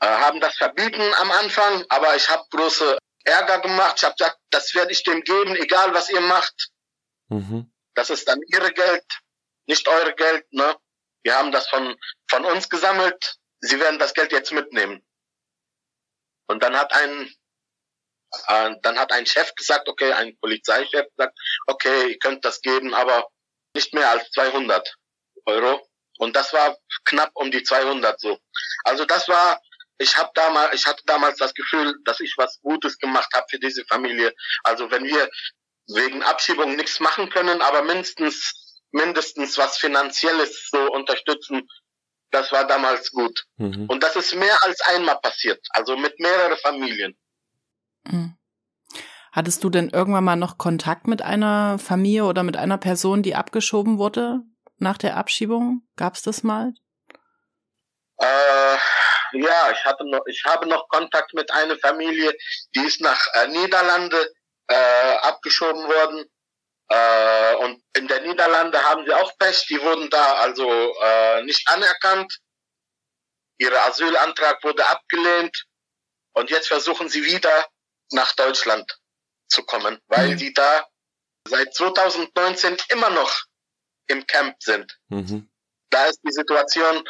äh, 0.00 0.06
haben 0.06 0.40
das 0.40 0.56
verbieten 0.56 1.02
am 1.20 1.30
Anfang, 1.32 1.84
aber 1.88 2.14
ich 2.16 2.28
habe 2.30 2.44
große 2.50 2.98
Ärger 3.24 3.58
gemacht. 3.58 3.96
Ich 3.98 4.04
habe 4.04 4.14
gesagt, 4.16 4.38
das 4.50 4.74
werde 4.74 4.92
ich 4.92 5.02
dem 5.02 5.22
geben, 5.22 5.56
egal 5.56 5.92
was 5.92 6.08
ihr 6.08 6.20
macht. 6.20 6.70
Mhm. 7.28 7.72
Das 7.94 8.10
ist 8.10 8.28
dann 8.28 8.40
ihre 8.46 8.72
Geld, 8.72 9.04
nicht 9.66 9.86
eure 9.88 10.14
Geld. 10.14 10.52
Ne? 10.52 10.76
Wir 11.22 11.36
haben 11.36 11.52
das 11.52 11.68
von, 11.68 11.96
von 12.30 12.44
uns 12.44 12.68
gesammelt. 12.68 13.36
Sie 13.60 13.80
werden 13.80 13.98
das 13.98 14.14
Geld 14.14 14.32
jetzt 14.32 14.52
mitnehmen. 14.52 15.04
Und 16.46 16.62
dann 16.62 16.76
hat 16.76 16.92
ein 16.92 17.34
äh, 18.46 18.76
dann 18.82 18.98
hat 18.98 19.12
ein 19.12 19.26
Chef 19.26 19.54
gesagt, 19.54 19.88
okay, 19.88 20.12
ein 20.12 20.38
Polizeichef 20.38 21.06
gesagt, 21.16 21.38
okay, 21.66 22.10
ihr 22.10 22.18
könnt 22.18 22.44
das 22.44 22.60
geben, 22.60 22.94
aber 22.94 23.28
nicht 23.74 23.92
mehr 23.94 24.10
als 24.10 24.30
200 24.30 24.94
Euro. 25.46 25.86
Und 26.18 26.36
das 26.36 26.52
war 26.52 26.76
knapp 27.04 27.30
um 27.34 27.50
die 27.50 27.62
200 27.62 28.20
so. 28.20 28.38
Also 28.84 29.04
das 29.04 29.28
war 29.28 29.60
ich 29.98 30.16
habe 30.16 30.30
damals, 30.34 30.74
ich 30.74 30.86
hatte 30.86 31.02
damals 31.06 31.38
das 31.38 31.52
Gefühl, 31.54 31.94
dass 32.04 32.20
ich 32.20 32.34
was 32.36 32.60
Gutes 32.60 32.98
gemacht 32.98 33.28
habe 33.34 33.46
für 33.50 33.58
diese 33.58 33.84
Familie. 33.86 34.32
Also 34.62 34.90
wenn 34.90 35.04
wir 35.04 35.28
wegen 35.88 36.22
Abschiebung 36.22 36.76
nichts 36.76 37.00
machen 37.00 37.30
können, 37.30 37.60
aber 37.62 37.82
mindestens 37.82 38.68
mindestens 38.90 39.58
was 39.58 39.78
finanzielles 39.78 40.68
so 40.70 40.90
unterstützen, 40.92 41.68
Das 42.30 42.52
war 42.52 42.66
damals 42.66 43.10
gut. 43.10 43.46
Mhm. 43.56 43.86
Und 43.88 44.02
das 44.02 44.14
ist 44.14 44.34
mehr 44.34 44.56
als 44.62 44.80
einmal 44.82 45.18
passiert, 45.20 45.66
also 45.70 45.96
mit 45.96 46.20
mehreren 46.20 46.58
Familien. 46.58 47.16
Mhm. 48.04 48.36
Hattest 49.32 49.64
du 49.64 49.70
denn 49.70 49.88
irgendwann 49.88 50.24
mal 50.24 50.36
noch 50.36 50.58
Kontakt 50.58 51.06
mit 51.06 51.22
einer 51.22 51.78
Familie 51.78 52.24
oder 52.24 52.42
mit 52.42 52.58
einer 52.58 52.76
Person, 52.76 53.22
die 53.22 53.34
abgeschoben 53.34 53.96
wurde 53.98 54.40
nach 54.76 54.98
der 54.98 55.16
Abschiebung? 55.16 55.88
Gab 55.96 56.16
es 56.16 56.22
das 56.22 56.42
mal? 56.42 56.74
Äh, 58.18 58.76
ja, 59.32 59.70
ich 59.72 59.84
hatte 59.86 60.04
noch, 60.08 60.26
ich 60.26 60.42
habe 60.44 60.66
noch 60.66 60.88
Kontakt 60.88 61.32
mit 61.32 61.50
einer 61.50 61.78
Familie, 61.78 62.34
die 62.74 62.80
ist 62.80 63.00
nach 63.00 63.20
äh, 63.34 63.48
Niederlande 63.48 64.32
äh, 64.68 65.16
abgeschoben 65.22 65.84
worden. 65.84 66.24
Äh, 66.88 67.54
und 67.56 67.82
in 67.96 68.08
der 68.08 68.22
Niederlande 68.22 68.82
haben 68.82 69.04
sie 69.04 69.12
auch 69.12 69.36
Pech, 69.38 69.66
die 69.68 69.80
wurden 69.80 70.08
da 70.10 70.34
also 70.36 70.94
äh, 71.02 71.42
nicht 71.42 71.68
anerkannt. 71.68 72.38
Ihr 73.58 73.72
Asylantrag 73.84 74.62
wurde 74.62 74.86
abgelehnt 74.86 75.64
und 76.32 76.50
jetzt 76.50 76.68
versuchen 76.68 77.08
sie 77.08 77.24
wieder 77.24 77.66
nach 78.12 78.32
Deutschland 78.32 78.98
zu 79.48 79.64
kommen, 79.64 79.98
weil 80.06 80.32
mhm. 80.32 80.36
die 80.38 80.52
da 80.54 80.86
seit 81.46 81.74
2019 81.74 82.76
immer 82.90 83.10
noch 83.10 83.44
im 84.06 84.26
Camp 84.26 84.62
sind. 84.62 84.96
Mhm. 85.08 85.50
Da 85.90 86.06
ist 86.06 86.20
die 86.22 86.32
Situation 86.32 87.06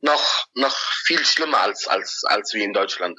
noch, 0.00 0.46
noch 0.54 0.76
viel 1.06 1.24
schlimmer 1.24 1.60
als, 1.60 1.86
als, 1.86 2.22
als 2.24 2.52
wie 2.54 2.64
in 2.64 2.72
Deutschland. 2.72 3.18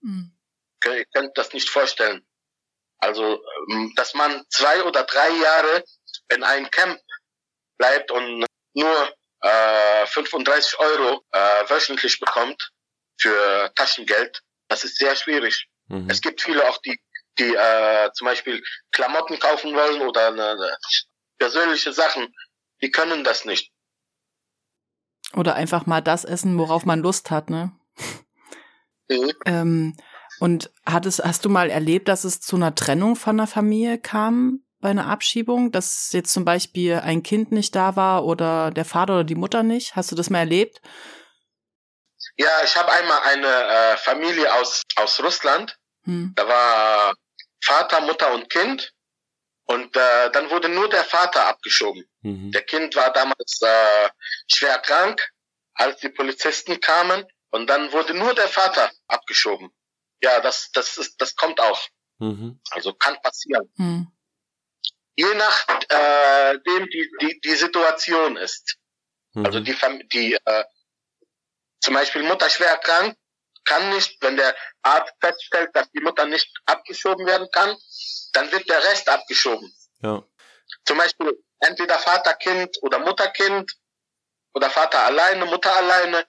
Mhm. 0.00 0.36
Ihr 0.84 1.04
könnt 1.06 1.36
das 1.38 1.52
nicht 1.52 1.68
vorstellen. 1.68 2.25
Also, 2.98 3.42
ähm, 3.70 3.92
dass 3.96 4.14
man 4.14 4.44
zwei 4.48 4.84
oder 4.84 5.04
drei 5.04 5.28
Jahre 5.30 5.84
in 6.32 6.42
einem 6.42 6.70
Camp 6.70 6.98
bleibt 7.78 8.10
und 8.10 8.46
nur 8.74 9.12
äh, 9.40 10.06
35 10.06 10.78
Euro 10.78 11.22
äh, 11.32 11.38
wöchentlich 11.68 12.18
bekommt 12.20 12.70
für 13.18 13.72
Taschengeld, 13.74 14.42
das 14.68 14.84
ist 14.84 14.96
sehr 14.96 15.14
schwierig. 15.16 15.68
Mhm. 15.88 16.08
Es 16.10 16.20
gibt 16.20 16.42
viele 16.42 16.68
auch, 16.68 16.78
die, 16.78 16.98
die 17.38 17.54
äh, 17.54 18.10
zum 18.12 18.26
Beispiel 18.26 18.62
Klamotten 18.92 19.38
kaufen 19.38 19.74
wollen 19.74 20.02
oder 20.02 20.28
eine, 20.28 20.50
eine 20.50 20.78
persönliche 21.38 21.92
Sachen, 21.92 22.34
die 22.82 22.90
können 22.90 23.24
das 23.24 23.44
nicht. 23.44 23.70
Oder 25.34 25.54
einfach 25.54 25.86
mal 25.86 26.00
das 26.00 26.24
essen, 26.24 26.58
worauf 26.58 26.84
man 26.84 27.00
Lust 27.00 27.30
hat, 27.30 27.50
ne? 27.50 27.72
Mhm. 29.08 29.32
Ähm, 29.44 29.96
und 30.38 30.70
hattest, 30.84 31.24
hast 31.24 31.44
du 31.44 31.48
mal 31.48 31.70
erlebt, 31.70 32.08
dass 32.08 32.24
es 32.24 32.40
zu 32.40 32.56
einer 32.56 32.74
Trennung 32.74 33.16
von 33.16 33.38
einer 33.38 33.46
Familie 33.46 33.98
kam 33.98 34.62
bei 34.80 34.90
einer 34.90 35.08
Abschiebung, 35.08 35.72
dass 35.72 36.12
jetzt 36.12 36.32
zum 36.32 36.44
Beispiel 36.44 36.94
ein 36.96 37.22
Kind 37.22 37.52
nicht 37.52 37.74
da 37.74 37.96
war 37.96 38.24
oder 38.24 38.70
der 38.70 38.84
Vater 38.84 39.14
oder 39.14 39.24
die 39.24 39.34
Mutter 39.34 39.62
nicht? 39.62 39.96
Hast 39.96 40.12
du 40.12 40.16
das 40.16 40.30
mal 40.30 40.40
erlebt? 40.40 40.80
Ja, 42.36 42.50
ich 42.64 42.76
habe 42.76 42.92
einmal 42.92 43.20
eine 43.24 43.46
äh, 43.46 43.96
Familie 43.96 44.52
aus, 44.54 44.82
aus 44.96 45.22
Russland. 45.22 45.78
Hm. 46.04 46.32
Da 46.36 46.46
war 46.46 47.14
Vater, 47.64 48.02
Mutter 48.02 48.34
und 48.34 48.50
Kind. 48.50 48.92
Und 49.64 49.96
äh, 49.96 50.30
dann 50.30 50.50
wurde 50.50 50.68
nur 50.68 50.88
der 50.88 51.02
Vater 51.02 51.48
abgeschoben. 51.48 52.04
Mhm. 52.20 52.52
Der 52.52 52.62
Kind 52.62 52.94
war 52.94 53.12
damals 53.12 53.60
äh, 53.62 54.08
schwer 54.46 54.78
krank, 54.78 55.28
als 55.74 55.98
die 55.98 56.08
Polizisten 56.08 56.78
kamen. 56.80 57.24
Und 57.50 57.68
dann 57.68 57.90
wurde 57.90 58.14
nur 58.14 58.32
der 58.34 58.46
Vater 58.46 58.92
abgeschoben 59.08 59.72
ja, 60.22 60.40
das, 60.40 60.70
das 60.72 60.96
ist, 60.98 61.20
das 61.20 61.34
kommt 61.36 61.60
auch. 61.60 61.80
Mhm. 62.18 62.60
Also 62.70 62.92
kann 62.94 63.20
passieren. 63.22 63.70
Mhm. 63.76 64.08
Je 65.16 65.34
nachdem 65.34 66.82
äh, 66.82 66.88
die, 66.88 67.10
die, 67.20 67.40
die 67.40 67.56
Situation 67.56 68.36
ist. 68.36 68.76
Mhm. 69.34 69.46
Also 69.46 69.60
die, 69.60 69.76
die 70.12 70.34
äh, 70.34 70.64
zum 71.80 71.94
Beispiel 71.94 72.22
Mutter 72.22 72.50
schwer 72.50 72.76
krank, 72.78 73.16
kann 73.64 73.90
nicht, 73.90 74.16
wenn 74.22 74.36
der 74.36 74.56
Arzt 74.82 75.12
feststellt, 75.20 75.70
dass 75.74 75.90
die 75.90 76.00
Mutter 76.00 76.24
nicht 76.26 76.48
abgeschoben 76.66 77.26
werden 77.26 77.48
kann, 77.52 77.76
dann 78.32 78.50
wird 78.52 78.68
der 78.68 78.82
Rest 78.84 79.08
abgeschoben. 79.08 79.74
Ja. 80.00 80.22
Zum 80.84 80.98
Beispiel 80.98 81.32
entweder 81.60 81.98
Vater-Kind 81.98 82.78
oder 82.82 82.98
Mutter-Kind 83.00 83.72
oder 84.54 84.70
Vater 84.70 85.04
alleine, 85.04 85.44
Mutter 85.46 85.74
alleine. 85.76 86.26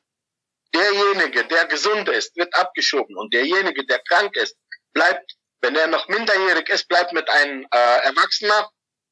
Derjenige, 0.73 1.45
der 1.45 1.65
gesund 1.65 2.09
ist, 2.09 2.35
wird 2.35 2.53
abgeschoben 2.55 3.15
und 3.17 3.33
derjenige, 3.33 3.85
der 3.85 3.99
krank 3.99 4.35
ist, 4.35 4.57
bleibt, 4.93 5.35
wenn 5.61 5.75
er 5.75 5.87
noch 5.87 6.07
minderjährig 6.07 6.69
ist, 6.69 6.87
bleibt 6.87 7.13
mit 7.13 7.29
einem 7.29 7.65
äh, 7.71 8.07
Erwachsener. 8.07 8.69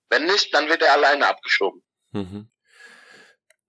Wenn 0.09 0.25
nicht, 0.25 0.53
dann 0.53 0.69
wird 0.69 0.81
er 0.81 0.93
alleine 0.93 1.27
abgeschoben. 1.27 1.81
Mhm. 2.11 2.49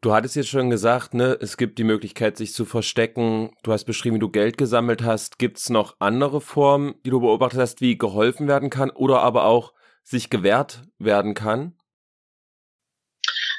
Du 0.03 0.15
hattest 0.15 0.37
jetzt 0.37 0.51
schon 0.51 0.71
gesagt, 0.71 1.15
ne, 1.15 1.37
es 1.41 1.57
gibt 1.57 1.79
die 1.79 1.85
Möglichkeit, 1.85 2.37
sich 2.37 2.53
zu 2.53 2.65
verstecken. 2.65 3.57
Du 3.63 3.73
hast 3.73 3.85
beschrieben, 3.87 4.17
wie 4.17 4.21
du 4.21 4.31
Geld 4.31 4.59
gesammelt 4.59 5.03
hast. 5.03 5.39
Gibt 5.39 5.59
es 5.59 5.71
noch 5.71 5.97
andere 5.99 6.41
Formen, 6.41 6.95
die 7.05 7.11
du 7.11 7.21
beobachtet 7.21 7.61
hast, 7.61 7.81
wie 7.81 7.99
geholfen 7.99 8.47
werden 8.47 8.71
kann 8.71 8.91
oder 8.91 9.23
aber 9.23 9.47
auch 9.47 9.73
sich 10.05 10.31
gewährt 10.31 10.83
werden 10.99 11.35
kann? 11.35 11.77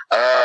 Äh, 0.10 0.37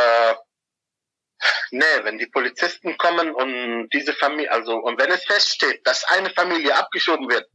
Nee, 1.75 2.05
wenn 2.05 2.19
die 2.19 2.27
Polizisten 2.27 2.99
kommen 2.99 3.35
und 3.35 3.89
diese 3.95 4.13
Familie, 4.13 4.53
also, 4.53 4.77
und 4.77 5.01
wenn 5.01 5.11
es 5.11 5.25
feststeht, 5.25 5.87
dass 5.87 6.05
eine 6.05 6.29
Familie 6.29 6.77
abgeschoben 6.77 7.31
wird 7.31 7.49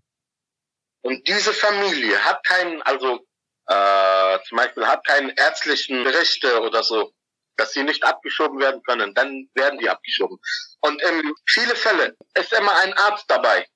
und 1.02 1.28
diese 1.28 1.54
Familie 1.54 2.26
hat 2.26 2.44
keinen, 2.44 2.82
also, 2.82 3.28
äh, 3.68 4.40
zum 4.48 4.58
Beispiel 4.58 4.88
hat 4.88 5.06
keinen 5.06 5.30
ärztlichen 5.30 6.04
Berichte 6.04 6.62
oder 6.62 6.82
so, 6.84 7.14
dass 7.58 7.74
sie 7.74 7.84
nicht 7.84 8.04
abgeschoben 8.04 8.60
werden 8.60 8.82
können, 8.82 9.14
dann 9.14 9.52
werden 9.54 9.78
die 9.78 9.88
abgeschoben. 9.88 10.40
Und 10.80 11.00
in 11.04 11.36
viele 11.48 11.76
Fälle 11.76 12.18
ist 12.34 12.52
immer 12.54 12.76
ein 12.80 12.94
Arzt 12.94 13.26
dabei, 13.28 13.68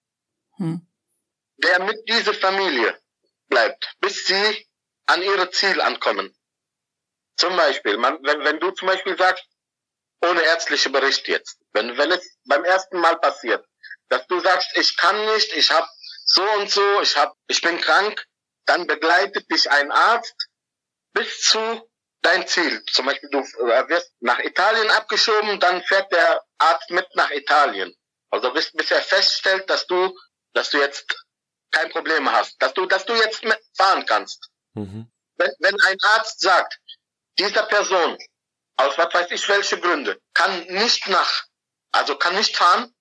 hm. 0.58 0.82
der 1.58 1.84
mit 1.84 2.10
dieser 2.10 2.34
Familie 2.34 3.00
bleibt, 3.48 3.94
bis 4.00 4.26
sie 4.26 4.68
an 5.06 5.22
ihre 5.22 5.52
Ziel 5.52 5.80
ankommen. 5.82 6.36
Zum 7.38 7.56
Beispiel, 7.56 7.98
man, 7.98 8.18
wenn, 8.24 8.44
wenn 8.44 8.60
du 8.60 8.72
zum 8.72 8.88
Beispiel 8.88 9.16
sagst, 9.16 9.46
ohne 10.22 10.42
ärztliche 10.44 10.90
Bericht 10.90 11.28
jetzt. 11.28 11.58
Wenn, 11.74 11.98
wenn 11.98 12.12
es 12.12 12.38
beim 12.46 12.64
ersten 12.64 13.00
Mal 13.00 13.18
passiert, 13.20 13.66
dass 14.10 14.26
du 14.28 14.40
sagst, 14.40 14.70
ich 14.76 14.98
kann 14.98 15.26
nicht, 15.34 15.54
ich 15.54 15.72
habe 15.72 15.88
so 16.26 16.44
und 16.60 16.70
so, 16.70 17.02
ich 17.02 17.18
hab, 17.18 17.36
ich 17.48 17.62
bin 17.62 17.80
krank, 17.82 18.26
dann 18.66 18.88
begleitet 18.88 19.50
dich 19.52 19.70
ein 19.70 19.92
Arzt 19.92 20.36
bis 21.14 21.42
zu 21.42 21.90
dein 22.22 22.48
Ziel. 22.48 22.84
Zum 22.86 23.06
Beispiel 23.06 23.30
du 23.30 23.40
äh, 23.40 23.90
wirst 23.90 24.14
nach 24.20 24.40
Italien 24.40 24.90
abgeschoben, 24.92 25.60
dann 25.60 25.82
fährt 25.84 26.12
der 26.12 26.44
Arzt 26.60 26.90
mit 26.90 27.08
nach 27.16 27.32
Italien. 27.32 27.94
Also 28.30 28.54
bis, 28.54 28.72
bis 28.72 28.92
er 28.92 29.02
feststellt, 29.02 29.70
dass 29.70 29.88
du, 29.88 30.18
dass 30.54 30.70
du 30.70 30.78
jetzt 30.78 31.26
kein 31.72 31.90
Problem 31.90 32.32
hast, 32.32 32.62
dass 32.62 32.74
du, 32.74 32.86
dass 32.86 33.06
du 33.06 33.14
jetzt 33.16 33.42
fahren 33.76 34.06
kannst. 34.06 34.50
Mhm. 34.74 35.12
Wenn, 35.36 35.52
wenn 35.60 35.82
ein 35.82 35.98
Arzt 36.16 36.42
sagt, 36.42 36.80
dieser 37.40 37.64
Person 37.64 38.18
aus 38.86 38.98
was 38.98 39.14
weiß 39.14 39.32
ich 39.32 39.48
welche 39.50 39.80
Gründe, 39.80 40.20
kann 40.34 40.66
nicht 40.68 41.08
nach, 41.08 41.44
also 41.92 42.16
kann 42.16 42.36
nicht 42.36 42.56
fahren 42.56 42.94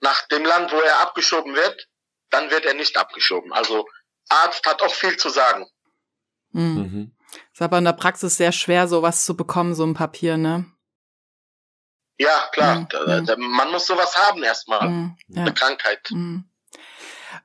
nach 0.00 0.26
dem 0.28 0.44
Land, 0.44 0.72
wo 0.72 0.76
er 0.76 1.00
abgeschoben 1.00 1.54
wird, 1.54 1.88
dann 2.30 2.50
wird 2.50 2.66
er 2.66 2.74
nicht 2.74 2.96
abgeschoben. 2.96 3.52
Also 3.52 3.86
Arzt 4.28 4.66
hat 4.66 4.82
auch 4.82 4.94
viel 4.94 5.16
zu 5.16 5.30
sagen. 5.30 5.66
Mhm. 6.50 6.62
Mhm. 6.62 7.16
Ist 7.52 7.62
aber 7.62 7.78
in 7.78 7.84
der 7.84 7.92
Praxis 7.92 8.36
sehr 8.36 8.52
schwer, 8.52 8.86
sowas 8.86 9.24
zu 9.24 9.36
bekommen, 9.36 9.74
so 9.74 9.84
ein 9.84 9.94
Papier, 9.94 10.36
ne? 10.36 10.66
Ja, 12.18 12.48
klar. 12.52 12.80
Mhm. 12.80 12.88
Da, 12.90 13.20
da, 13.20 13.36
man 13.36 13.70
muss 13.72 13.86
sowas 13.86 14.16
haben 14.16 14.42
erstmal. 14.42 14.88
Mhm. 14.88 15.16
Ja. 15.28 15.42
Eine 15.42 15.54
Krankheit. 15.54 16.10
Mhm. 16.10 16.44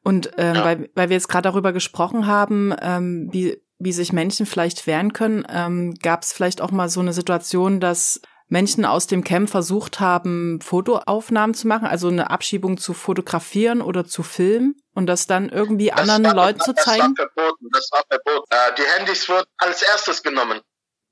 Und 0.04 0.32
ähm, 0.38 0.56
ja. 0.56 0.64
weil, 0.66 0.90
weil 0.94 1.10
wir 1.10 1.16
jetzt 1.16 1.28
gerade 1.28 1.50
darüber 1.50 1.74
gesprochen 1.74 2.28
haben, 2.28 2.76
ähm, 2.82 3.30
wie 3.32 3.62
wie 3.80 3.94
sich 3.94 4.14
Menschen 4.14 4.46
vielleicht 4.46 4.86
wehren 4.86 5.14
können. 5.14 5.48
Ähm, 5.50 5.96
Gab 6.02 6.24
es 6.24 6.34
vielleicht 6.34 6.62
auch 6.62 6.72
mal 6.72 6.90
so 6.90 7.00
eine 7.00 7.14
Situation, 7.14 7.80
dass 7.80 8.22
Menschen 8.50 8.84
aus 8.84 9.08
dem 9.08 9.24
Camp 9.24 9.50
versucht 9.50 10.00
haben, 10.00 10.60
Fotoaufnahmen 10.60 11.54
zu 11.54 11.68
machen, 11.68 11.88
also 11.88 12.08
eine 12.08 12.30
Abschiebung 12.32 12.78
zu 12.78 12.94
fotografieren 12.94 13.82
oder 13.82 14.06
zu 14.06 14.24
filmen 14.24 14.76
und 14.94 15.06
das 15.06 15.28
dann 15.28 15.50
irgendwie 15.50 15.88
das 15.88 16.00
anderen 16.00 16.24
war, 16.26 16.34
Leuten 16.34 16.60
zu 16.60 16.74
zeigen? 16.74 17.14
Das 17.16 17.28
war 17.28 17.34
verboten, 17.36 17.68
das 17.72 17.90
war 17.92 18.04
verboten. 18.10 18.48
Äh, 18.50 18.76
die 18.76 18.98
Handys 18.98 19.30
wurden 19.30 19.48
als 19.58 19.82
erstes 19.84 20.24
genommen. 20.24 20.62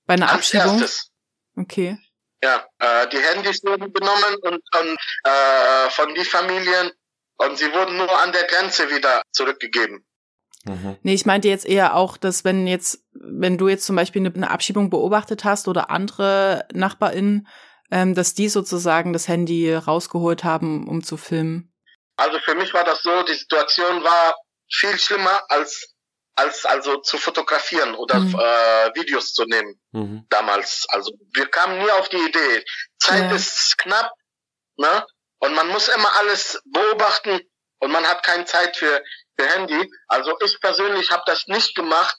Bei 0.06 0.16
einer 0.16 0.26
als 0.26 0.36
Abschiebung? 0.36 0.82
Erstes. 0.82 1.10
Okay. 1.56 1.98
Ja, 2.44 2.66
äh, 2.80 3.08
die 3.10 3.20
Handys 3.20 3.64
wurden 3.64 3.94
genommen 3.94 4.36
und, 4.42 4.62
und 4.80 4.98
äh, 5.24 5.90
von 5.92 6.14
die 6.16 6.26
Familien 6.26 6.92
und 7.38 7.58
sie 7.58 7.72
wurden 7.72 7.98
nur 7.98 8.20
an 8.20 8.32
der 8.32 8.46
Grenze 8.46 8.90
wieder 8.90 9.22
zurückgegeben. 9.32 10.07
Mhm. 10.68 10.98
Nee, 11.04 11.14
ich 11.14 11.26
meinte 11.26 11.48
jetzt 11.48 11.66
eher 11.66 11.96
auch, 11.96 12.18
dass 12.18 12.44
wenn 12.44 12.68
jetzt, 12.68 13.00
wenn 13.14 13.58
du 13.58 13.68
jetzt 13.68 13.86
zum 13.86 13.96
Beispiel 13.96 14.22
eine, 14.26 14.34
eine 14.34 14.50
Abschiebung 14.52 14.90
beobachtet 14.90 15.44
hast 15.44 15.68
oder 15.68 15.90
andere 15.90 16.68
NachbarInnen, 16.74 17.48
ähm, 17.92 18.16
dass 18.16 18.34
die 18.34 18.50
sozusagen 18.50 19.14
das 19.14 19.28
Handy 19.28 19.74
rausgeholt 19.74 20.44
haben, 20.44 20.88
um 20.88 21.04
zu 21.04 21.18
filmen. 21.18 21.74
Also 22.18 22.40
für 22.40 22.56
mich 22.56 22.74
war 22.74 22.84
das 22.84 23.02
so, 23.04 23.24
die 23.24 23.34
Situation 23.34 24.04
war 24.04 24.36
viel 24.72 24.98
schlimmer 25.00 25.42
als 25.50 25.94
als 26.40 26.66
also 26.66 26.98
zu 26.98 27.18
fotografieren 27.18 27.96
oder 27.96 28.20
Mhm. 28.20 28.36
äh, 28.36 28.94
Videos 28.96 29.34
zu 29.34 29.46
nehmen 29.46 29.80
Mhm. 29.92 30.26
damals. 30.30 30.86
Also 30.90 31.12
wir 31.34 31.48
kamen 31.48 31.80
nie 31.80 31.90
auf 31.90 32.10
die 32.10 32.18
Idee. 32.18 32.64
Zeit 33.00 33.24
Ja. 33.32 33.36
ist 33.36 33.76
knapp, 33.80 34.12
ne? 34.78 35.04
Und 35.40 35.56
man 35.56 35.68
muss 35.70 35.88
immer 35.88 36.16
alles 36.20 36.62
beobachten 36.66 37.40
und 37.80 37.92
man 37.92 38.04
hat 38.06 38.22
keine 38.22 38.46
Zeit 38.46 38.78
für, 38.78 39.02
für 39.38 39.48
Handy. 39.48 39.90
Also 40.08 40.36
ich 40.44 40.60
persönlich 40.60 41.12
habe 41.12 41.24
das 41.26 41.48
nicht 41.48 41.76
gemacht. 41.76 42.18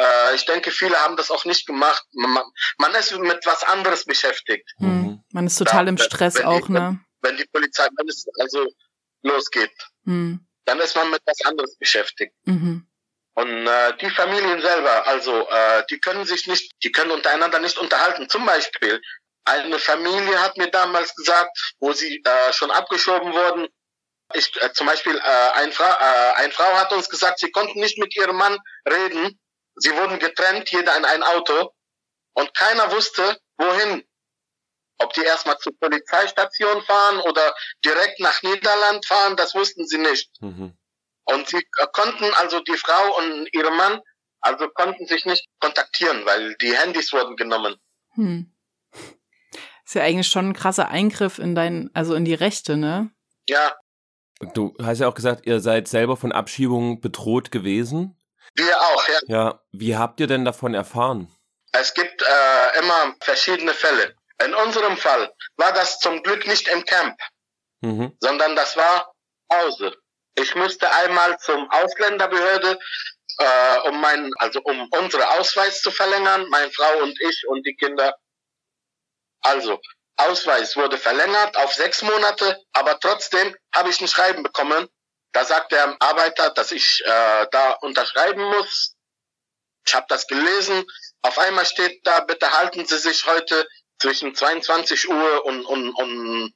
Äh, 0.00 0.34
ich 0.34 0.44
denke, 0.46 0.70
viele 0.70 0.96
haben 0.96 1.16
das 1.16 1.30
auch 1.30 1.44
nicht 1.44 1.66
gemacht. 1.66 2.02
Man, 2.12 2.42
man 2.78 2.94
ist 2.94 3.16
mit 3.18 3.44
was 3.46 3.62
anderes 3.64 4.04
beschäftigt. 4.04 4.68
Mhm. 4.78 4.88
Hm. 4.88 5.24
Man 5.32 5.46
ist 5.46 5.56
total 5.56 5.84
Ja, 5.84 5.88
im 5.90 5.98
wenn- 5.98 6.04
Stress 6.04 6.34
wenn 6.36 6.44
auch, 6.46 6.68
ne? 6.68 7.00
Wenn 7.20 7.36
die 7.36 7.46
Polizei, 7.52 7.86
wenn 7.96 8.08
es 8.08 8.24
also 8.40 8.66
losgeht, 9.22 9.72
Hm. 10.04 10.40
dann 10.66 10.78
ist 10.80 10.94
man 10.96 11.10
mit 11.10 11.20
was 11.26 11.40
anderes 11.44 11.76
beschäftigt. 11.78 12.34
Mhm. 12.44 12.86
Und 13.34 13.66
äh, 13.66 13.96
die 14.00 14.10
Familien 14.10 14.60
selber, 14.60 15.06
also 15.06 15.48
äh, 15.48 15.84
die 15.90 15.98
können 16.00 16.24
sich 16.24 16.46
nicht, 16.46 16.72
die 16.82 16.90
können 16.92 17.10
untereinander 17.12 17.58
nicht 17.60 17.78
unterhalten. 17.78 18.28
Zum 18.28 18.44
Beispiel 18.46 19.00
eine 19.44 19.78
Familie 19.78 20.40
hat 20.42 20.56
mir 20.56 20.68
damals 20.70 21.14
gesagt, 21.14 21.50
wo 21.80 21.92
sie 21.92 22.20
äh, 22.24 22.52
schon 22.52 22.70
abgeschoben 22.70 23.32
wurden. 23.32 23.68
Ich, 24.34 24.50
äh, 24.60 24.72
zum 24.72 24.86
Beispiel 24.86 25.16
äh, 25.16 25.50
ein 25.54 25.72
Frau, 25.72 25.88
äh, 25.88 26.32
eine 26.36 26.52
Frau 26.52 26.76
hat 26.76 26.92
uns 26.92 27.08
gesagt, 27.08 27.38
sie 27.38 27.50
konnten 27.50 27.80
nicht 27.80 27.98
mit 27.98 28.14
ihrem 28.16 28.36
Mann 28.36 28.58
reden. 28.88 29.38
Sie 29.76 29.94
wurden 29.94 30.18
getrennt, 30.18 30.70
jeder 30.70 30.96
in 30.96 31.04
ein 31.04 31.22
Auto 31.22 31.72
und 32.34 32.54
keiner 32.54 32.90
wusste, 32.92 33.38
wohin. 33.56 34.04
Ob 34.98 35.12
die 35.12 35.22
erstmal 35.22 35.56
zur 35.58 35.78
Polizeistation 35.78 36.82
fahren 36.82 37.20
oder 37.20 37.54
direkt 37.84 38.18
nach 38.20 38.42
Niederland 38.42 39.06
fahren, 39.06 39.36
das 39.36 39.54
wussten 39.54 39.86
sie 39.86 39.98
nicht. 39.98 40.30
Mhm. 40.40 40.76
Und 41.24 41.48
sie 41.48 41.58
äh, 41.58 41.86
konnten, 41.92 42.32
also 42.34 42.60
die 42.60 42.76
Frau 42.76 43.16
und 43.18 43.48
ihr 43.52 43.70
Mann, 43.70 44.00
also 44.40 44.68
konnten 44.68 45.06
sich 45.06 45.24
nicht 45.24 45.46
kontaktieren, 45.60 46.26
weil 46.26 46.54
die 46.56 46.76
Handys 46.76 47.12
wurden 47.12 47.36
genommen. 47.36 47.76
Hm. 48.14 48.54
Ist 49.84 49.94
ja 49.94 50.02
eigentlich 50.02 50.28
schon 50.28 50.50
ein 50.50 50.54
krasser 50.54 50.88
Eingriff 50.88 51.38
in 51.38 51.54
dein, 51.54 51.90
also 51.94 52.14
in 52.14 52.24
die 52.24 52.34
Rechte, 52.34 52.76
ne? 52.76 53.10
Ja, 53.48 53.74
Du 54.40 54.74
hast 54.80 55.00
ja 55.00 55.08
auch 55.08 55.14
gesagt, 55.14 55.46
ihr 55.46 55.60
seid 55.60 55.88
selber 55.88 56.16
von 56.16 56.32
Abschiebungen 56.32 57.00
bedroht 57.00 57.50
gewesen. 57.50 58.16
wir 58.54 58.80
auch, 58.80 59.08
ja. 59.08 59.18
Ja, 59.26 59.60
wie 59.72 59.96
habt 59.96 60.20
ihr 60.20 60.26
denn 60.26 60.44
davon 60.44 60.74
erfahren? 60.74 61.28
Es 61.72 61.92
gibt 61.94 62.22
äh, 62.22 62.78
immer 62.78 63.14
verschiedene 63.20 63.72
Fälle. 63.74 64.14
In 64.44 64.54
unserem 64.54 64.96
Fall 64.96 65.32
war 65.56 65.72
das 65.72 65.98
zum 65.98 66.22
Glück 66.22 66.46
nicht 66.46 66.68
im 66.68 66.84
Camp, 66.84 67.18
Mhm. 67.80 68.16
sondern 68.20 68.54
das 68.56 68.76
war 68.76 69.12
Hause. 69.52 69.94
Ich 70.36 70.54
musste 70.54 70.90
einmal 70.92 71.36
zum 71.38 71.68
Ausländerbehörde, 71.70 72.78
äh, 73.38 73.88
um 73.88 74.00
meinen, 74.00 74.32
also 74.38 74.60
um 74.62 74.88
unsere 74.92 75.28
Ausweis 75.38 75.82
zu 75.82 75.90
verlängern, 75.90 76.46
meine 76.50 76.70
Frau 76.70 77.02
und 77.02 77.20
ich 77.20 77.44
und 77.48 77.64
die 77.66 77.74
Kinder. 77.74 78.14
Also 79.40 79.80
Ausweis 80.18 80.76
wurde 80.76 80.98
verlängert 80.98 81.56
auf 81.56 81.72
sechs 81.72 82.02
Monate, 82.02 82.60
aber 82.72 82.98
trotzdem 82.98 83.56
habe 83.74 83.90
ich 83.90 84.00
ein 84.00 84.08
Schreiben 84.08 84.42
bekommen. 84.42 84.88
Da 85.32 85.44
sagt 85.44 85.72
der 85.72 85.96
Arbeiter, 86.00 86.50
dass 86.50 86.72
ich 86.72 87.02
äh, 87.04 87.46
da 87.50 87.72
unterschreiben 87.80 88.42
muss. 88.42 88.96
Ich 89.86 89.94
habe 89.94 90.06
das 90.08 90.26
gelesen. 90.26 90.84
Auf 91.22 91.38
einmal 91.38 91.64
steht 91.64 92.06
da, 92.06 92.20
bitte 92.20 92.50
halten 92.52 92.84
Sie 92.86 92.98
sich 92.98 93.26
heute 93.26 93.68
zwischen 94.00 94.34
22 94.34 95.08
Uhr 95.08 95.44
und, 95.46 95.64
und, 95.64 95.92
und 95.94 96.54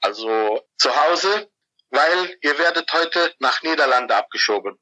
also 0.00 0.64
zu 0.78 0.94
Hause, 0.94 1.50
weil 1.90 2.38
ihr 2.42 2.58
werdet 2.58 2.92
heute 2.92 3.34
nach 3.38 3.62
Niederlande 3.62 4.14
abgeschoben. 4.14 4.78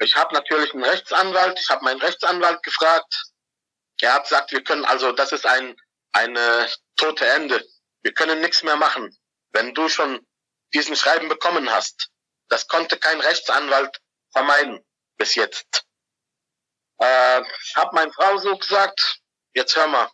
Ich 0.00 0.16
habe 0.16 0.34
natürlich 0.34 0.72
einen 0.74 0.84
Rechtsanwalt, 0.84 1.58
ich 1.60 1.68
habe 1.68 1.84
meinen 1.84 2.00
Rechtsanwalt 2.00 2.62
gefragt. 2.62 3.12
Er 4.00 4.14
hat 4.14 4.24
gesagt, 4.24 4.52
wir 4.52 4.62
können 4.62 4.84
also, 4.84 5.12
das 5.12 5.32
ist 5.32 5.44
ein 5.44 5.76
eine 6.12 6.70
tote 6.96 7.26
Ende. 7.26 7.64
Wir 8.02 8.12
können 8.12 8.40
nichts 8.40 8.62
mehr 8.62 8.76
machen. 8.76 9.16
Wenn 9.50 9.74
du 9.74 9.88
schon 9.88 10.26
diesen 10.74 10.96
Schreiben 10.96 11.28
bekommen 11.28 11.70
hast, 11.70 12.10
das 12.48 12.68
konnte 12.68 12.98
kein 12.98 13.20
Rechtsanwalt 13.20 14.00
vermeiden 14.32 14.84
bis 15.16 15.34
jetzt. 15.34 15.84
Äh, 16.98 17.42
habe 17.74 17.94
meine 17.94 18.12
Frau 18.12 18.38
so 18.38 18.56
gesagt, 18.56 19.20
jetzt 19.54 19.76
hör 19.76 19.86
mal, 19.86 20.10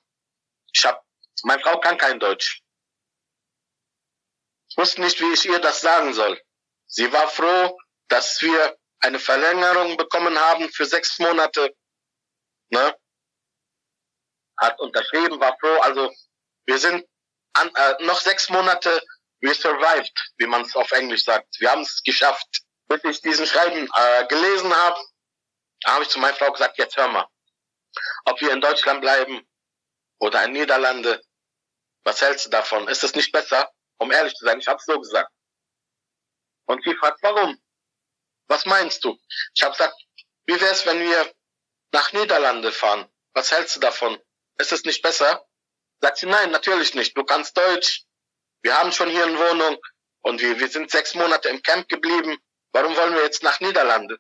ich 0.73 0.85
hab, 0.85 1.03
meine 1.45 1.63
Frau 1.63 1.79
kann 1.81 1.99
kein 1.99 2.19
Deutsch. 2.19 2.61
Ich 4.69 4.77
wusste 4.77 5.01
nicht, 5.01 5.21
wie 5.21 5.33
ich 5.33 5.45
ihr 5.47 5.61
das 5.61 5.81
sagen 5.81 6.13
soll. 6.15 6.41
Sie 6.87 7.13
war 7.13 7.29
froh, 7.29 7.79
dass 8.09 8.43
wir 8.43 8.77
eine 9.01 9.19
Verlängerung 9.19 9.97
bekommen 9.97 10.39
haben 10.39 10.69
für 10.71 10.87
sechs 10.87 11.19
Monate. 11.19 11.75
Ne? 12.71 12.97
Hat 14.59 14.79
unterschrieben, 14.81 15.41
war 15.41 15.57
froh. 15.59 15.81
Also 15.81 16.13
wir 16.67 16.79
sind 16.79 17.05
an, 17.55 17.71
äh, 17.75 18.05
noch 18.05 18.21
sechs 18.21 18.49
Monate, 18.51 19.03
we 19.41 19.55
survived, 19.55 20.13
wie 20.39 20.47
man 20.47 20.63
es 20.63 20.75
auf 20.75 20.91
Englisch 20.93 21.25
sagt. 21.25 21.49
Wir 21.61 21.71
haben 21.71 21.83
es 21.83 22.03
geschafft. 22.03 22.63
Bis 22.87 23.03
ich 23.05 23.21
diesen 23.23 23.47
Schreiben 23.47 23.89
äh, 23.97 24.27
gelesen 24.27 24.75
habe, 24.75 25.01
habe 25.87 26.03
ich 26.03 26.11
zu 26.11 26.19
meiner 26.19 26.35
Frau 26.35 26.53
gesagt, 26.53 26.79
jetzt 26.79 26.97
hör 26.97 27.09
mal, 27.09 27.27
ob 28.27 28.41
wir 28.41 28.53
in 28.53 28.61
Deutschland 28.61 29.01
bleiben 29.01 29.47
oder 30.19 30.45
in 30.45 30.53
Niederlande, 30.53 31.23
was 32.05 32.21
hältst 32.21 32.47
du 32.47 32.51
davon? 32.51 32.89
Ist 32.89 33.05
es 33.05 33.15
nicht 33.15 33.33
besser? 33.33 33.71
Um 33.99 34.13
ehrlich 34.13 34.35
zu 34.35 34.45
sein, 34.45 34.59
ich 34.59 34.69
habe 34.69 34.81
so 34.85 34.99
gesagt. 34.99 35.31
Und 36.67 36.83
sie 36.85 36.95
fragt, 36.95 37.23
warum? 37.23 37.59
Was 38.49 38.67
meinst 38.67 39.05
du? 39.05 39.19
Ich 39.55 39.63
habe 39.63 39.73
gesagt, 39.73 39.95
wie 40.47 40.61
wäre 40.61 40.73
es, 40.73 40.85
wenn 40.85 41.01
wir 41.01 41.33
nach 41.93 42.13
Niederlande 42.13 42.73
fahren? 42.73 43.09
Was 43.33 43.51
hältst 43.51 43.77
du 43.77 43.81
davon? 43.81 44.19
Ist 44.59 44.73
es 44.73 44.85
nicht 44.85 45.03
besser? 45.03 45.47
Sagt 46.01 46.19
sie, 46.19 46.27
nein, 46.27 46.51
natürlich 46.51 46.95
nicht. 46.95 47.17
Du 47.17 47.25
kannst 47.25 47.57
Deutsch. 47.57 48.05
Wir 48.63 48.77
haben 48.77 48.93
schon 48.93 49.11
hier 49.11 49.25
eine 49.25 49.39
Wohnung 49.39 49.79
und 50.23 50.41
wir, 50.41 50.59
wir 50.59 50.69
sind 50.69 50.91
sechs 50.91 51.15
Monate 51.15 51.49
im 51.49 51.63
Camp 51.63 51.89
geblieben. 51.89 52.39
Warum 52.73 52.97
wollen 52.97 53.15
wir 53.15 53.23
jetzt 53.23 53.43
nach 53.43 53.61
Niederlande? 53.61 54.19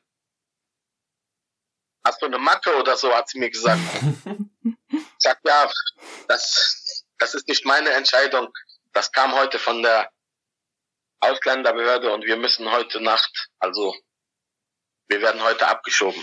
Hast 2.06 2.20
du 2.20 2.26
eine 2.26 2.38
Macke 2.38 2.76
oder 2.76 2.96
so, 2.96 3.14
hat 3.14 3.28
sie 3.28 3.38
mir 3.38 3.50
gesagt. 3.50 3.80
Ich 4.90 5.30
sag, 5.30 5.40
ja, 5.44 5.70
das, 6.28 7.04
das 7.18 7.34
ist 7.34 7.48
nicht 7.48 7.64
meine 7.64 7.90
Entscheidung. 7.90 8.52
Das 8.92 9.10
kam 9.10 9.34
heute 9.34 9.58
von 9.58 9.82
der 9.82 10.12
Ausländerbehörde 11.20 12.12
und 12.12 12.24
wir 12.24 12.36
müssen 12.36 12.70
heute 12.70 13.00
Nacht, 13.00 13.48
also 13.58 13.96
wir 15.08 15.20
werden 15.22 15.42
heute 15.42 15.66
abgeschoben. 15.66 16.22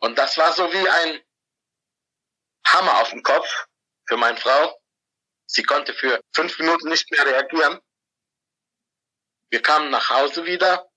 Und 0.00 0.18
das 0.18 0.36
war 0.36 0.52
so 0.52 0.72
wie 0.72 0.88
ein 0.88 1.20
Hammer 2.72 3.00
auf 3.00 3.10
dem 3.10 3.22
Kopf 3.22 3.66
für 4.06 4.16
meine 4.16 4.36
Frau. 4.36 4.80
Sie 5.46 5.62
konnte 5.62 5.94
für 5.94 6.20
fünf 6.34 6.58
Minuten 6.58 6.88
nicht 6.88 7.10
mehr 7.10 7.24
reagieren. 7.24 7.80
Wir 9.50 9.62
kamen 9.62 9.90
nach 9.90 10.10
Hause 10.10 10.44
wieder. 10.44 10.88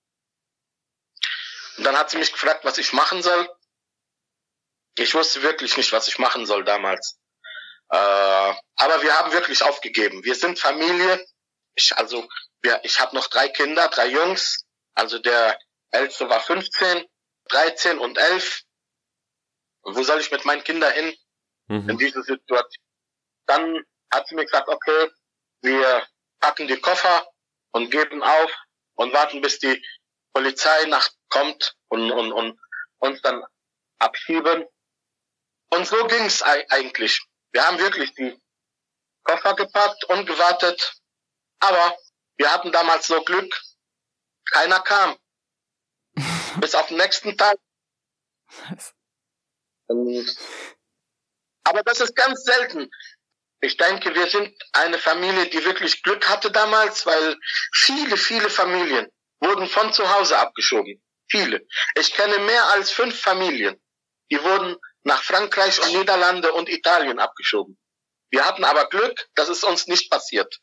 Und 1.78 1.84
dann 1.84 1.96
hat 1.96 2.10
sie 2.10 2.18
mich 2.18 2.32
gefragt, 2.32 2.64
was 2.64 2.78
ich 2.78 2.92
machen 2.92 3.22
soll. 3.22 3.48
Ich 4.98 5.14
wusste 5.14 5.42
wirklich 5.42 5.76
nicht, 5.78 5.92
was 5.92 6.08
ich 6.08 6.18
machen 6.18 6.44
soll 6.44 6.64
damals. 6.64 7.18
Äh, 7.88 7.96
aber 7.96 9.02
wir 9.02 9.18
haben 9.18 9.32
wirklich 9.32 9.62
aufgegeben. 9.62 10.22
Wir 10.22 10.34
sind 10.34 10.58
Familie. 10.58 11.24
Ich, 11.74 11.96
also, 11.96 12.28
wir, 12.60 12.80
ich 12.84 13.00
habe 13.00 13.16
noch 13.16 13.28
drei 13.28 13.48
Kinder, 13.48 13.88
drei 13.88 14.08
Jungs. 14.08 14.66
Also 14.94 15.18
der 15.18 15.58
älteste 15.90 16.28
war 16.28 16.40
15, 16.40 17.06
13 17.48 17.98
und 17.98 18.18
11. 18.18 18.62
Wo 19.82 20.02
soll 20.02 20.20
ich 20.20 20.30
mit 20.30 20.44
meinen 20.44 20.62
Kindern 20.62 20.92
hin 20.92 21.16
in 21.68 21.84
Mhm. 21.86 21.98
diese 21.98 22.22
Situation? 22.22 22.84
Dann 23.46 23.84
hat 24.12 24.26
sie 24.28 24.34
mir 24.34 24.44
gesagt, 24.44 24.68
okay, 24.68 25.10
wir 25.62 26.06
packen 26.40 26.66
die 26.68 26.80
Koffer 26.80 27.26
und 27.72 27.90
geben 27.90 28.22
auf 28.22 28.50
und 28.94 29.12
warten, 29.12 29.40
bis 29.40 29.58
die 29.58 29.84
Polizei 30.32 30.84
nachkommt 30.86 31.76
und, 31.88 32.10
und, 32.10 32.32
und 32.32 32.60
uns 32.98 33.20
dann 33.22 33.44
abschieben. 33.98 34.66
Und 35.70 35.86
so 35.86 36.06
ging's 36.06 36.42
ei- 36.42 36.66
eigentlich. 36.70 37.20
Wir 37.52 37.66
haben 37.66 37.78
wirklich 37.78 38.12
die 38.14 38.38
Koffer 39.24 39.54
gepackt 39.54 40.04
und 40.04 40.26
gewartet. 40.26 41.00
Aber 41.60 41.96
wir 42.36 42.52
hatten 42.52 42.72
damals 42.72 43.06
so 43.06 43.22
Glück, 43.22 43.58
keiner 44.50 44.80
kam. 44.80 45.16
Bis 46.60 46.74
auf 46.74 46.88
den 46.88 46.96
nächsten 46.98 47.36
Tag. 47.38 47.56
Und- 49.86 50.36
Aber 51.64 51.82
das 51.82 52.00
ist 52.00 52.14
ganz 52.14 52.44
selten. 52.44 52.90
Ich 53.60 53.76
denke, 53.76 54.14
wir 54.14 54.26
sind 54.28 54.52
eine 54.72 54.98
Familie, 54.98 55.46
die 55.46 55.64
wirklich 55.64 56.02
Glück 56.02 56.28
hatte 56.28 56.50
damals, 56.50 57.06
weil 57.06 57.36
viele, 57.72 58.16
viele 58.16 58.50
Familien 58.50 59.08
wurden 59.40 59.66
von 59.68 59.92
zu 59.92 60.12
Hause 60.12 60.38
abgeschoben. 60.38 61.02
Viele. 61.30 61.66
Ich 61.94 62.12
kenne 62.12 62.38
mehr 62.40 62.64
als 62.72 62.90
fünf 62.90 63.20
Familien, 63.20 63.80
die 64.30 64.42
wurden 64.42 64.76
nach 65.04 65.22
Frankreich 65.22 65.80
und 65.80 65.92
Niederlande 65.92 66.52
und 66.52 66.68
Italien 66.68 67.18
abgeschoben. 67.18 67.78
Wir 68.30 68.44
hatten 68.44 68.64
aber 68.64 68.88
Glück, 68.88 69.28
dass 69.34 69.48
es 69.48 69.62
uns 69.62 69.86
nicht 69.86 70.10
passiert. 70.10 70.58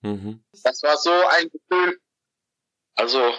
Mhm. 0.00 0.44
Das 0.62 0.82
war 0.82 0.96
so 0.96 1.12
ein 1.28 1.50
Gefühl. 1.50 2.00
Also 2.94 3.34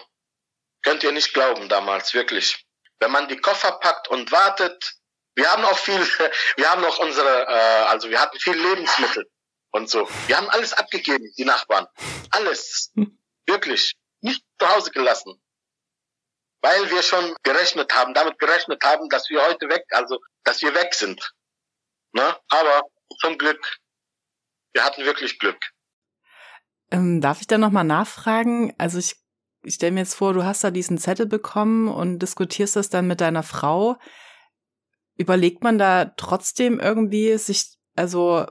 Könnt 0.86 1.04
ihr 1.04 1.12
nicht 1.12 1.34
glauben 1.34 1.68
damals, 1.68 2.14
wirklich. 2.14 2.64
Wenn 3.00 3.10
man 3.10 3.28
die 3.28 3.38
Koffer 3.38 3.72
packt 3.72 4.08
und 4.08 4.32
wartet, 4.32 4.95
wir 5.36 5.52
haben 5.52 5.64
auch 5.66 5.78
viel, 5.78 6.00
wir 6.58 6.72
haben 6.72 6.84
auch 6.84 7.00
unsere, 7.00 7.44
äh, 7.48 7.86
also 7.88 8.10
wir 8.10 8.20
hatten 8.20 8.40
viel 8.40 8.58
Lebensmittel 8.58 9.30
und 9.72 9.90
so. 9.90 10.08
Wir 10.28 10.38
haben 10.38 10.50
alles 10.50 10.74
abgegeben, 10.74 11.32
die 11.38 11.46
Nachbarn. 11.46 11.88
Alles. 12.32 12.92
Wirklich. 13.46 13.96
Nicht 14.22 14.44
zu 14.60 14.70
Hause 14.70 14.92
gelassen. 14.92 15.42
Weil 16.62 16.90
wir 16.90 17.04
schon 17.04 17.36
gerechnet 17.44 17.94
haben, 17.94 18.14
damit 18.14 18.40
gerechnet 18.40 18.84
haben, 18.84 19.10
dass 19.10 19.30
wir 19.30 19.46
heute 19.46 19.70
weg, 19.70 19.84
also, 19.92 20.20
dass 20.44 20.62
wir 20.62 20.74
weg 20.74 20.96
sind. 20.96 21.32
Ne? 22.14 22.36
Aber 22.50 22.82
zum 23.20 23.38
Glück, 23.38 23.78
wir 24.74 24.84
hatten 24.84 25.06
wirklich 25.06 25.38
Glück. 25.38 25.60
Ähm, 26.92 27.22
darf 27.22 27.42
ich 27.42 27.48
da 27.48 27.58
nochmal 27.58 27.84
nachfragen? 27.84 28.74
Also 28.78 28.98
ich, 28.98 29.16
ich 29.64 29.76
stelle 29.76 29.92
mir 29.92 30.00
jetzt 30.00 30.16
vor, 30.16 30.34
du 30.34 30.44
hast 30.44 30.64
da 30.64 30.72
diesen 30.72 30.98
Zettel 30.98 31.26
bekommen 31.26 31.88
und 31.88 32.20
diskutierst 32.20 32.76
das 32.76 32.90
dann 32.90 33.08
mit 33.08 33.22
deiner 33.22 33.44
Frau. 33.44 33.98
Überlegt 35.18 35.64
man 35.64 35.78
da 35.78 36.06
trotzdem 36.18 36.80
irgendwie, 36.80 37.38
sich, 37.38 37.78
also 37.96 38.46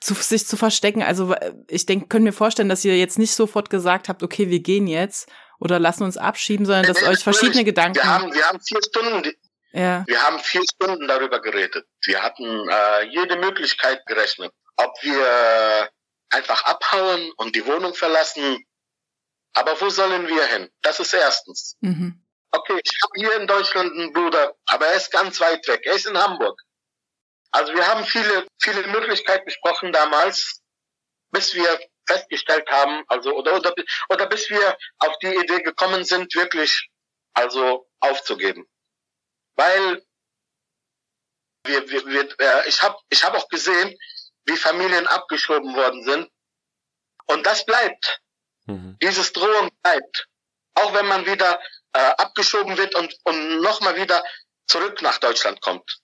zu, 0.00 0.14
sich 0.14 0.46
zu 0.46 0.56
verstecken? 0.56 1.02
Also 1.02 1.34
ich 1.68 1.86
denke, 1.86 2.08
können 2.08 2.24
mir 2.24 2.32
vorstellen, 2.32 2.68
dass 2.68 2.84
ihr 2.84 2.98
jetzt 2.98 3.18
nicht 3.18 3.34
sofort 3.34 3.70
gesagt 3.70 4.08
habt, 4.08 4.22
okay, 4.22 4.50
wir 4.50 4.60
gehen 4.60 4.86
jetzt 4.86 5.30
oder 5.58 5.78
lassen 5.78 6.04
uns 6.04 6.16
abschieben, 6.16 6.66
sondern 6.66 6.86
dass 6.86 7.02
euch 7.02 7.22
verschiedene 7.22 7.64
Gedanken. 7.64 7.96
Wir 7.96 8.04
haben, 8.04 8.32
wir 8.32 8.48
haben 8.48 8.60
vier 8.60 8.80
Stunden, 8.82 9.30
ja. 9.72 10.04
wir 10.06 10.22
haben 10.22 10.38
vier 10.38 10.62
Stunden 10.62 11.06
darüber 11.06 11.40
geredet. 11.40 11.86
Wir 12.04 12.22
hatten 12.22 12.44
äh, 12.44 13.04
jede 13.10 13.36
Möglichkeit 13.36 14.04
gerechnet, 14.06 14.52
ob 14.76 14.92
wir 15.02 15.88
einfach 16.30 16.64
abhauen 16.64 17.32
und 17.36 17.54
die 17.54 17.66
Wohnung 17.66 17.94
verlassen. 17.94 18.64
Aber 19.52 19.80
wo 19.80 19.90
sollen 19.90 20.28
wir 20.28 20.46
hin? 20.46 20.70
Das 20.82 21.00
ist 21.00 21.12
erstens. 21.12 21.76
Mhm. 21.80 22.22
Okay, 22.52 22.80
ich 22.82 23.02
habe 23.02 23.12
hier 23.14 23.40
in 23.40 23.46
Deutschland 23.46 23.92
einen 23.92 24.12
Bruder, 24.12 24.56
aber 24.66 24.86
er 24.86 24.96
ist 24.96 25.12
ganz 25.12 25.40
weit 25.40 25.66
weg. 25.68 25.82
Er 25.84 25.94
ist 25.94 26.06
in 26.06 26.18
Hamburg. 26.18 26.60
Also 27.52 27.72
wir 27.74 27.86
haben 27.86 28.04
viele, 28.04 28.46
viele 28.60 28.86
Möglichkeiten 28.88 29.44
besprochen 29.44 29.92
damals, 29.92 30.60
bis 31.30 31.54
wir 31.54 31.80
festgestellt 32.06 32.68
haben, 32.70 33.04
also 33.08 33.34
oder, 33.34 33.56
oder, 33.56 33.74
oder 34.08 34.26
bis 34.26 34.50
wir 34.50 34.76
auf 34.98 35.16
die 35.18 35.34
Idee 35.34 35.62
gekommen 35.62 36.04
sind, 36.04 36.34
wirklich 36.34 36.90
also 37.34 37.88
aufzugeben. 38.00 38.68
Weil 39.56 40.04
wir, 41.64 41.88
wir, 41.88 42.06
wir, 42.06 42.40
äh, 42.40 42.68
ich 42.68 42.82
habe 42.82 42.96
ich 43.10 43.22
hab 43.22 43.34
auch 43.34 43.48
gesehen, 43.48 43.96
wie 44.46 44.56
Familien 44.56 45.06
abgeschoben 45.06 45.74
worden 45.76 46.02
sind. 46.04 46.30
Und 47.26 47.46
das 47.46 47.64
bleibt. 47.64 48.20
Mhm. 48.66 48.96
Dieses 49.02 49.32
Drohen 49.32 49.70
bleibt. 49.82 50.26
Auch 50.74 50.94
wenn 50.94 51.06
man 51.06 51.26
wieder 51.26 51.60
äh, 51.92 51.98
abgeschoben 51.98 52.76
wird 52.76 52.94
und, 52.94 53.14
und 53.24 53.60
nochmal 53.60 53.96
wieder 53.96 54.22
zurück 54.66 55.02
nach 55.02 55.18
Deutschland 55.18 55.60
kommt. 55.60 56.00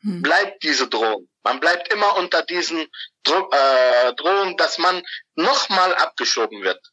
Mhm. 0.00 0.22
Bleibt 0.22 0.62
diese 0.62 0.88
Drohung. 0.88 1.28
Man 1.44 1.60
bleibt 1.60 1.92
immer 1.92 2.16
unter 2.16 2.42
diesen 2.42 2.86
Dro 3.24 3.48
äh, 3.50 4.14
Drohungen, 4.14 4.56
dass 4.56 4.78
man 4.78 5.02
nochmal 5.34 5.94
abgeschoben 5.94 6.62
wird. 6.62 6.84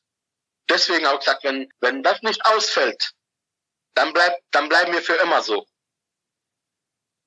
Deswegen 0.70 1.08
auch 1.08 1.20
gesagt, 1.20 1.44
wenn, 1.44 1.72
wenn 1.80 2.04
das 2.04 2.22
nicht 2.22 2.46
ausfällt, 2.46 3.12
dann 3.96 4.13
bleibt, 4.13 4.42
dann 4.52 4.70
bleiben 4.70 4.94
wir 4.94 5.02
für 5.02 5.15
immer 5.15 5.42
so. 5.42 5.65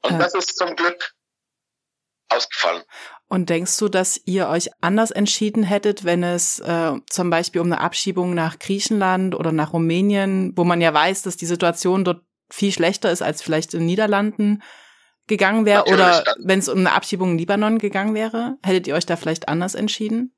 Und 0.03 0.13
ja. 0.13 0.19
das 0.19 0.35
ist 0.35 0.57
zum 0.57 0.77
Glück 0.77 1.13
ausgefallen. 2.35 2.83
Und 3.29 3.49
denkst 3.49 3.79
du, 3.79 3.89
dass 3.89 4.21
ihr 4.27 4.49
euch 4.49 4.69
anders 4.83 5.11
entschieden 5.11 5.63
hättet, 5.63 6.05
wenn 6.05 6.23
es 6.23 6.59
äh, 6.61 6.93
zum 7.09 7.31
Beispiel 7.31 7.63
um 7.63 7.73
eine 7.73 7.81
Abschiebung 7.81 8.35
nach 8.35 8.59
Griechenland 8.59 9.35
oder 9.35 9.53
nach 9.53 9.73
Rumänien, 9.73 10.53
wo 10.55 10.65
man 10.65 10.81
ja 10.83 10.93
weiß, 10.93 11.23
dass 11.23 11.39
die 11.39 11.47
Situation 11.47 12.05
dort 12.05 12.23
viel 12.51 12.73
schlechter 12.73 13.11
ist 13.11 13.23
als 13.23 13.41
vielleicht 13.41 13.73
in 13.73 13.81
den 13.81 13.87
Niederlanden 13.87 14.63
gegangen 15.27 15.65
wäre, 15.65 15.85
oder 15.85 16.25
wenn 16.45 16.59
es 16.59 16.69
um 16.69 16.79
eine 16.79 16.93
Abschiebung 16.93 17.33
in 17.33 17.39
Libanon 17.39 17.79
gegangen 17.79 18.15
wäre, 18.15 18.59
hättet 18.63 18.87
ihr 18.87 18.95
euch 18.95 19.07
da 19.07 19.17
vielleicht 19.17 19.49
anders 19.49 19.75
entschieden? 19.75 20.37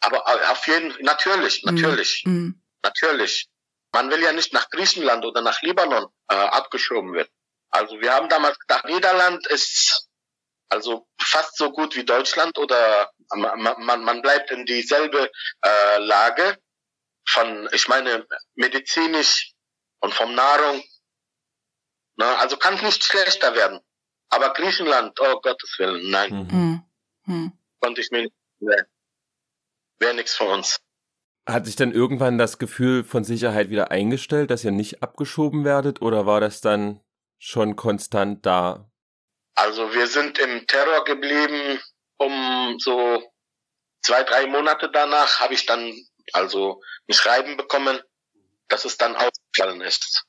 Aber 0.00 0.18
äh, 0.26 0.50
auf 0.50 0.66
jeden 0.66 0.90
Fall, 0.90 1.02
natürlich, 1.02 1.62
mhm. 1.64 1.74
natürlich, 1.74 2.22
mm. 2.26 2.50
natürlich. 2.82 3.48
Man 3.92 4.10
will 4.10 4.22
ja 4.22 4.32
nicht 4.32 4.52
nach 4.52 4.68
Griechenland 4.70 5.24
oder 5.24 5.40
nach 5.40 5.62
Libanon 5.62 6.06
äh, 6.28 6.34
abgeschoben 6.34 7.12
werden. 7.12 7.28
Also 7.70 8.00
wir 8.00 8.12
haben 8.12 8.28
damals 8.28 8.58
gedacht, 8.58 8.86
Niederland 8.86 9.46
ist 9.48 10.05
also 10.68 11.06
fast 11.20 11.56
so 11.56 11.70
gut 11.70 11.96
wie 11.96 12.04
Deutschland 12.04 12.58
oder 12.58 13.10
man, 13.34 13.60
man, 13.84 14.04
man 14.04 14.22
bleibt 14.22 14.50
in 14.50 14.64
dieselbe 14.66 15.30
äh, 15.62 15.98
Lage 15.98 16.58
von, 17.28 17.68
ich 17.72 17.88
meine, 17.88 18.26
medizinisch 18.54 19.52
und 20.00 20.14
vom 20.14 20.34
Nahrung. 20.34 20.82
Ne? 22.16 22.26
Also 22.38 22.56
kann 22.56 22.74
es 22.74 22.82
nicht 22.82 23.04
schlechter 23.04 23.54
werden. 23.54 23.80
Aber 24.28 24.52
Griechenland, 24.52 25.18
oh 25.20 25.40
Gottes 25.40 25.76
Willen, 25.78 26.10
nein. 26.10 26.32
Mhm. 26.32 26.82
Mhm. 27.26 27.52
Konnte 27.80 28.00
ich 28.00 28.10
mir 28.10 28.22
nicht, 28.22 28.34
nee. 28.58 28.74
wäre 29.98 30.14
nichts 30.14 30.34
für 30.34 30.44
uns. 30.44 30.78
Hat 31.48 31.66
sich 31.66 31.76
dann 31.76 31.92
irgendwann 31.92 32.38
das 32.38 32.58
Gefühl 32.58 33.04
von 33.04 33.22
Sicherheit 33.22 33.70
wieder 33.70 33.92
eingestellt, 33.92 34.50
dass 34.50 34.64
ihr 34.64 34.72
nicht 34.72 35.02
abgeschoben 35.02 35.64
werdet, 35.64 36.02
oder 36.02 36.26
war 36.26 36.40
das 36.40 36.60
dann 36.60 37.00
schon 37.38 37.76
konstant 37.76 38.44
da? 38.44 38.90
Also 39.56 39.92
wir 39.94 40.06
sind 40.06 40.38
im 40.38 40.66
Terror 40.66 41.04
geblieben, 41.04 41.80
um 42.18 42.76
so 42.78 43.22
zwei, 44.02 44.22
drei 44.22 44.46
Monate 44.46 44.90
danach 44.92 45.40
habe 45.40 45.54
ich 45.54 45.66
dann 45.66 45.92
also 46.32 46.80
ein 47.08 47.14
Schreiben 47.14 47.56
bekommen, 47.56 47.98
dass 48.68 48.84
es 48.84 48.96
dann 48.98 49.16
ausgefallen 49.16 49.80
ist. 49.80 50.24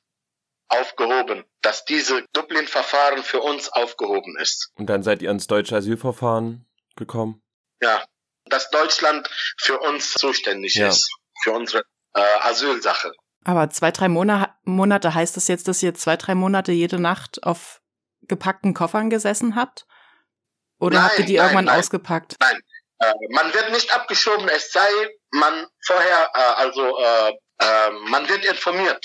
Aufgehoben, 0.68 1.44
dass 1.62 1.84
diese 1.84 2.24
Dublin-Verfahren 2.32 3.22
für 3.22 3.40
uns 3.40 3.70
aufgehoben 3.70 4.36
ist. 4.38 4.70
Und 4.76 4.86
dann 4.86 5.02
seid 5.02 5.22
ihr 5.22 5.28
ans 5.28 5.46
deutsche 5.46 5.76
Asylverfahren 5.76 6.66
gekommen? 6.96 7.42
Ja, 7.80 8.04
dass 8.46 8.70
Deutschland 8.70 9.28
für 9.58 9.78
uns 9.78 10.12
zuständig 10.12 10.74
ja. 10.74 10.88
ist, 10.88 11.10
für 11.42 11.52
unsere 11.52 11.84
äh, 12.14 12.20
Asylsache. 12.40 13.12
Aber 13.44 13.70
zwei, 13.70 13.90
drei 13.92 14.08
Monate 14.08 15.14
heißt 15.14 15.36
das 15.36 15.48
jetzt, 15.48 15.68
dass 15.68 15.82
ihr 15.82 15.94
zwei, 15.94 16.16
drei 16.16 16.34
Monate 16.34 16.72
jede 16.72 16.98
Nacht 17.00 17.42
auf 17.44 17.80
gepackten 18.28 18.74
Koffern 18.74 19.10
gesessen 19.10 19.56
habt? 19.56 19.86
Oder 20.78 20.98
nein, 20.98 21.04
habt 21.08 21.18
ihr 21.18 21.24
die 21.26 21.36
nein, 21.36 21.44
irgendwann 21.44 21.64
nein, 21.66 21.78
ausgepackt? 21.78 22.36
Nein, 22.40 22.60
äh, 23.00 23.12
man 23.30 23.52
wird 23.54 23.70
nicht 23.72 23.92
abgeschoben, 23.94 24.48
es 24.48 24.72
sei 24.72 24.88
man 25.30 25.66
vorher, 25.84 26.30
äh, 26.34 26.38
also 26.38 26.98
äh, 26.98 27.32
äh, 27.60 27.90
man 28.08 28.28
wird 28.28 28.44
informiert. 28.44 29.04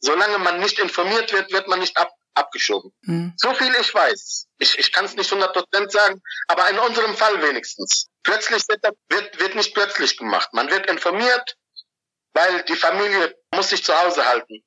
Solange 0.00 0.38
man 0.38 0.58
nicht 0.60 0.78
informiert 0.78 1.32
wird, 1.32 1.52
wird 1.52 1.68
man 1.68 1.78
nicht 1.78 1.96
ab, 1.96 2.10
abgeschoben. 2.34 2.92
Mhm. 3.02 3.34
So 3.36 3.54
viel 3.54 3.72
ich 3.80 3.94
weiß. 3.94 4.48
Ich, 4.58 4.78
ich 4.78 4.92
kann 4.92 5.04
es 5.04 5.14
nicht 5.14 5.32
100% 5.32 5.90
sagen, 5.90 6.20
aber 6.48 6.68
in 6.70 6.78
unserem 6.78 7.14
Fall 7.16 7.40
wenigstens. 7.42 8.08
Plötzlich 8.22 8.66
wird, 8.68 8.82
wird, 9.08 9.40
wird 9.40 9.54
nicht 9.54 9.74
plötzlich 9.74 10.16
gemacht. 10.16 10.48
Man 10.52 10.70
wird 10.70 10.90
informiert, 10.90 11.56
weil 12.34 12.62
die 12.64 12.76
Familie 12.76 13.36
muss 13.54 13.70
sich 13.70 13.84
zu 13.84 13.96
Hause 13.96 14.26
halten. 14.26 14.64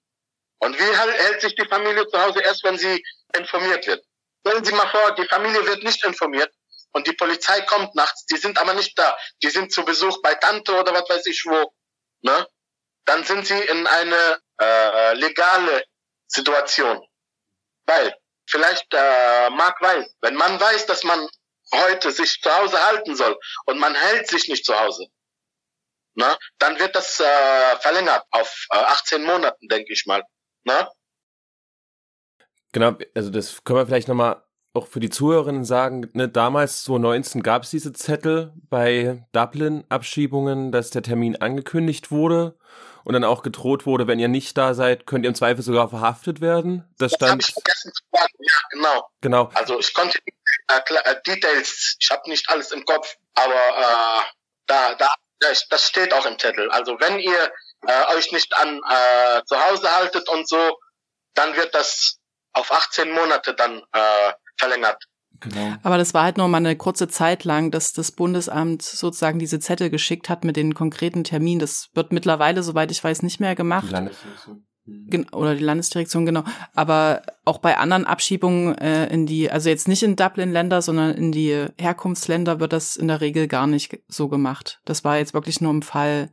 Und 0.60 0.80
wie 0.80 0.98
hält 0.98 1.42
sich 1.42 1.56
die 1.56 1.68
Familie 1.68 2.08
zu 2.08 2.22
Hause 2.22 2.42
erst, 2.42 2.64
wenn 2.64 2.78
sie 2.78 3.04
informiert 3.38 3.86
wird? 3.88 4.04
Stellen 4.46 4.64
Sie 4.64 4.74
mal 4.74 4.88
vor, 4.90 5.16
die 5.16 5.28
Familie 5.28 5.66
wird 5.66 5.84
nicht 5.84 6.04
informiert 6.06 6.54
und 6.92 7.08
die 7.08 7.14
Polizei 7.14 7.62
kommt 7.62 7.96
nachts, 7.96 8.26
die 8.26 8.38
sind 8.38 8.58
aber 8.58 8.74
nicht 8.74 8.98
da, 8.98 9.18
die 9.44 9.50
sind 9.50 9.74
zu 9.74 9.84
Besuch 9.84 10.22
bei 10.22 10.36
Tante 10.36 10.72
oder 10.80 10.94
was 10.94 11.10
weiß 11.10 11.26
ich 11.28 11.44
wo, 11.46 11.74
ne? 12.22 12.48
Dann 13.06 13.24
sind 13.24 13.46
sie 13.46 13.60
in 13.60 13.86
eine 13.86 14.40
äh, 14.60 15.14
legale 15.14 15.84
Situation. 16.28 17.06
Weil 17.86 18.16
vielleicht 18.48 18.88
äh, 18.94 19.50
Mark 19.52 19.82
weiß, 19.82 20.06
wenn 20.22 20.36
man 20.36 20.60
weiß, 20.60 20.86
dass 20.88 21.04
man 21.04 21.28
heute 21.74 22.12
sich 22.12 22.40
zu 22.42 22.56
Hause 22.56 22.84
halten 22.84 23.16
soll 23.16 23.38
und 23.66 23.80
man 23.80 23.96
hält 23.96 24.28
sich 24.28 24.48
nicht 24.48 24.66
zu 24.66 24.80
Hause, 24.80 25.08
ne, 26.16 26.38
dann 26.60 26.80
wird 26.80 26.96
das 26.96 27.20
äh, 27.20 27.78
verlängert 27.78 28.26
auf 28.32 28.68
äh, 28.72 28.78
18 28.78 29.24
Monaten, 29.24 29.68
denke 29.68 29.94
ich 29.94 30.06
mal. 30.06 30.24
Ne? 30.66 30.88
Genau, 32.72 32.98
also 33.14 33.30
das 33.30 33.64
können 33.64 33.80
wir 33.80 33.86
vielleicht 33.86 34.08
nochmal 34.08 34.44
auch 34.74 34.88
für 34.88 35.00
die 35.00 35.10
Zuhörerinnen 35.10 35.64
sagen, 35.64 36.10
ne, 36.14 36.28
damals 36.28 36.84
2019 36.84 37.42
gab 37.42 37.64
es 37.64 37.70
diese 37.70 37.94
Zettel 37.94 38.54
bei 38.70 39.26
Dublin-Abschiebungen, 39.32 40.72
dass 40.72 40.90
der 40.90 41.02
Termin 41.02 41.38
angekündigt 41.38 42.12
wurde 42.12 42.58
und 43.06 43.14
dann 43.14 43.24
auch 43.24 43.44
gedroht 43.44 43.86
wurde, 43.86 44.08
wenn 44.08 44.20
ihr 44.20 44.28
nicht 44.28 44.58
da 44.58 44.74
seid, 44.74 45.06
könnt 45.06 45.24
ihr 45.24 45.30
im 45.30 45.36
Zweifel 45.36 45.62
sogar 45.62 45.88
verhaftet 45.90 46.42
werden. 46.42 46.84
Das, 46.98 47.14
das 47.14 47.18
stand. 47.18 47.48
Ich 47.48 47.54
vergessen 47.54 47.94
zu 47.94 48.04
sagen. 48.12 48.34
Ja, 48.40 48.58
genau. 48.72 49.10
Genau. 49.22 49.52
Also 49.54 49.80
ich 49.80 49.94
konnte 49.94 50.20
äh, 50.68 51.16
Details, 51.26 51.96
ich 52.00 52.10
habe 52.12 52.30
nicht 52.30 52.50
alles 52.50 52.72
im 52.72 52.84
Kopf, 52.84 53.16
aber 53.36 53.54
äh, 53.54 54.24
da, 54.68 54.96
da, 54.96 55.14
das 55.40 55.88
steht 55.88 56.14
auch 56.14 56.26
im 56.26 56.38
Zettel. 56.38 56.70
Also 56.72 57.00
wenn 57.00 57.20
ihr 57.20 57.52
äh, 57.88 58.16
euch 58.16 58.32
nicht 58.32 58.56
an 58.58 58.78
äh, 58.78 59.44
zu 59.46 59.56
Hause 59.58 59.92
haltet 59.96 60.30
und 60.30 60.48
so, 60.48 60.78
dann 61.34 61.56
wird 61.56 61.74
das 61.76 62.18
auf 62.54 62.72
18 62.72 63.12
Monate 63.12 63.54
dann 63.54 63.82
äh, 63.92 64.34
verlängert. 64.58 65.04
Genau. 65.42 65.76
Aber 65.84 65.98
das 65.98 66.14
war 66.14 66.24
halt 66.24 66.38
nur 66.38 66.48
mal 66.48 66.58
eine 66.58 66.76
kurze 66.76 67.08
Zeit 67.08 67.44
lang, 67.44 67.72
dass 67.72 67.94
das 67.94 68.12
Bundesamt 68.12 68.82
sozusagen 68.82 69.40
diese 69.40 69.60
Zettel 69.60 69.90
geschickt 69.90 70.30
hat 70.30 70.44
mit 70.44 70.56
den 70.56 70.74
konkreten 70.74 71.24
Terminen. 71.24 71.60
Das 71.60 71.90
wird 71.94 72.14
mittlerweile, 72.14 72.64
soweit 72.64 72.92
ich 72.92 73.04
weiß, 73.04 73.22
nicht 73.22 73.40
mehr 73.40 73.56
gemacht. 73.56 73.88
Die 73.88 73.94
Landesdirektion. 73.94 74.66
Mhm. 74.86 75.26
Oder 75.32 75.56
die 75.56 75.64
Landesdirektion, 75.64 76.26
genau. 76.26 76.44
Aber 76.74 77.24
auch 77.44 77.58
bei 77.58 77.78
anderen 77.78 78.06
Abschiebungen 78.06 78.78
äh, 78.78 79.08
in 79.08 79.26
die, 79.26 79.50
also 79.50 79.70
jetzt 79.70 79.88
nicht 79.88 80.04
in 80.04 80.16
Dublin-Länder, 80.16 80.82
sondern 80.82 81.14
in 81.16 81.32
die 81.32 81.66
Herkunftsländer 81.78 82.60
wird 82.60 82.72
das 82.72 82.96
in 82.96 83.08
der 83.08 83.22
Regel 83.22 83.48
gar 83.48 83.68
nicht 83.68 84.00
so 84.08 84.30
gemacht. 84.30 84.80
Das 84.86 85.04
war 85.04 85.18
jetzt 85.18 85.34
wirklich 85.34 85.60
nur 85.60 85.72
im 85.72 85.82
Fall 85.82 86.30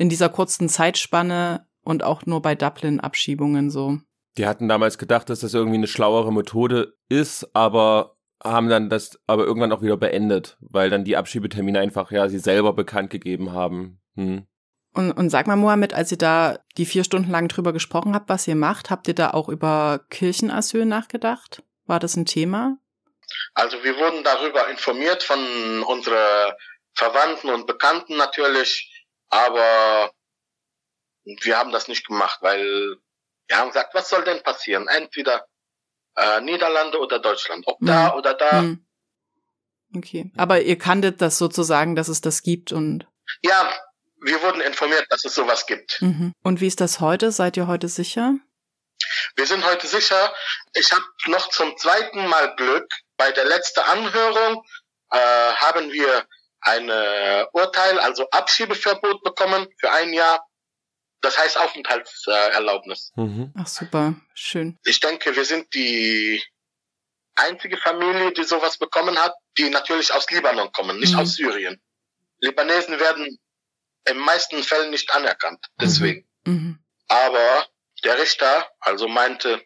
in 0.00 0.08
dieser 0.08 0.30
kurzen 0.30 0.70
Zeitspanne 0.70 1.66
und 1.82 2.02
auch 2.02 2.24
nur 2.24 2.40
bei 2.40 2.54
Dublin-Abschiebungen 2.54 3.70
so. 3.70 3.98
Die 4.38 4.46
hatten 4.46 4.66
damals 4.66 4.96
gedacht, 4.96 5.28
dass 5.28 5.40
das 5.40 5.52
irgendwie 5.52 5.76
eine 5.76 5.88
schlauere 5.88 6.32
Methode 6.32 6.94
ist, 7.10 7.54
aber 7.54 8.16
haben 8.42 8.70
dann 8.70 8.88
das 8.88 9.20
aber 9.26 9.44
irgendwann 9.44 9.72
auch 9.72 9.82
wieder 9.82 9.98
beendet, 9.98 10.56
weil 10.60 10.88
dann 10.88 11.04
die 11.04 11.18
Abschiebetermine 11.18 11.78
einfach 11.80 12.10
ja 12.12 12.30
sie 12.30 12.38
selber 12.38 12.72
bekannt 12.72 13.10
gegeben 13.10 13.52
haben. 13.52 14.00
Hm. 14.14 14.46
Und, 14.94 15.12
und 15.12 15.28
sag 15.28 15.46
mal, 15.46 15.56
Mohammed, 15.56 15.92
als 15.92 16.10
ihr 16.10 16.18
da 16.18 16.58
die 16.78 16.86
vier 16.86 17.04
Stunden 17.04 17.30
lang 17.30 17.48
drüber 17.48 17.74
gesprochen 17.74 18.14
habt, 18.14 18.30
was 18.30 18.48
ihr 18.48 18.56
macht, 18.56 18.88
habt 18.88 19.06
ihr 19.06 19.14
da 19.14 19.32
auch 19.32 19.50
über 19.50 20.00
Kirchenasyl 20.08 20.86
nachgedacht? 20.86 21.62
War 21.84 22.00
das 22.00 22.16
ein 22.16 22.24
Thema? 22.24 22.78
Also 23.52 23.76
wir 23.84 23.96
wurden 23.98 24.24
darüber 24.24 24.66
informiert 24.70 25.22
von 25.22 25.38
unseren 25.82 26.52
Verwandten 26.94 27.50
und 27.50 27.66
Bekannten 27.66 28.16
natürlich, 28.16 28.89
aber 29.30 30.12
wir 31.24 31.58
haben 31.58 31.72
das 31.72 31.88
nicht 31.88 32.06
gemacht, 32.06 32.38
weil 32.42 32.96
wir 33.48 33.56
haben 33.56 33.68
gesagt, 33.68 33.94
was 33.94 34.08
soll 34.08 34.24
denn 34.24 34.42
passieren? 34.42 34.88
Entweder 34.88 35.46
äh, 36.16 36.40
Niederlande 36.40 36.98
oder 36.98 37.18
Deutschland, 37.18 37.66
ob 37.66 37.80
mhm. 37.80 37.86
da 37.86 38.14
oder 38.14 38.34
da. 38.34 38.62
Mhm. 38.62 38.86
Okay, 39.96 40.30
aber 40.36 40.60
ihr 40.60 40.78
kanntet 40.78 41.20
das 41.20 41.38
sozusagen, 41.38 41.96
dass 41.96 42.08
es 42.08 42.20
das 42.20 42.42
gibt 42.42 42.72
und. 42.72 43.06
Ja, 43.42 43.72
wir 44.20 44.42
wurden 44.42 44.60
informiert, 44.60 45.06
dass 45.08 45.24
es 45.24 45.34
sowas 45.34 45.66
gibt. 45.66 46.00
Mhm. 46.00 46.32
Und 46.42 46.60
wie 46.60 46.66
ist 46.66 46.80
das 46.80 47.00
heute? 47.00 47.32
Seid 47.32 47.56
ihr 47.56 47.66
heute 47.66 47.88
sicher? 47.88 48.34
Wir 49.34 49.46
sind 49.46 49.64
heute 49.64 49.86
sicher. 49.86 50.32
Ich 50.74 50.92
habe 50.92 51.04
noch 51.26 51.48
zum 51.48 51.76
zweiten 51.78 52.26
Mal 52.26 52.54
Glück. 52.56 52.86
Bei 53.16 53.32
der 53.32 53.46
letzten 53.46 53.80
Anhörung 53.80 54.64
äh, 55.10 55.16
haben 55.16 55.90
wir 55.92 56.26
ein 56.62 56.90
Urteil, 57.52 57.98
also 57.98 58.28
Abschiebeverbot 58.30 59.22
bekommen 59.22 59.66
für 59.78 59.90
ein 59.90 60.12
Jahr. 60.12 60.46
Das 61.22 61.38
heißt 61.38 61.58
Aufenthaltserlaubnis. 61.58 63.12
Mhm. 63.14 63.52
Ach 63.58 63.66
super, 63.66 64.14
schön. 64.34 64.78
Ich 64.84 65.00
denke, 65.00 65.36
wir 65.36 65.44
sind 65.44 65.72
die 65.74 66.42
einzige 67.34 67.76
Familie, 67.76 68.32
die 68.32 68.44
sowas 68.44 68.78
bekommen 68.78 69.18
hat, 69.18 69.34
die 69.58 69.68
natürlich 69.68 70.12
aus 70.12 70.30
Libanon 70.30 70.72
kommen, 70.72 70.98
nicht 70.98 71.12
mhm. 71.12 71.20
aus 71.20 71.34
Syrien. 71.34 71.80
Libanesen 72.40 72.98
werden 72.98 73.38
in 74.08 74.18
meisten 74.18 74.62
Fällen 74.62 74.90
nicht 74.90 75.12
anerkannt. 75.14 75.64
Deswegen. 75.80 76.26
Mhm. 76.44 76.52
mhm. 76.52 76.78
Aber 77.08 77.66
der 78.04 78.18
Richter 78.18 78.70
also 78.78 79.08
meinte, 79.08 79.60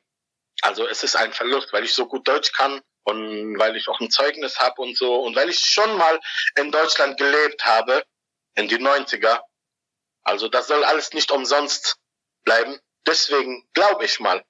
also 0.63 0.89
es 0.89 1.03
ist 1.03 1.15
ein 1.15 1.33
Verlust, 1.33 1.73
weil 1.73 1.85
ich 1.85 1.95
so 1.95 2.07
gut 2.07 2.27
Deutsch 2.27 2.53
kann 2.53 2.81
und 3.05 3.59
weil 3.59 3.77
ich 3.77 3.89
auch 3.89 4.01
ein 4.01 4.11
Zeugnis 4.11 4.59
habe 4.59 4.83
und 4.83 4.97
so 4.97 5.15
und 5.23 5.37
weil 5.37 5.49
ich 5.51 5.59
schon 5.59 5.97
mal 5.97 6.21
in 6.59 6.71
Deutschland 6.71 7.19
gelebt 7.19 7.65
habe 7.65 8.05
in 8.55 8.69
die 8.69 8.79
90er. 8.79 9.41
Also 10.23 10.49
das 10.49 10.69
soll 10.69 10.85
alles 10.85 11.13
nicht 11.13 11.31
umsonst 11.31 11.97
bleiben. 12.45 12.79
Deswegen 13.07 13.69
glaube 13.75 14.05
ich 14.05 14.21
mal, 14.21 14.45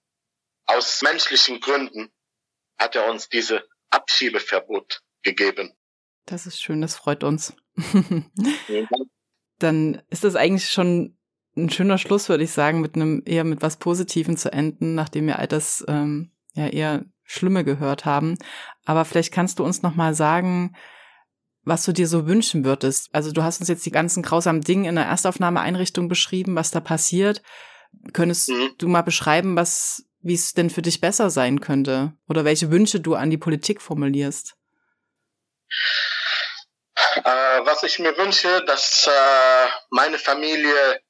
aus 0.66 1.02
menschlichen 1.02 1.60
Gründen 1.60 2.12
hat 2.78 2.96
er 2.96 3.10
uns 3.10 3.28
diese 3.28 3.66
Abschiebeverbot 3.90 5.02
gegeben. 5.22 5.76
Das 6.26 6.46
ist 6.46 6.62
schön, 6.62 6.80
das 6.80 6.96
freut 6.96 7.24
uns. 7.24 7.54
dann 9.58 10.02
ist 10.10 10.24
das 10.24 10.36
eigentlich 10.36 10.70
schon 10.70 11.18
ein 11.56 11.70
schöner 11.70 11.98
Schluss, 11.98 12.28
würde 12.28 12.44
ich 12.44 12.52
sagen, 12.52 12.80
mit 12.80 12.94
einem 12.94 13.22
eher 13.24 13.44
mit 13.44 13.62
was 13.62 13.78
Positivem 13.78 14.36
zu 14.36 14.52
enden, 14.52 14.94
nachdem 14.94 15.26
wir 15.26 15.38
all 15.38 15.46
das 15.46 15.84
ähm, 15.88 16.32
ja 16.54 16.66
eher 16.66 17.04
Schlimme 17.24 17.64
gehört 17.64 18.04
haben. 18.04 18.38
Aber 18.84 19.04
vielleicht 19.04 19.32
kannst 19.32 19.58
du 19.58 19.64
uns 19.64 19.82
noch 19.82 19.94
mal 19.94 20.14
sagen, 20.14 20.76
was 21.64 21.84
du 21.84 21.92
dir 21.92 22.06
so 22.06 22.26
wünschen 22.26 22.64
würdest. 22.64 23.08
Also 23.12 23.32
du 23.32 23.42
hast 23.42 23.60
uns 23.60 23.68
jetzt 23.68 23.86
die 23.86 23.90
ganzen 23.90 24.22
grausamen 24.22 24.60
Dinge 24.60 24.88
in 24.88 24.94
der 24.96 25.06
Erstaufnahmeeinrichtung 25.06 26.08
beschrieben, 26.08 26.54
was 26.54 26.70
da 26.70 26.80
passiert. 26.80 27.42
Könntest 28.12 28.50
mhm. 28.50 28.74
du 28.78 28.88
mal 28.88 29.02
beschreiben, 29.02 29.56
was, 29.56 30.04
wie 30.20 30.34
es 30.34 30.52
denn 30.52 30.70
für 30.70 30.82
dich 30.82 31.00
besser 31.00 31.30
sein 31.30 31.60
könnte? 31.60 32.12
Oder 32.28 32.44
welche 32.44 32.70
Wünsche 32.70 33.00
du 33.00 33.14
an 33.14 33.30
die 33.30 33.38
Politik 33.38 33.80
formulierst? 33.80 34.56
Äh, 37.16 37.22
was 37.64 37.82
ich 37.82 37.98
mir 37.98 38.16
wünsche, 38.18 38.64
dass 38.66 39.06
äh, 39.06 39.68
meine 39.90 40.18
Familie 40.18 41.00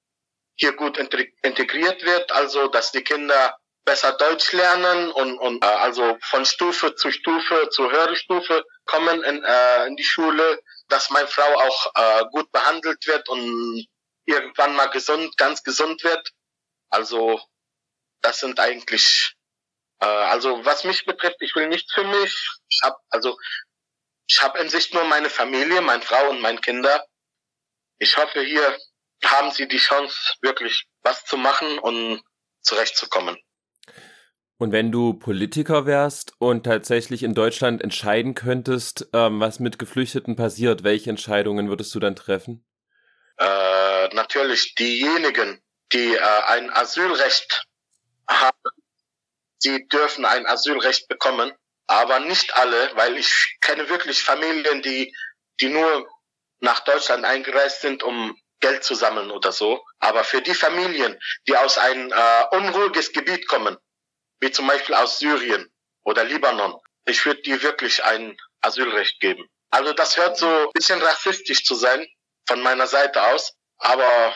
hier 0.57 0.73
gut 0.73 0.99
integriert 0.99 2.05
wird, 2.05 2.31
also 2.33 2.69
dass 2.69 2.93
die 2.93 3.03
Kinder 3.03 3.57
besser 3.85 4.13
Deutsch 4.13 4.53
lernen 4.53 5.11
und, 5.13 5.39
und 5.39 5.63
äh, 5.63 5.67
also 5.67 6.17
von 6.23 6.45
Stufe 6.45 6.95
zu 6.95 7.11
Stufe 7.11 7.69
zu 7.71 7.91
höhere 7.91 8.17
Stufe 8.17 8.65
kommen 8.85 9.23
in, 9.23 9.45
äh, 9.45 9.87
in 9.87 9.97
die 9.97 10.05
Schule, 10.05 10.61
dass 10.89 11.11
meine 11.11 11.29
Frau 11.29 11.43
auch 11.43 11.93
äh, 11.95 12.25
gut 12.31 12.51
behandelt 12.51 13.07
wird 13.07 13.29
und 13.29 13.87
irgendwann 14.27 14.75
mal 14.75 14.87
gesund, 14.87 15.37
ganz 15.37 15.63
gesund 15.63 16.03
wird. 16.05 16.31
Also 16.91 17.41
das 18.23 18.41
sind 18.41 18.59
eigentlich, 18.59 19.35
äh, 20.01 20.07
also 20.07 20.65
was 20.65 20.85
mich 20.85 21.05
betrifft, 21.05 21.37
ich 21.41 21.55
will 21.55 21.69
nichts 21.69 21.93
für 21.93 22.05
mich. 22.05 22.49
Ich 22.69 22.81
hab, 22.83 22.99
also 23.11 23.37
ich 24.27 24.41
habe 24.41 24.59
in 24.59 24.71
Sicht 24.71 24.95
nur 24.95 25.05
meine 25.05 25.29
Familie, 25.29 25.81
meine 25.83 26.03
Frau 26.03 26.31
und 26.31 26.41
meine 26.41 26.61
Kinder. 26.61 27.07
Ich 27.99 28.17
hoffe, 28.17 28.41
hier 28.41 28.79
haben 29.25 29.51
sie 29.51 29.69
die 29.69 29.79
Chance, 29.79 30.35
wirklich 30.41 30.87
was 31.03 31.25
zu 31.25 31.37
machen 31.37 31.79
und 31.79 32.23
zurechtzukommen. 32.63 33.39
Und 34.57 34.73
wenn 34.73 34.93
du 34.93 35.15
Politiker 35.15 35.85
wärst 35.85 36.33
und 36.39 36.65
tatsächlich 36.65 37.23
in 37.23 37.35
Deutschland 37.35 37.83
entscheiden 37.83 38.35
könntest, 38.35 39.09
ähm, 39.13 39.41
was 39.41 39.59
mit 39.59 39.79
Geflüchteten 39.79 40.37
passiert, 40.37 40.85
welche 40.85 41.11
Entscheidungen 41.11 41.69
würdest 41.69 41.95
du 41.95 42.01
dann 42.01 42.17
treffen? 42.17 42.65
Äh, 43.39 44.15
natürlich 44.15 44.75
diejenigen, 44.77 45.61
die 45.93 46.15
äh, 46.15 46.43
ein 46.47 46.71
Asylrecht 46.71 47.67
haben, 48.29 48.57
die 49.65 49.89
dürfen 49.89 50.25
ein 50.25 50.47
Asylrecht 50.47 51.09
bekommen 51.09 51.53
aber 51.87 52.21
nicht 52.21 52.57
alle, 52.57 52.91
weil 52.95 53.17
ich 53.17 53.59
kenne 53.61 53.89
wirklich 53.89 54.23
Familien, 54.23 54.83
die, 54.83 55.15
die 55.61 55.69
nur 55.69 56.09
nach 56.61 56.81
Deutschland 56.81 57.25
eingereist 57.25 57.83
sind, 57.83 58.03
um 58.03 58.37
Geld 58.61 58.85
zu 58.85 58.95
sammeln 58.95 59.31
oder 59.31 59.53
so. 59.53 59.85
Aber 59.99 60.25
für 60.25 60.41
die 60.41 60.55
Familien, 60.55 61.19
die 61.47 61.57
aus 61.57 61.77
ein 61.77 62.11
äh, 62.11 62.57
unruhiges 62.57 63.13
Gebiet 63.13 63.47
kommen, 63.49 63.77
wie 64.45 64.51
zum 64.51 64.67
Beispiel 64.67 64.95
aus 64.95 65.19
Syrien 65.19 65.71
oder 66.05 66.23
Libanon, 66.23 66.79
ich 67.07 67.25
würde 67.25 67.41
die 67.43 67.63
wirklich 67.63 68.05
ein 68.05 68.37
Asylrecht 68.61 69.19
geben. 69.21 69.49
Also 69.71 69.93
das 69.95 70.17
hört 70.19 70.37
so 70.37 70.47
ein 70.47 70.69
bisschen 70.75 71.01
rassistisch 71.01 71.65
zu 71.65 71.75
sein 71.75 72.07
von 72.47 72.61
meiner 72.61 72.87
Seite 72.87 73.23
aus, 73.27 73.55
aber 73.79 74.35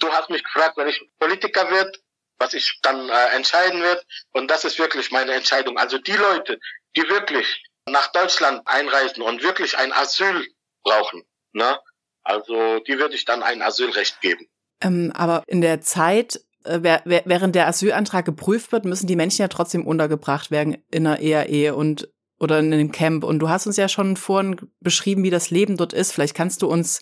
du 0.00 0.12
hast 0.12 0.28
mich 0.28 0.42
gefragt, 0.42 0.76
wenn 0.76 0.88
ich 0.88 1.00
Politiker 1.20 1.70
wird, 1.70 2.02
was 2.38 2.52
ich 2.52 2.80
dann 2.82 3.08
äh, 3.08 3.28
entscheiden 3.36 3.80
wird. 3.82 4.04
Und 4.32 4.50
das 4.50 4.64
ist 4.64 4.78
wirklich 4.80 5.12
meine 5.12 5.32
Entscheidung. 5.34 5.78
Also 5.78 5.98
die 5.98 6.12
Leute, 6.16 6.58
die 6.96 7.08
wirklich 7.08 7.62
nach 7.88 8.10
Deutschland 8.10 8.66
einreisen 8.66 9.22
und 9.22 9.42
wirklich 9.42 9.78
ein 9.78 9.92
Asyl 9.92 10.46
brauchen, 10.82 11.22
ne? 11.52 11.78
Also 12.24 12.80
die 12.80 12.98
würde 12.98 13.14
ich 13.14 13.24
dann 13.24 13.42
ein 13.42 13.62
Asylrecht 13.62 14.20
geben. 14.20 14.48
Ähm, 14.80 15.12
aber 15.14 15.44
in 15.46 15.60
der 15.60 15.80
Zeit, 15.80 16.40
während 16.64 17.54
der 17.54 17.66
Asylantrag 17.66 18.24
geprüft 18.24 18.72
wird, 18.72 18.84
müssen 18.84 19.06
die 19.06 19.16
Menschen 19.16 19.42
ja 19.42 19.48
trotzdem 19.48 19.86
untergebracht 19.86 20.50
werden 20.50 20.78
in 20.90 21.06
einer 21.06 21.20
ERE 21.20 21.74
und 21.74 22.08
oder 22.38 22.58
in 22.58 22.72
einem 22.72 22.90
Camp. 22.90 23.22
Und 23.22 23.38
du 23.38 23.48
hast 23.48 23.66
uns 23.66 23.76
ja 23.76 23.88
schon 23.88 24.16
vorhin 24.16 24.56
beschrieben, 24.80 25.22
wie 25.22 25.30
das 25.30 25.50
Leben 25.50 25.76
dort 25.76 25.92
ist. 25.92 26.12
Vielleicht 26.12 26.34
kannst 26.34 26.62
du 26.62 26.66
uns 26.66 27.00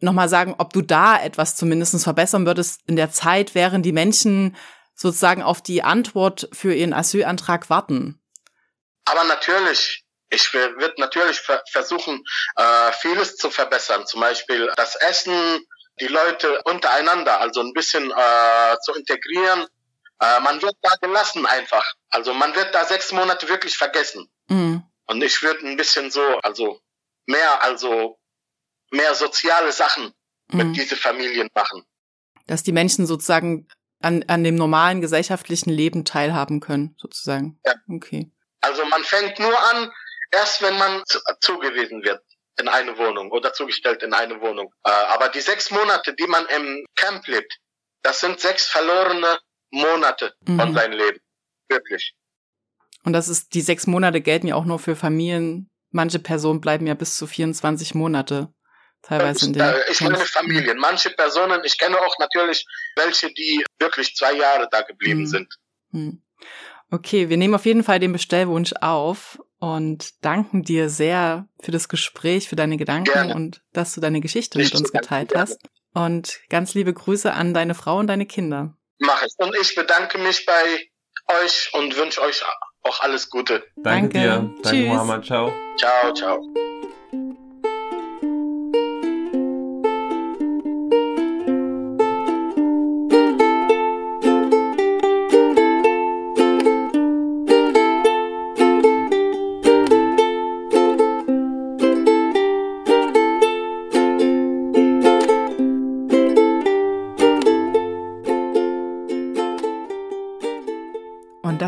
nochmal 0.00 0.28
sagen, 0.28 0.54
ob 0.58 0.72
du 0.72 0.82
da 0.82 1.20
etwas 1.20 1.54
zumindest 1.54 2.02
verbessern 2.02 2.44
würdest 2.44 2.80
in 2.86 2.96
der 2.96 3.10
Zeit, 3.12 3.54
während 3.54 3.86
die 3.86 3.92
Menschen 3.92 4.56
sozusagen 4.94 5.42
auf 5.42 5.62
die 5.62 5.84
Antwort 5.84 6.48
für 6.52 6.74
ihren 6.74 6.92
Asylantrag 6.92 7.70
warten. 7.70 8.20
Aber 9.04 9.24
natürlich, 9.24 10.04
ich 10.28 10.52
würde 10.52 10.94
natürlich 10.98 11.40
versuchen, 11.70 12.22
äh, 12.56 12.92
vieles 12.92 13.36
zu 13.36 13.50
verbessern. 13.50 14.06
Zum 14.06 14.20
Beispiel 14.20 14.70
das 14.76 14.96
Essen, 14.96 15.60
die 16.00 16.06
Leute 16.06 16.60
untereinander, 16.64 17.40
also 17.40 17.60
ein 17.60 17.72
bisschen 17.72 18.10
äh, 18.10 18.76
zu 18.84 18.94
integrieren. 18.94 19.66
Äh, 20.20 20.40
man 20.40 20.60
wird 20.62 20.76
da 20.82 20.94
gelassen 21.00 21.46
einfach. 21.46 21.84
Also 22.10 22.34
man 22.34 22.54
wird 22.54 22.74
da 22.74 22.84
sechs 22.84 23.12
Monate 23.12 23.48
wirklich 23.48 23.76
vergessen. 23.76 24.28
Mhm. 24.48 24.82
Und 25.06 25.22
ich 25.22 25.42
würde 25.42 25.66
ein 25.66 25.76
bisschen 25.76 26.10
so, 26.10 26.22
also 26.42 26.80
mehr, 27.26 27.62
also 27.62 28.18
mehr 28.90 29.14
soziale 29.14 29.72
Sachen 29.72 30.12
mit 30.52 30.68
mhm. 30.68 30.72
diesen 30.72 30.96
Familien 30.96 31.48
machen. 31.54 31.84
Dass 32.46 32.62
die 32.62 32.72
Menschen 32.72 33.06
sozusagen 33.06 33.68
an, 34.00 34.24
an 34.28 34.44
dem 34.44 34.54
normalen 34.54 35.00
gesellschaftlichen 35.00 35.70
Leben 35.70 36.04
teilhaben 36.04 36.60
können, 36.60 36.94
sozusagen. 36.98 37.60
Ja. 37.66 37.74
Okay. 37.90 38.30
Also 38.60 38.84
man 38.86 39.04
fängt 39.04 39.38
nur 39.38 39.58
an, 39.70 39.90
erst 40.30 40.62
wenn 40.62 40.76
man 40.78 41.02
zugewiesen 41.40 42.02
wird 42.02 42.22
in 42.60 42.68
eine 42.68 42.98
Wohnung 42.98 43.30
oder 43.30 43.52
zugestellt 43.52 44.02
in 44.02 44.12
eine 44.12 44.40
Wohnung. 44.40 44.72
Äh, 44.84 44.90
aber 44.90 45.28
die 45.28 45.40
sechs 45.40 45.70
Monate, 45.70 46.14
die 46.14 46.26
man 46.26 46.46
im 46.46 46.84
Camp 46.96 47.26
lebt, 47.26 47.58
das 48.02 48.20
sind 48.20 48.40
sechs 48.40 48.66
verlorene 48.66 49.38
Monate 49.70 50.34
mhm. 50.46 50.58
von 50.58 50.74
seinem 50.74 50.98
Leben. 50.98 51.18
Wirklich. 51.68 52.14
Und 53.04 53.12
das 53.12 53.28
ist, 53.28 53.54
die 53.54 53.60
sechs 53.60 53.86
Monate 53.86 54.20
gelten 54.20 54.48
ja 54.48 54.54
auch 54.54 54.64
nur 54.64 54.78
für 54.78 54.96
Familien. 54.96 55.70
Manche 55.90 56.18
Personen 56.18 56.60
bleiben 56.60 56.86
ja 56.86 56.94
bis 56.94 57.16
zu 57.16 57.26
24 57.26 57.94
Monate 57.94 58.52
teilweise 59.02 59.46
in 59.46 59.52
den 59.52 59.62
äh, 59.62 59.90
Ich 59.90 60.00
meine 60.00 60.16
Familien. 60.18 60.78
Manche 60.78 61.10
Personen, 61.10 61.62
ich 61.64 61.78
kenne 61.78 61.98
auch 61.98 62.18
natürlich 62.18 62.66
welche, 62.96 63.32
die 63.32 63.64
wirklich 63.78 64.14
zwei 64.16 64.34
Jahre 64.34 64.68
da 64.70 64.82
geblieben 64.82 65.20
mhm. 65.20 65.26
sind. 65.26 65.54
Mhm. 65.92 66.22
Okay, 66.90 67.28
wir 67.28 67.36
nehmen 67.36 67.54
auf 67.54 67.66
jeden 67.66 67.84
Fall 67.84 68.00
den 68.00 68.12
Bestellwunsch 68.12 68.72
auf 68.80 69.38
und 69.58 70.24
danken 70.24 70.62
dir 70.62 70.88
sehr 70.88 71.48
für 71.60 71.72
das 71.72 71.88
Gespräch, 71.88 72.48
für 72.48 72.56
deine 72.56 72.76
Gedanken 72.76 73.12
Gerne. 73.12 73.34
und 73.34 73.62
dass 73.72 73.94
du 73.94 74.00
deine 74.00 74.20
Geschichte 74.20 74.60
ich 74.60 74.72
mit 74.72 74.80
uns 74.80 74.92
geteilt 74.92 75.34
hast. 75.34 75.60
Und 75.94 76.40
ganz 76.48 76.74
liebe 76.74 76.92
Grüße 76.92 77.32
an 77.32 77.54
deine 77.54 77.74
Frau 77.74 77.98
und 77.98 78.06
deine 78.06 78.26
Kinder. 78.26 78.76
Mach 78.98 79.22
ich. 79.22 79.32
Und 79.38 79.56
ich 79.60 79.74
bedanke 79.74 80.18
mich 80.18 80.44
bei 80.46 80.88
euch 81.42 81.70
und 81.74 81.96
wünsche 81.96 82.20
euch 82.22 82.42
auch 82.82 83.00
alles 83.00 83.30
Gute. 83.30 83.64
Danke, 83.76 84.18
Danke. 84.18 84.18
dir. 84.18 84.54
Danke, 84.62 84.82
Mohammed. 84.84 85.24
Ciao. 85.24 85.52
Ciao, 85.78 86.12
ciao. 86.14 86.54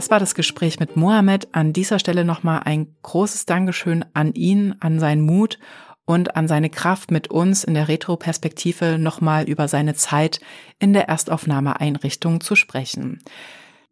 Das 0.00 0.10
war 0.10 0.18
das 0.18 0.34
Gespräch 0.34 0.80
mit 0.80 0.96
Mohammed. 0.96 1.48
An 1.52 1.74
dieser 1.74 1.98
Stelle 1.98 2.24
nochmal 2.24 2.62
ein 2.64 2.86
großes 3.02 3.44
Dankeschön 3.44 4.02
an 4.14 4.32
ihn, 4.32 4.74
an 4.80 4.98
seinen 4.98 5.20
Mut 5.20 5.58
und 6.06 6.36
an 6.36 6.48
seine 6.48 6.70
Kraft 6.70 7.10
mit 7.10 7.28
uns 7.28 7.64
in 7.64 7.74
der 7.74 7.86
Retroperspektive 7.86 8.96
nochmal 8.98 9.44
über 9.44 9.68
seine 9.68 9.92
Zeit 9.92 10.40
in 10.78 10.94
der 10.94 11.10
Erstaufnahmeeinrichtung 11.10 12.40
zu 12.40 12.56
sprechen. 12.56 13.22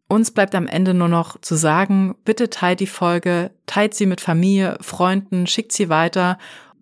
Uns 0.07 0.31
bleibt 0.31 0.55
am 0.55 0.65
Ende 0.65 0.95
nur 0.95 1.09
noch 1.09 1.39
zu 1.41 1.53
sagen, 1.53 2.15
bitte 2.25 2.49
teilt 2.49 2.79
die 2.79 2.87
Folge, 2.87 3.51
teilt 3.67 3.93
sie 3.93 4.07
mit 4.07 4.19
Familie, 4.19 4.79
Freunden, 4.81 5.45
schickt 5.45 5.73
sie 5.73 5.89
weiter 5.89 6.39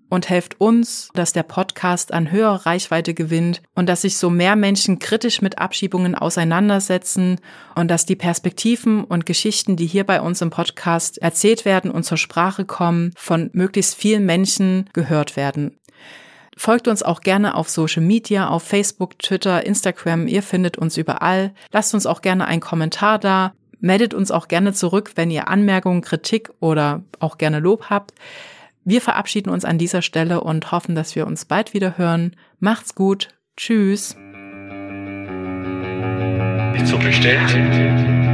und 0.09 0.29
helft 0.29 0.59
uns, 0.61 1.09
dass 1.13 1.33
der 1.33 1.43
Podcast 1.43 2.13
an 2.13 2.31
höhere 2.31 2.65
Reichweite 2.65 3.13
gewinnt 3.13 3.61
und 3.75 3.87
dass 3.89 4.01
sich 4.01 4.17
so 4.17 4.29
mehr 4.29 4.55
Menschen 4.55 4.99
kritisch 4.99 5.41
mit 5.41 5.59
Abschiebungen 5.59 6.15
auseinandersetzen 6.15 7.39
und 7.75 7.89
dass 7.89 8.05
die 8.05 8.15
Perspektiven 8.15 9.03
und 9.03 9.25
Geschichten, 9.25 9.75
die 9.75 9.87
hier 9.87 10.05
bei 10.05 10.21
uns 10.21 10.41
im 10.41 10.49
Podcast 10.49 11.17
erzählt 11.17 11.65
werden 11.65 11.91
und 11.91 12.03
zur 12.03 12.17
Sprache 12.17 12.65
kommen, 12.65 13.11
von 13.17 13.49
möglichst 13.53 13.95
vielen 13.95 14.25
Menschen 14.25 14.89
gehört 14.93 15.35
werden. 15.35 15.77
Folgt 16.55 16.87
uns 16.87 17.03
auch 17.03 17.21
gerne 17.21 17.53
auf 17.53 17.69
Social 17.69 18.01
Media, 18.01 18.49
auf 18.49 18.63
Facebook, 18.63 19.19
Twitter, 19.19 19.63
Instagram. 19.63 20.27
Ihr 20.27 20.41
findet 20.41 20.77
uns 20.77 20.97
überall. 20.97 21.53
Lasst 21.71 21.93
uns 21.93 22.07
auch 22.07 22.21
gerne 22.21 22.47
einen 22.47 22.61
Kommentar 22.61 23.19
da. 23.19 23.53
Meldet 23.79 24.15
uns 24.15 24.31
auch 24.31 24.47
gerne 24.47 24.73
zurück, 24.73 25.11
wenn 25.15 25.29
ihr 25.29 25.49
Anmerkungen, 25.49 26.01
Kritik 26.01 26.49
oder 26.59 27.03
auch 27.19 27.37
gerne 27.37 27.59
Lob 27.59 27.91
habt. 27.91 28.13
Wir 28.87 29.01
verabschieden 29.01 29.49
uns 29.49 29.65
an 29.65 29.77
dieser 29.77 30.01
Stelle 30.01 30.39
und 30.39 30.71
hoffen, 30.71 30.95
dass 30.95 31.13
wir 31.13 31.27
uns 31.27 31.43
bald 31.43 31.73
wieder 31.73 31.97
hören. 31.97 32.37
Macht's 32.61 32.95
gut. 32.95 33.27
Tschüss. 33.57 34.15
Nicht 36.71 36.87
so 36.87 36.97
bestellt. 36.97 38.26